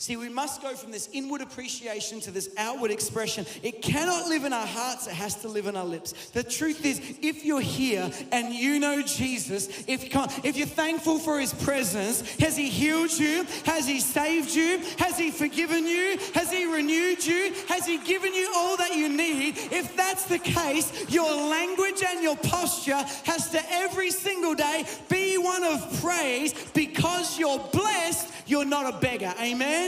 See, 0.00 0.16
we 0.16 0.28
must 0.28 0.62
go 0.62 0.76
from 0.76 0.92
this 0.92 1.08
inward 1.12 1.40
appreciation 1.40 2.20
to 2.20 2.30
this 2.30 2.50
outward 2.56 2.92
expression. 2.92 3.44
It 3.64 3.82
cannot 3.82 4.28
live 4.28 4.44
in 4.44 4.52
our 4.52 4.66
hearts, 4.66 5.08
it 5.08 5.12
has 5.14 5.34
to 5.42 5.48
live 5.48 5.66
in 5.66 5.74
our 5.74 5.84
lips. 5.84 6.30
The 6.30 6.44
truth 6.44 6.84
is, 6.86 7.00
if 7.20 7.44
you're 7.44 7.60
here 7.60 8.08
and 8.30 8.54
you 8.54 8.78
know 8.78 9.02
Jesus, 9.02 9.66
if, 9.88 10.04
you 10.04 10.24
if 10.44 10.56
you're 10.56 10.68
thankful 10.68 11.18
for 11.18 11.40
his 11.40 11.52
presence, 11.52 12.20
has 12.36 12.56
he 12.56 12.68
healed 12.68 13.10
you? 13.10 13.44
Has 13.64 13.88
he 13.88 13.98
saved 13.98 14.54
you? 14.54 14.78
Has 14.98 15.18
he 15.18 15.32
forgiven 15.32 15.84
you? 15.84 16.16
Has 16.32 16.52
he 16.52 16.64
renewed 16.72 17.26
you? 17.26 17.52
Has 17.66 17.84
he 17.84 17.98
given 17.98 18.32
you 18.32 18.52
all 18.54 18.76
that 18.76 18.94
you 18.94 19.08
need? 19.08 19.56
If 19.72 19.96
that's 19.96 20.26
the 20.26 20.38
case, 20.38 21.10
your 21.10 21.34
language 21.34 22.04
and 22.06 22.22
your 22.22 22.36
posture 22.36 23.02
has 23.24 23.50
to 23.50 23.60
every 23.72 24.12
single 24.12 24.54
day 24.54 24.84
be 25.08 25.38
one 25.38 25.64
of 25.64 26.00
praise 26.00 26.54
because 26.72 27.36
you're 27.36 27.58
blessed, 27.72 28.32
you're 28.46 28.64
not 28.64 28.94
a 28.94 28.96
beggar. 29.00 29.34
Amen? 29.40 29.87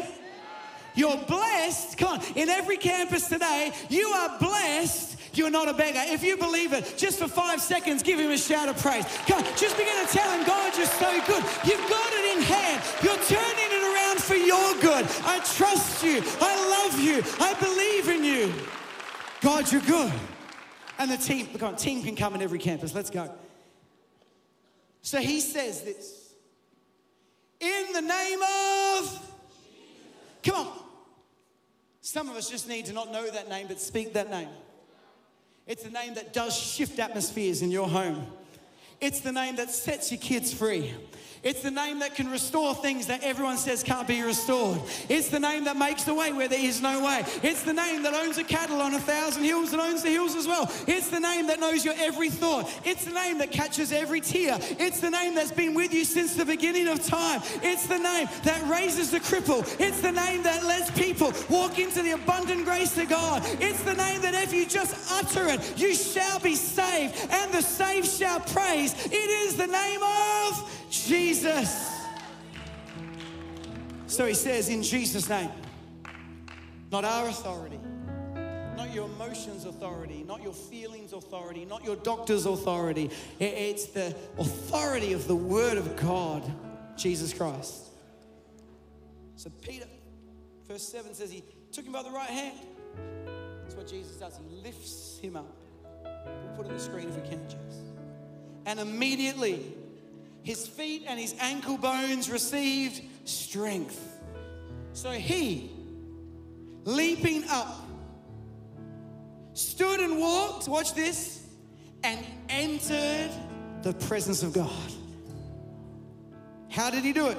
You're 0.94 1.16
blessed. 1.16 1.98
Come 1.98 2.20
on, 2.20 2.26
in 2.36 2.48
every 2.48 2.76
campus 2.76 3.28
today, 3.28 3.72
you 3.88 4.08
are 4.08 4.38
blessed. 4.38 5.18
You're 5.32 5.50
not 5.50 5.68
a 5.68 5.74
beggar. 5.74 6.00
If 6.02 6.24
you 6.24 6.36
believe 6.36 6.72
it, 6.72 6.94
just 6.96 7.18
for 7.18 7.28
five 7.28 7.60
seconds, 7.60 8.02
give 8.02 8.18
him 8.18 8.30
a 8.30 8.38
shout 8.38 8.68
of 8.68 8.76
praise. 8.78 9.04
Come 9.26 9.38
on, 9.38 9.44
just 9.56 9.76
begin 9.76 10.04
to 10.04 10.12
tell 10.12 10.30
him, 10.30 10.44
God, 10.44 10.76
you're 10.76 10.86
so 10.86 11.10
good. 11.26 11.44
You've 11.64 11.88
got 11.88 12.12
it 12.12 12.36
in 12.36 12.42
hand. 12.42 12.82
You're 13.02 13.22
turning 13.24 13.70
it 13.70 13.94
around 13.94 14.20
for 14.20 14.34
your 14.34 14.74
good. 14.80 15.06
I 15.24 15.40
trust 15.54 16.02
you. 16.02 16.22
I 16.40 16.84
love 16.84 17.00
you. 17.00 17.22
I 17.38 17.54
believe 17.54 18.08
in 18.08 18.24
you. 18.24 18.52
God, 19.40 19.70
you're 19.70 19.82
good. 19.82 20.12
And 20.98 21.10
the 21.10 21.16
team, 21.16 21.46
come 21.58 21.68
on, 21.68 21.76
team 21.76 22.02
can 22.02 22.16
come 22.16 22.34
in 22.34 22.42
every 22.42 22.58
campus. 22.58 22.94
Let's 22.94 23.10
go. 23.10 23.32
So 25.02 25.18
he 25.18 25.40
says 25.40 25.82
this 25.82 26.34
in 27.60 27.92
the 27.92 28.02
name 28.02 28.40
of 28.42 29.29
Come 30.42 30.66
on. 30.66 30.72
Some 32.00 32.28
of 32.28 32.36
us 32.36 32.48
just 32.48 32.68
need 32.68 32.86
to 32.86 32.92
not 32.92 33.12
know 33.12 33.28
that 33.30 33.48
name, 33.48 33.66
but 33.68 33.80
speak 33.80 34.14
that 34.14 34.30
name. 34.30 34.48
It's 35.66 35.82
the 35.82 35.90
name 35.90 36.14
that 36.14 36.32
does 36.32 36.56
shift 36.56 36.98
atmospheres 36.98 37.62
in 37.62 37.70
your 37.70 37.88
home. 37.88 38.26
It's 39.00 39.20
the 39.20 39.32
name 39.32 39.56
that 39.56 39.70
sets 39.70 40.10
your 40.10 40.20
kids 40.20 40.52
free. 40.52 40.94
It's 41.42 41.62
the 41.62 41.70
name 41.70 42.00
that 42.00 42.14
can 42.14 42.30
restore 42.30 42.74
things 42.74 43.06
that 43.06 43.22
everyone 43.22 43.56
says 43.56 43.82
can't 43.82 44.06
be 44.06 44.22
restored. 44.22 44.78
It's 45.08 45.28
the 45.28 45.40
name 45.40 45.64
that 45.64 45.76
makes 45.76 46.04
the 46.04 46.12
way 46.12 46.32
where 46.32 46.48
there 46.48 46.60
is 46.60 46.82
no 46.82 47.02
way. 47.02 47.24
It's 47.42 47.62
the 47.62 47.72
name 47.72 48.02
that 48.02 48.12
owns 48.12 48.36
a 48.36 48.44
cattle 48.44 48.80
on 48.82 48.92
a 48.92 48.98
thousand 48.98 49.44
hills 49.44 49.72
and 49.72 49.80
owns 49.80 50.02
the 50.02 50.10
hills 50.10 50.36
as 50.36 50.46
well. 50.46 50.70
It's 50.86 51.08
the 51.08 51.18
name 51.18 51.46
that 51.46 51.58
knows 51.58 51.82
your 51.82 51.94
every 51.96 52.28
thought. 52.28 52.70
It's 52.84 53.06
the 53.06 53.12
name 53.12 53.38
that 53.38 53.52
catches 53.52 53.90
every 53.90 54.20
tear. 54.20 54.58
It's 54.60 55.00
the 55.00 55.08
name 55.08 55.34
that's 55.34 55.50
been 55.50 55.72
with 55.72 55.94
you 55.94 56.04
since 56.04 56.34
the 56.34 56.44
beginning 56.44 56.88
of 56.88 57.02
time. 57.06 57.40
It's 57.62 57.86
the 57.86 57.98
name 57.98 58.28
that 58.42 58.62
raises 58.68 59.10
the 59.10 59.20
cripple. 59.20 59.60
It's 59.80 60.02
the 60.02 60.12
name 60.12 60.42
that 60.42 60.64
lets 60.64 60.90
people 60.90 61.32
walk 61.48 61.78
into 61.78 62.02
the 62.02 62.10
abundant 62.10 62.66
grace 62.66 62.98
of 62.98 63.08
God. 63.08 63.42
It's 63.60 63.82
the 63.82 63.94
name 63.94 64.20
that 64.20 64.34
if 64.34 64.52
you 64.52 64.66
just 64.66 65.10
utter 65.10 65.48
it, 65.48 65.78
you 65.78 65.94
shall 65.94 66.38
be 66.40 66.54
saved, 66.54 67.16
and 67.30 67.50
the 67.50 67.62
saved 67.62 68.08
shall 68.08 68.40
praise. 68.40 68.94
It 69.06 69.14
is 69.14 69.56
the 69.56 69.66
name 69.66 70.02
of 70.02 70.79
Jesus. 70.90 71.88
So 74.06 74.26
he 74.26 74.34
says, 74.34 74.68
in 74.68 74.82
Jesus' 74.82 75.28
name, 75.28 75.50
not 76.90 77.04
our 77.04 77.28
authority, 77.28 77.78
not 78.76 78.92
your 78.92 79.06
emotions 79.06 79.64
authority, 79.64 80.24
not 80.26 80.42
your 80.42 80.52
feelings 80.52 81.12
authority, 81.12 81.64
not 81.64 81.84
your 81.84 81.94
doctor's 81.96 82.44
authority. 82.44 83.10
It's 83.38 83.86
the 83.86 84.16
authority 84.36 85.12
of 85.12 85.28
the 85.28 85.36
Word 85.36 85.78
of 85.78 85.94
God, 85.96 86.42
Jesus 86.96 87.32
Christ. 87.32 87.86
So 89.36 89.48
Peter, 89.62 89.86
verse 90.66 90.82
7 90.88 91.14
says 91.14 91.30
he 91.30 91.44
took 91.72 91.84
him 91.84 91.92
by 91.92 92.02
the 92.02 92.10
right 92.10 92.28
hand. 92.28 92.58
That's 93.62 93.76
what 93.76 93.86
Jesus 93.86 94.16
does. 94.16 94.38
He 94.48 94.56
lifts 94.62 95.18
him 95.22 95.36
up. 95.36 95.56
We'll 96.04 96.56
put 96.56 96.66
it 96.66 96.70
on 96.70 96.74
the 96.76 96.82
screen 96.82 97.08
if 97.08 97.14
we 97.14 97.28
can, 97.28 97.48
Jess. 97.48 97.80
And 98.66 98.80
immediately, 98.80 99.62
his 100.42 100.66
feet 100.66 101.04
and 101.06 101.18
his 101.18 101.34
ankle 101.38 101.76
bones 101.76 102.30
received 102.30 103.02
strength. 103.28 104.20
So 104.92 105.10
he, 105.10 105.70
leaping 106.84 107.44
up, 107.48 107.86
stood 109.52 110.00
and 110.00 110.18
walked, 110.18 110.68
watch 110.68 110.94
this, 110.94 111.46
and 112.02 112.24
entered 112.48 113.30
the 113.82 113.92
presence 113.92 114.42
of 114.42 114.52
God. 114.52 114.92
How 116.70 116.90
did 116.90 117.04
he 117.04 117.12
do 117.12 117.26
it? 117.28 117.38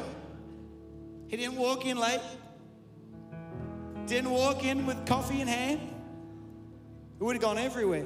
He 1.28 1.38
didn't 1.38 1.56
walk 1.56 1.86
in 1.86 1.98
late, 1.98 2.22
didn't 4.06 4.32
walk 4.32 4.64
in 4.64 4.86
with 4.86 5.06
coffee 5.06 5.42
in 5.42 5.48
hand. 5.48 5.80
It 7.20 7.24
would 7.24 7.36
have 7.36 7.42
gone 7.42 7.58
everywhere. 7.58 8.06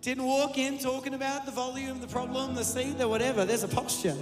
Didn't 0.00 0.24
walk 0.24 0.56
in 0.56 0.78
talking 0.78 1.14
about 1.14 1.44
the 1.44 1.52
volume, 1.52 2.00
the 2.00 2.06
problem, 2.06 2.54
the 2.54 2.64
seed, 2.64 2.96
the 2.96 3.06
whatever. 3.06 3.44
There's 3.44 3.64
a 3.64 3.68
posture. 3.68 4.16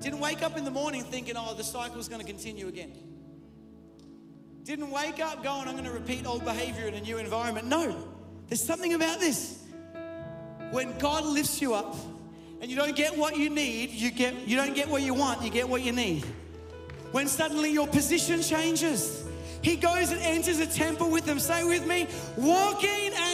Didn't 0.00 0.20
wake 0.20 0.42
up 0.42 0.56
in 0.56 0.64
the 0.64 0.70
morning 0.70 1.04
thinking, 1.04 1.34
oh, 1.36 1.54
the 1.54 1.64
cycle's 1.64 2.08
going 2.08 2.20
to 2.20 2.26
continue 2.26 2.68
again. 2.68 2.92
Didn't 4.64 4.90
wake 4.90 5.20
up 5.20 5.42
going, 5.42 5.68
I'm 5.68 5.72
going 5.74 5.84
to 5.84 5.90
repeat 5.90 6.26
old 6.26 6.44
behavior 6.44 6.86
in 6.86 6.94
a 6.94 7.00
new 7.00 7.18
environment. 7.18 7.66
No, 7.66 7.96
there's 8.48 8.62
something 8.62 8.94
about 8.94 9.20
this. 9.20 9.64
When 10.70 10.96
God 10.98 11.24
lifts 11.24 11.60
you 11.60 11.74
up 11.74 11.96
and 12.60 12.70
you 12.70 12.76
don't 12.76 12.94
get 12.94 13.16
what 13.16 13.36
you 13.36 13.50
need, 13.50 13.90
you, 13.90 14.10
get, 14.10 14.34
you 14.46 14.56
don't 14.56 14.74
get 14.74 14.88
what 14.88 15.02
you 15.02 15.14
want, 15.14 15.42
you 15.42 15.50
get 15.50 15.68
what 15.68 15.82
you 15.82 15.92
need. 15.92 16.24
When 17.12 17.26
suddenly 17.26 17.72
your 17.72 17.88
position 17.88 18.42
changes, 18.42 19.26
he 19.62 19.76
goes 19.76 20.10
and 20.10 20.20
enters 20.22 20.58
a 20.58 20.66
temple 20.66 21.10
with 21.10 21.26
them. 21.26 21.38
Say 21.38 21.64
with 21.64 21.86
me, 21.86 22.06
walking 22.36 23.10
and 23.14 23.29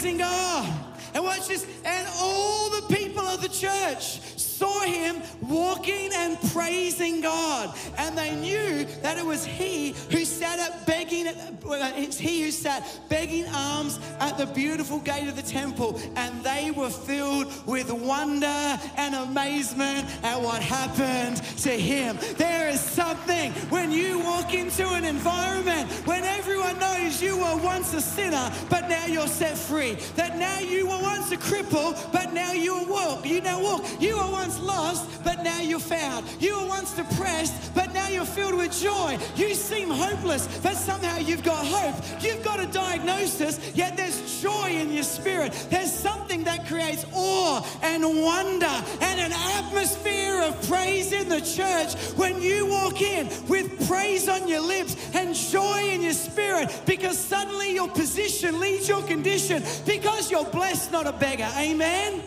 praising 0.00 0.18
God. 0.18 0.72
And 1.14 1.24
watch 1.24 1.48
this. 1.48 1.66
And 1.84 2.08
all 2.16 2.70
the 2.70 2.94
people 2.94 3.22
of 3.22 3.42
the 3.42 3.48
church 3.48 4.20
saw 4.60 4.80
him 4.82 5.22
walking 5.48 6.10
and 6.14 6.38
praising 6.52 7.22
God. 7.22 7.74
And 7.96 8.16
they 8.16 8.34
knew 8.36 8.84
that 9.00 9.16
it 9.16 9.24
was 9.24 9.42
he 9.46 9.94
who 10.10 10.26
sat 10.26 10.58
at 10.58 10.86
begging, 10.86 11.28
uh, 11.28 11.92
it's 11.96 12.18
he 12.18 12.42
who 12.42 12.50
sat 12.50 12.82
begging 13.08 13.46
alms 13.54 13.98
at 14.18 14.36
the 14.36 14.44
beautiful 14.44 14.98
gate 14.98 15.28
of 15.28 15.36
the 15.36 15.42
temple. 15.42 15.98
And 16.14 16.44
they 16.44 16.72
were 16.72 16.90
filled 16.90 17.46
with 17.66 17.90
wonder 17.90 18.78
and 18.98 19.14
amazement 19.14 20.04
at 20.22 20.38
what 20.38 20.60
happened 20.60 21.38
to 21.62 21.70
him. 21.70 22.18
There 22.36 22.68
is 22.68 22.80
something 22.80 23.52
when 23.70 23.90
you 23.90 24.18
walk 24.18 24.52
into 24.52 24.86
an 24.90 25.06
environment 25.06 25.90
when 26.04 26.22
everyone 26.24 26.78
knows 26.78 27.22
you 27.22 27.38
were 27.38 27.56
once 27.56 27.94
a 27.94 28.02
sinner, 28.02 28.52
but 28.68 28.90
now 28.90 29.06
you're 29.06 29.26
set 29.26 29.56
free. 29.56 29.94
That 30.16 30.36
now 30.36 30.58
you 30.58 30.86
were 30.86 31.00
once 31.00 31.32
a 31.32 31.38
cripple, 31.38 31.90
but 32.12 32.34
now 32.34 32.52
you 32.52 32.84
walk. 32.84 33.24
You 33.24 33.40
now 33.40 33.62
walk. 33.62 33.84
You 33.98 34.18
were 34.18 34.30
once 34.30 34.49
lost, 34.58 35.22
but 35.24 35.42
now 35.42 35.60
you're 35.60 35.78
found. 35.78 36.26
You 36.40 36.58
were 36.58 36.66
once 36.66 36.92
depressed, 36.94 37.74
but 37.74 37.92
now 37.92 38.08
you're 38.08 38.24
filled 38.24 38.56
with 38.56 38.72
joy. 38.80 39.18
You 39.36 39.54
seem 39.54 39.90
hopeless, 39.90 40.46
but 40.62 40.74
somehow 40.74 41.18
you've 41.18 41.44
got 41.44 41.64
hope. 41.64 41.94
You've 42.22 42.44
got 42.44 42.60
a 42.60 42.66
diagnosis, 42.66 43.74
yet 43.74 43.96
there's 43.96 44.42
joy 44.42 44.70
in 44.70 44.92
your 44.92 45.04
spirit. 45.04 45.52
There's 45.70 45.92
something 45.92 46.44
that 46.44 46.66
creates 46.66 47.04
awe 47.12 47.66
and 47.82 48.04
wonder 48.04 48.66
and 49.00 49.20
an 49.20 49.32
atmosphere 49.32 50.42
of 50.42 50.68
praise 50.68 51.12
in 51.12 51.28
the 51.28 51.40
church 51.40 51.94
when 52.16 52.40
you 52.40 52.66
walk 52.66 53.02
in 53.02 53.28
with 53.48 53.88
praise 53.88 54.28
on 54.28 54.48
your 54.48 54.60
lips 54.60 54.96
and 55.14 55.34
joy 55.34 55.90
in 55.90 56.02
your 56.02 56.12
spirit 56.12 56.70
because 56.86 57.18
suddenly 57.18 57.74
your 57.74 57.88
position 57.88 58.60
leads 58.60 58.88
your 58.88 59.02
condition 59.02 59.62
because 59.86 60.30
you're 60.30 60.44
blessed, 60.46 60.92
not 60.92 61.06
a 61.06 61.12
beggar. 61.12 61.48
Amen. 61.56 62.22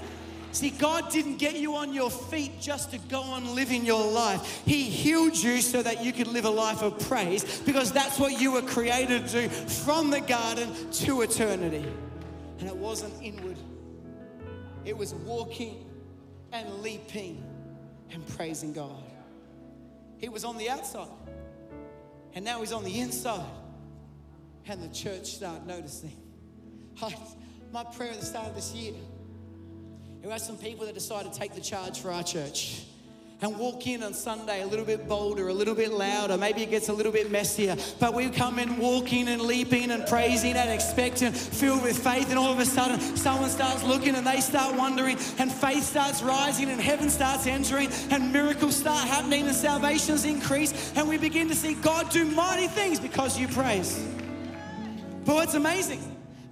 See, 0.53 0.69
God 0.69 1.09
didn't 1.09 1.37
get 1.37 1.55
you 1.55 1.75
on 1.75 1.93
your 1.93 2.11
feet 2.11 2.61
just 2.61 2.91
to 2.91 2.99
go 2.99 3.21
on 3.21 3.55
living 3.55 3.83
your 3.83 4.05
life. 4.05 4.61
He 4.65 4.83
healed 4.83 5.35
you 5.35 5.61
so 5.61 5.81
that 5.81 6.05
you 6.05 6.13
could 6.13 6.27
live 6.27 6.45
a 6.45 6.49
life 6.49 6.83
of 6.83 6.99
praise 7.09 7.59
because 7.61 7.91
that's 7.91 8.19
what 8.19 8.39
you 8.39 8.51
were 8.51 8.61
created 8.61 9.27
to 9.29 9.41
do 9.41 9.49
from 9.49 10.11
the 10.11 10.21
garden 10.21 10.69
to 10.91 11.21
eternity. 11.21 11.83
And 12.59 12.69
it 12.69 12.75
wasn't 12.75 13.13
inward, 13.21 13.57
it 14.85 14.95
was 14.95 15.15
walking 15.15 15.89
and 16.51 16.71
leaping 16.83 17.43
and 18.11 18.25
praising 18.37 18.73
God. 18.73 19.03
He 20.19 20.29
was 20.29 20.45
on 20.45 20.59
the 20.59 20.69
outside, 20.69 21.07
and 22.35 22.45
now 22.45 22.59
he's 22.59 22.71
on 22.71 22.83
the 22.83 22.99
inside. 22.99 23.49
And 24.67 24.81
the 24.81 24.93
church 24.93 25.25
started 25.25 25.65
noticing. 25.65 26.15
I, 27.01 27.13
my 27.73 27.83
prayer 27.83 28.11
at 28.11 28.19
the 28.19 28.25
start 28.25 28.49
of 28.49 28.55
this 28.55 28.71
year 28.73 28.93
there 30.23 30.31
are 30.31 30.39
some 30.39 30.55
people 30.55 30.85
that 30.85 30.93
decide 30.93 31.29
to 31.29 31.37
take 31.37 31.53
the 31.53 31.59
charge 31.59 31.99
for 31.99 32.09
our 32.09 32.23
church 32.23 32.83
and 33.41 33.59
walk 33.59 33.87
in 33.87 34.01
on 34.03 34.13
Sunday 34.13 34.61
a 34.61 34.65
little 34.65 34.85
bit 34.85 35.05
bolder, 35.05 35.49
a 35.49 35.53
little 35.53 35.75
bit 35.75 35.91
louder. 35.91 36.37
Maybe 36.37 36.63
it 36.63 36.69
gets 36.69 36.87
a 36.87 36.93
little 36.93 37.11
bit 37.11 37.29
messier, 37.29 37.75
but 37.99 38.13
we 38.13 38.29
come 38.29 38.57
in 38.57 38.77
walking 38.77 39.27
and 39.27 39.41
leaping 39.41 39.91
and 39.91 40.07
praising 40.07 40.55
and 40.55 40.69
expecting, 40.69 41.33
filled 41.33 41.83
with 41.83 42.01
faith. 42.01 42.29
And 42.29 42.39
all 42.39 42.53
of 42.53 42.59
a 42.59 42.65
sudden, 42.65 43.01
someone 43.17 43.49
starts 43.49 43.83
looking 43.83 44.15
and 44.15 44.25
they 44.25 44.39
start 44.39 44.77
wondering, 44.77 45.17
and 45.39 45.51
faith 45.51 45.83
starts 45.83 46.23
rising, 46.23 46.69
and 46.69 46.79
heaven 46.79 47.09
starts 47.09 47.45
entering, 47.45 47.89
and 48.09 48.31
miracles 48.31 48.77
start 48.77 49.05
happening, 49.05 49.45
and 49.45 49.53
salvations 49.53 50.23
increase, 50.23 50.93
and 50.95 51.09
we 51.09 51.17
begin 51.17 51.49
to 51.49 51.55
see 51.55 51.73
God 51.73 52.09
do 52.11 52.23
mighty 52.23 52.67
things 52.67 52.97
because 52.97 53.37
you 53.37 53.49
praise. 53.49 54.01
But 55.25 55.35
what's 55.35 55.55
amazing, 55.55 56.01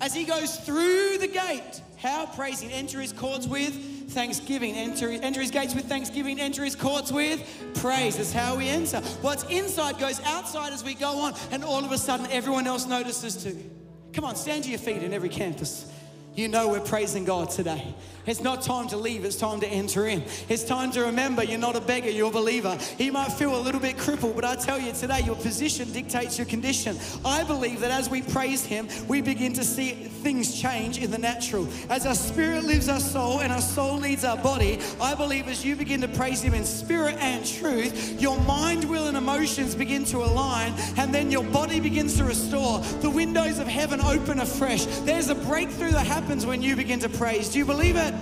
as 0.02 0.14
He 0.14 0.26
goes 0.26 0.58
through 0.58 1.20
the 1.20 1.28
gate, 1.28 1.82
how 2.02 2.26
praising. 2.26 2.72
Enter 2.72 3.00
his 3.00 3.14
courts 3.14 3.48
with 3.48 4.10
thanksgiving. 4.12 4.76
Enter, 4.76 5.10
enter 5.10 5.42
his 5.42 5.52
gates 5.52 5.76
with 5.76 5.86
thanksgiving. 5.86 6.40
Enter 6.40 6.64
his 6.64 6.76
courts 6.76 7.12
with 7.12 7.42
praise. 7.76 8.18
That's 8.18 8.34
how 8.34 8.58
we 8.58 8.68
enter. 8.68 9.00
What's 9.22 9.44
inside 9.44 10.00
goes 10.00 10.20
outside 10.22 10.74
as 10.74 10.84
we 10.84 10.96
go 10.96 11.20
on, 11.20 11.34
and 11.52 11.64
all 11.64 11.84
of 11.86 11.92
a 11.92 11.98
sudden 11.98 12.28
everyone 12.32 12.68
else 12.68 12.86
notices 12.86 13.44
too. 13.44 13.58
Come 14.14 14.26
on, 14.26 14.36
stand 14.36 14.66
to 14.66 14.70
your 14.70 14.80
feet 14.80 15.04
in 15.04 15.14
every 15.14 15.30
campus. 15.30 15.92
You 16.34 16.48
know 16.48 16.70
we're 16.70 16.80
praising 16.80 17.26
God 17.26 17.50
today. 17.50 17.94
It's 18.26 18.42
not 18.42 18.62
time 18.62 18.88
to 18.90 18.98
leave, 18.98 19.26
it's 19.26 19.36
time 19.36 19.60
to 19.62 19.68
enter 19.68 20.06
in. 20.06 20.24
It's 20.48 20.64
time 20.64 20.92
to 20.92 21.02
remember 21.02 21.44
you're 21.44 21.58
not 21.58 21.76
a 21.76 21.82
beggar, 21.82 22.10
you're 22.10 22.30
a 22.30 22.32
believer. 22.32 22.78
You 22.98 23.12
might 23.12 23.34
feel 23.34 23.56
a 23.56 23.60
little 23.60 23.82
bit 23.82 23.98
crippled, 23.98 24.36
but 24.36 24.46
I 24.46 24.56
tell 24.56 24.80
you 24.80 24.94
today, 24.94 25.22
your 25.26 25.36
position 25.36 25.92
dictates 25.92 26.38
your 26.38 26.46
condition. 26.46 26.98
I 27.26 27.44
believe 27.44 27.82
that 27.82 27.92
as 27.92 28.10
we 28.10 28.22
praise 28.22 28.64
Him, 28.64 28.88
we 29.08 29.22
begin 29.22 29.54
to 29.54 29.64
see 29.64 29.92
things 29.92 30.62
change 30.62 31.00
in 31.00 31.10
the 31.10 31.18
natural. 31.18 31.68
As 31.90 32.06
our 32.06 32.16
spirit 32.16 32.64
lives 32.64 32.88
our 32.88 33.00
soul 33.00 33.42
and 33.42 33.52
our 33.52 33.62
soul 33.62 33.98
leads 33.98 34.24
our 34.24 34.38
body, 34.38 34.80
I 35.02 35.16
believe 35.16 35.48
as 35.48 35.66
you 35.66 35.76
begin 35.76 36.00
to 36.02 36.08
praise 36.08 36.44
Him 36.44 36.54
in 36.54 36.64
spirit 36.64 37.16
and 37.20 37.44
truth, 37.44 38.22
your 38.22 38.40
mind, 38.42 38.86
will, 38.86 39.08
and 39.08 39.18
emotions 39.18 39.74
begin 39.74 40.06
to 40.06 40.18
align, 40.18 40.74
and 40.96 41.14
then 41.14 41.32
your 41.32 41.44
body 41.46 41.80
begins 41.80 42.18
to 42.18 42.24
restore. 42.24 42.80
The 43.02 43.10
windows 43.10 43.58
of 43.58 43.68
heaven 43.68 44.00
open 44.00 44.40
afresh. 44.40 44.86
There's 44.86 45.30
a 45.30 45.36
breakthrough 45.36 45.92
that 45.92 46.06
happens 46.06 46.21
when 46.28 46.62
you 46.62 46.76
begin 46.76 47.00
to 47.00 47.10
praise. 47.10 47.50
Do 47.50 47.60
you 47.60 47.66
believe 47.66 47.96
it? 47.96 48.14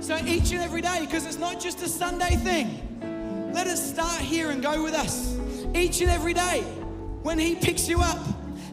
So 0.00 0.16
each 0.26 0.52
and 0.52 0.60
every 0.60 0.80
day, 0.80 0.98
because 1.00 1.26
it's 1.26 1.38
not 1.38 1.60
just 1.60 1.82
a 1.82 1.88
Sunday 1.88 2.36
thing, 2.36 3.52
let 3.54 3.66
it 3.66 3.76
start 3.76 4.20
here 4.20 4.50
and 4.50 4.62
go 4.62 4.82
with 4.82 4.94
us. 4.94 5.36
Each 5.74 6.00
and 6.00 6.10
every 6.10 6.34
day, 6.34 6.62
when 7.22 7.38
He 7.38 7.54
picks 7.54 7.88
you 7.88 8.00
up, 8.00 8.18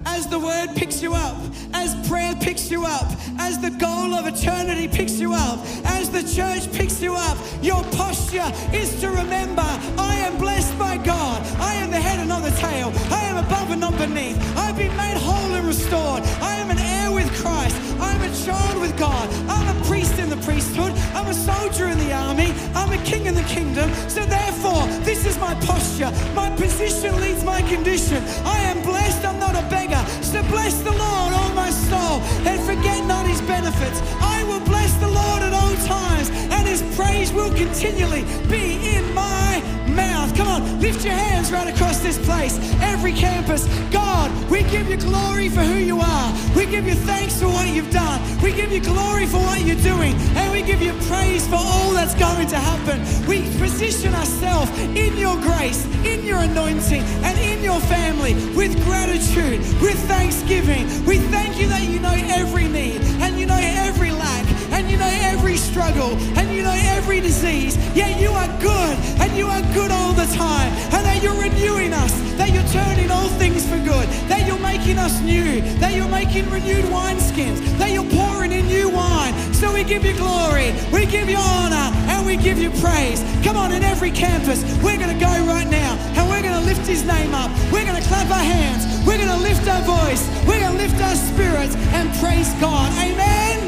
as 0.06 0.28
the 0.28 0.40
word 0.40 0.70
picks 0.76 1.02
you 1.02 1.14
up, 1.14 1.38
as 1.74 1.94
prayer 2.08 2.34
picks 2.40 2.72
you 2.72 2.86
up, 2.86 3.12
as 3.40 3.60
the 3.60 3.72
goal 3.72 4.14
of 4.14 4.26
eternity 4.26 4.88
picks 4.88 5.20
you 5.20 5.34
up, 5.34 5.60
as 5.86 6.10
the 6.10 6.24
church 6.24 6.72
picks 6.74 7.02
you 7.02 7.14
up, 7.16 7.38
your 7.62 7.84
posture 7.92 8.52
is 8.74 9.00
to 9.02 9.10
remember 9.10 9.68
I 9.98 10.16
am 10.26 10.38
blessed 10.38 10.78
by 10.80 10.98
God. 10.98 11.42
I 11.60 11.76
am 11.76 11.92
the 11.92 12.00
head 12.00 12.20
and 12.20 12.30
not 12.30 12.44
the 12.44 12.52
tail. 12.52 12.92
I 13.12 13.24
am 13.26 13.44
above 13.46 13.72
and 13.72 13.82
not 13.82 13.98
beneath. 13.98 14.38
I've 14.58 14.78
been 14.78 14.96
made 14.96 15.18
whole 15.18 15.54
and 15.54 15.68
restored. 15.68 16.24
I 16.42 16.56
am 16.56 16.72
an 16.72 16.80
heir 16.80 16.97
with 17.12 17.30
Christ. 17.42 17.76
I'm 18.00 18.22
a 18.22 18.32
child 18.46 18.82
with 18.82 18.98
God. 18.98 19.28
I'm 19.48 19.68
a 19.76 19.86
priest 19.86 20.20
in 20.20 20.30
the 20.30 20.38
priesthood. 20.38 20.92
I'm 21.14 21.28
a 21.28 21.34
soldier 21.34 21.88
in 21.88 21.98
the 22.00 22.14
army. 22.14 22.54
I'm 22.76 22.92
a 22.92 23.04
king 23.04 23.26
in 23.26 23.36
the 23.36 23.44
kingdom. 23.44 23.94
So 24.10 24.26
therefore, 24.26 24.86
this 25.04 25.26
is 25.26 25.38
my 25.38 25.54
posture. 25.66 26.12
My 26.36 26.50
position 26.56 27.20
leads 27.22 27.44
my 27.44 27.62
condition. 27.62 28.24
I 28.46 28.60
am 28.72 28.82
blessed. 28.82 29.26
I'm 29.26 29.40
not 29.40 29.56
a 29.56 29.66
beggar. 29.70 30.04
So 30.22 30.42
bless 30.44 30.82
the 30.82 30.92
Lord, 30.92 31.34
all 31.34 31.54
my 31.54 31.70
soul, 31.70 32.22
and 32.48 32.60
forget 32.62 33.06
not 33.06 33.26
his 33.26 33.42
benefits. 33.42 34.02
I 34.22 34.44
will 34.44 34.62
bless 34.62 34.94
the 34.96 35.08
Lord 35.08 35.42
at 35.42 35.54
all 35.54 35.76
times, 35.86 36.30
and 36.30 36.68
his 36.68 36.82
praise 36.96 37.32
will 37.34 37.54
continually 37.56 38.24
be 38.50 38.96
in 38.96 39.14
my 39.14 39.62
mouth. 39.88 40.07
Come 40.36 40.48
on, 40.48 40.80
lift 40.80 41.04
your 41.04 41.14
hands 41.14 41.52
right 41.52 41.68
across 41.68 42.00
this 42.00 42.18
place. 42.26 42.58
Every 42.82 43.14
campus, 43.14 43.68
God, 43.92 44.32
we 44.50 44.64
give 44.64 44.90
you 44.90 44.98
glory 44.98 45.50
for 45.50 45.62
who 45.62 45.80
you 45.80 46.00
are. 46.00 46.34
We 46.56 46.66
give 46.66 46.88
you 46.88 46.96
thanks 46.96 47.40
for 47.40 47.48
what 47.48 47.68
you've 47.68 47.92
done. 47.92 48.20
We 48.42 48.52
give 48.54 48.72
you 48.72 48.82
glory 48.82 49.26
for 49.26 49.38
what 49.38 49.62
you're 49.62 49.84
doing. 49.84 50.14
And 50.36 50.52
we 50.52 50.62
give 50.62 50.82
you 50.82 50.94
praise 51.08 51.48
for 51.48 51.56
all 51.56 51.92
that's 51.92 52.16
going 52.16 52.48
to 52.48 52.58
happen. 52.58 53.00
We 53.28 53.42
position 53.58 54.14
ourselves 54.14 54.72
in 54.80 55.18
your 55.18 55.36
grace, 55.42 55.86
in 56.06 56.24
your 56.26 56.40
anointing, 56.40 57.02
and 57.24 57.38
in 57.40 57.64
your 57.64 57.80
family 57.82 58.34
with 58.56 58.76
gratitude, 58.86 59.60
with 59.82 59.98
thanksgiving. 60.08 60.88
We 61.06 61.18
thank 61.18 61.60
you 61.60 61.68
that 61.68 61.84
you 61.84 62.00
know 62.00 62.14
every 62.14 62.68
need 62.68 63.02
and 63.22 63.40
you 63.40 63.46
know 63.46 63.60
every 63.60 64.12
lack 64.12 64.46
and 64.72 64.90
you 64.90 64.98
know 64.98 65.17
every 65.38 65.56
struggle 65.56 66.18
and 66.38 66.50
you 66.52 66.64
know 66.64 66.76
every 66.98 67.22
disease. 67.22 67.78
Yet 67.96 68.20
you 68.20 68.30
are 68.30 68.48
good 68.60 68.96
and 69.22 69.38
you 69.38 69.46
are 69.48 69.62
good 69.74 69.92
all 69.92 70.14
the 70.14 70.26
time 70.34 70.72
and 70.94 71.06
that 71.06 71.22
you're 71.22 71.40
renewing 71.40 71.94
us, 71.94 72.12
that 72.38 72.50
you're 72.52 72.70
turning 72.74 73.12
all 73.12 73.30
things 73.38 73.62
for 73.70 73.78
good, 73.78 74.08
that 74.30 74.48
you're 74.48 74.60
making 74.60 74.98
us 74.98 75.22
new, 75.22 75.62
that 75.78 75.94
you're 75.94 76.10
making 76.10 76.50
renewed 76.50 76.86
wineskins, 76.86 77.60
that 77.78 77.92
you're 77.92 78.10
pouring 78.18 78.52
in 78.52 78.66
new 78.66 78.90
wine. 78.90 79.34
So 79.54 79.72
we 79.72 79.84
give 79.84 80.04
you 80.04 80.14
glory, 80.18 80.74
we 80.92 81.06
give 81.06 81.30
you 81.30 81.38
honor, 81.38 81.88
and 82.10 82.26
we 82.26 82.36
give 82.36 82.58
you 82.58 82.72
praise. 82.82 83.22
Come 83.44 83.58
on, 83.58 83.72
in 83.72 83.84
every 83.84 84.12
campus, 84.12 84.64
we're 84.82 84.98
going 84.98 85.14
to 85.14 85.22
go 85.22 85.34
right 85.46 85.70
now 85.70 85.94
and 86.18 86.28
we're 86.30 86.42
going 86.42 86.58
to 86.60 86.66
lift 86.66 86.88
his 86.88 87.06
name 87.06 87.34
up. 87.36 87.52
We're 87.72 87.86
going 87.86 88.02
to 88.02 88.08
clap 88.10 88.30
our 88.32 88.44
hands. 88.44 88.90
We're 89.06 89.18
going 89.18 89.30
to 89.30 89.44
lift 89.46 89.68
our 89.70 89.84
voice. 89.86 90.26
We're 90.48 90.60
going 90.60 90.76
to 90.76 90.82
lift 90.82 91.00
our 91.00 91.16
spirits 91.16 91.76
and 91.94 92.10
praise 92.18 92.50
God. 92.60 92.90
Amen. 92.98 93.67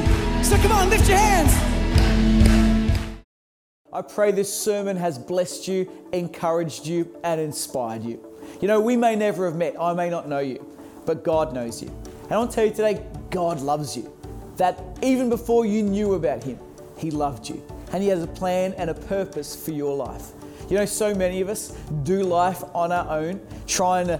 So 0.49 0.57
come 0.57 0.71
on, 0.71 0.89
lift 0.89 1.07
your 1.07 1.19
hands. 1.19 1.53
I 3.93 4.01
pray 4.01 4.31
this 4.31 4.51
sermon 4.51 4.97
has 4.97 5.19
blessed 5.19 5.67
you, 5.67 5.87
encouraged 6.11 6.87
you, 6.87 7.15
and 7.23 7.39
inspired 7.39 8.03
you. 8.03 8.19
You 8.59 8.67
know, 8.67 8.79
we 8.79 8.97
may 8.97 9.15
never 9.15 9.45
have 9.45 9.55
met, 9.55 9.75
I 9.79 9.93
may 9.93 10.09
not 10.09 10.27
know 10.27 10.39
you, 10.39 10.65
but 11.05 11.23
God 11.23 11.53
knows 11.53 11.83
you. 11.83 11.89
And 12.23 12.31
I 12.31 12.37
want 12.39 12.49
to 12.49 12.55
tell 12.55 12.65
you 12.65 12.71
today, 12.71 13.05
God 13.29 13.61
loves 13.61 13.95
you. 13.95 14.11
That 14.57 14.81
even 15.03 15.29
before 15.29 15.67
you 15.67 15.83
knew 15.83 16.15
about 16.15 16.43
Him, 16.43 16.57
He 16.97 17.11
loved 17.11 17.47
you. 17.47 17.63
And 17.93 18.01
He 18.01 18.09
has 18.09 18.23
a 18.23 18.27
plan 18.27 18.73
and 18.73 18.89
a 18.89 18.95
purpose 18.95 19.55
for 19.55 19.69
your 19.69 19.95
life. 19.95 20.31
You 20.67 20.77
know, 20.77 20.85
so 20.85 21.13
many 21.13 21.41
of 21.41 21.49
us 21.49 21.77
do 22.01 22.23
life 22.23 22.63
on 22.73 22.91
our 22.91 23.07
own, 23.07 23.39
trying 23.67 24.07
to 24.07 24.19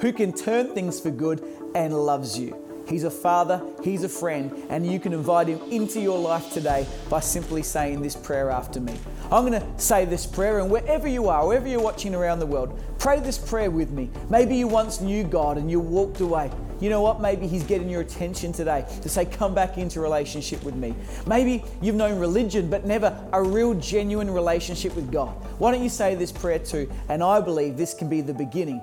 who 0.00 0.12
can 0.12 0.32
turn 0.32 0.74
things 0.74 1.00
for 1.00 1.10
good, 1.10 1.42
and 1.74 1.92
loves 1.92 2.38
you. 2.38 2.64
He's 2.88 3.04
a 3.04 3.10
father, 3.10 3.62
he's 3.82 4.04
a 4.04 4.08
friend, 4.08 4.52
and 4.68 4.86
you 4.86 5.00
can 5.00 5.12
invite 5.12 5.48
him 5.48 5.60
into 5.70 6.00
your 6.00 6.18
life 6.18 6.52
today 6.52 6.86
by 7.08 7.20
simply 7.20 7.62
saying 7.62 8.02
this 8.02 8.14
prayer 8.14 8.50
after 8.50 8.80
me. 8.80 8.94
I'm 9.30 9.46
going 9.46 9.60
to 9.60 9.80
say 9.80 10.04
this 10.04 10.26
prayer, 10.26 10.58
and 10.58 10.70
wherever 10.70 11.08
you 11.08 11.28
are, 11.28 11.46
wherever 11.46 11.66
you're 11.66 11.80
watching 11.80 12.14
around 12.14 12.40
the 12.40 12.46
world, 12.46 12.78
pray 12.98 13.20
this 13.20 13.38
prayer 13.38 13.70
with 13.70 13.90
me. 13.90 14.10
Maybe 14.28 14.56
you 14.56 14.68
once 14.68 15.00
knew 15.00 15.24
God 15.24 15.56
and 15.56 15.70
you 15.70 15.80
walked 15.80 16.20
away. 16.20 16.50
You 16.80 16.90
know 16.90 17.00
what? 17.00 17.22
Maybe 17.22 17.46
He's 17.46 17.62
getting 17.62 17.88
your 17.88 18.02
attention 18.02 18.52
today 18.52 18.84
to 19.00 19.08
say, 19.08 19.24
Come 19.24 19.54
back 19.54 19.78
into 19.78 20.00
relationship 20.00 20.62
with 20.62 20.74
me. 20.74 20.94
Maybe 21.26 21.64
you've 21.80 21.94
known 21.94 22.18
religion, 22.18 22.68
but 22.68 22.84
never 22.84 23.16
a 23.32 23.42
real, 23.42 23.74
genuine 23.74 24.30
relationship 24.30 24.94
with 24.94 25.10
God. 25.10 25.30
Why 25.58 25.72
don't 25.72 25.82
you 25.82 25.88
say 25.88 26.14
this 26.16 26.32
prayer 26.32 26.58
too? 26.58 26.90
And 27.08 27.22
I 27.22 27.40
believe 27.40 27.78
this 27.78 27.94
can 27.94 28.08
be 28.10 28.20
the 28.20 28.34
beginning 28.34 28.82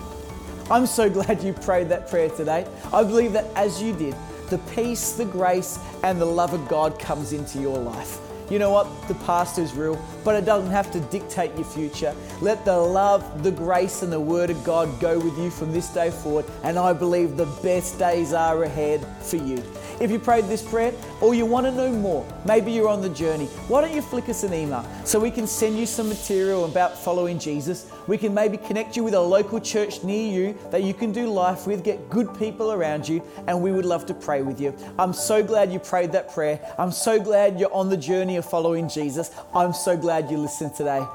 I'm 0.71 0.85
so 0.85 1.09
glad 1.09 1.43
you 1.43 1.51
prayed 1.51 1.89
that 1.89 2.09
prayer 2.09 2.29
today. 2.29 2.65
I 2.93 3.03
believe 3.03 3.33
that 3.33 3.43
as 3.57 3.83
you 3.83 3.93
did, 3.93 4.15
the 4.49 4.57
peace, 4.73 5.11
the 5.11 5.25
grace, 5.25 5.77
and 6.01 6.19
the 6.19 6.25
love 6.25 6.53
of 6.53 6.65
God 6.69 6.97
comes 6.97 7.33
into 7.33 7.59
your 7.59 7.77
life. 7.77 8.30
You 8.51 8.59
know 8.59 8.69
what? 8.69 9.07
The 9.07 9.15
past 9.15 9.57
is 9.59 9.73
real, 9.73 9.97
but 10.25 10.35
it 10.35 10.43
doesn't 10.43 10.71
have 10.71 10.91
to 10.91 10.99
dictate 10.99 11.55
your 11.55 11.63
future. 11.63 12.13
Let 12.41 12.65
the 12.65 12.75
love, 12.75 13.43
the 13.43 13.51
grace, 13.51 14.01
and 14.01 14.11
the 14.11 14.19
Word 14.19 14.49
of 14.49 14.61
God 14.65 14.99
go 14.99 15.17
with 15.17 15.39
you 15.39 15.49
from 15.49 15.71
this 15.71 15.87
day 15.87 16.11
forward, 16.11 16.43
and 16.63 16.77
I 16.77 16.91
believe 16.91 17.37
the 17.37 17.45
best 17.63 17.97
days 17.97 18.33
are 18.33 18.61
ahead 18.63 19.07
for 19.21 19.37
you. 19.37 19.63
If 20.01 20.09
you 20.09 20.17
prayed 20.17 20.45
this 20.45 20.63
prayer 20.63 20.93
or 21.21 21.35
you 21.35 21.45
want 21.45 21.67
to 21.67 21.71
know 21.71 21.91
more, 21.91 22.25
maybe 22.43 22.71
you're 22.71 22.89
on 22.89 23.01
the 23.01 23.09
journey, 23.09 23.45
why 23.67 23.81
don't 23.81 23.93
you 23.93 24.01
flick 24.01 24.27
us 24.29 24.43
an 24.43 24.51
email 24.51 24.83
so 25.05 25.19
we 25.19 25.29
can 25.29 25.45
send 25.45 25.77
you 25.77 25.85
some 25.85 26.09
material 26.09 26.65
about 26.65 26.97
following 26.97 27.37
Jesus? 27.37 27.85
We 28.07 28.17
can 28.17 28.33
maybe 28.33 28.57
connect 28.57 28.97
you 28.97 29.03
with 29.03 29.13
a 29.13 29.21
local 29.21 29.59
church 29.61 30.03
near 30.03 30.31
you 30.31 30.57
that 30.71 30.81
you 30.81 30.95
can 30.95 31.11
do 31.11 31.27
life 31.27 31.67
with, 31.67 31.83
get 31.83 32.09
good 32.09 32.27
people 32.39 32.71
around 32.71 33.07
you, 33.07 33.21
and 33.45 33.61
we 33.61 33.71
would 33.71 33.85
love 33.85 34.07
to 34.07 34.15
pray 34.15 34.41
with 34.41 34.59
you. 34.59 34.75
I'm 34.97 35.13
so 35.13 35.43
glad 35.43 35.71
you 35.71 35.77
prayed 35.77 36.11
that 36.13 36.33
prayer. 36.33 36.59
I'm 36.79 36.91
so 36.91 37.21
glad 37.21 37.59
you're 37.59 37.73
on 37.73 37.89
the 37.89 37.97
journey 37.97 38.37
following 38.41 38.89
Jesus. 38.89 39.31
I'm 39.53 39.73
so 39.73 39.97
glad 39.97 40.29
you 40.31 40.37
listened 40.37 40.75
today. 40.75 41.05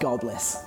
God 0.00 0.20
bless. 0.20 0.65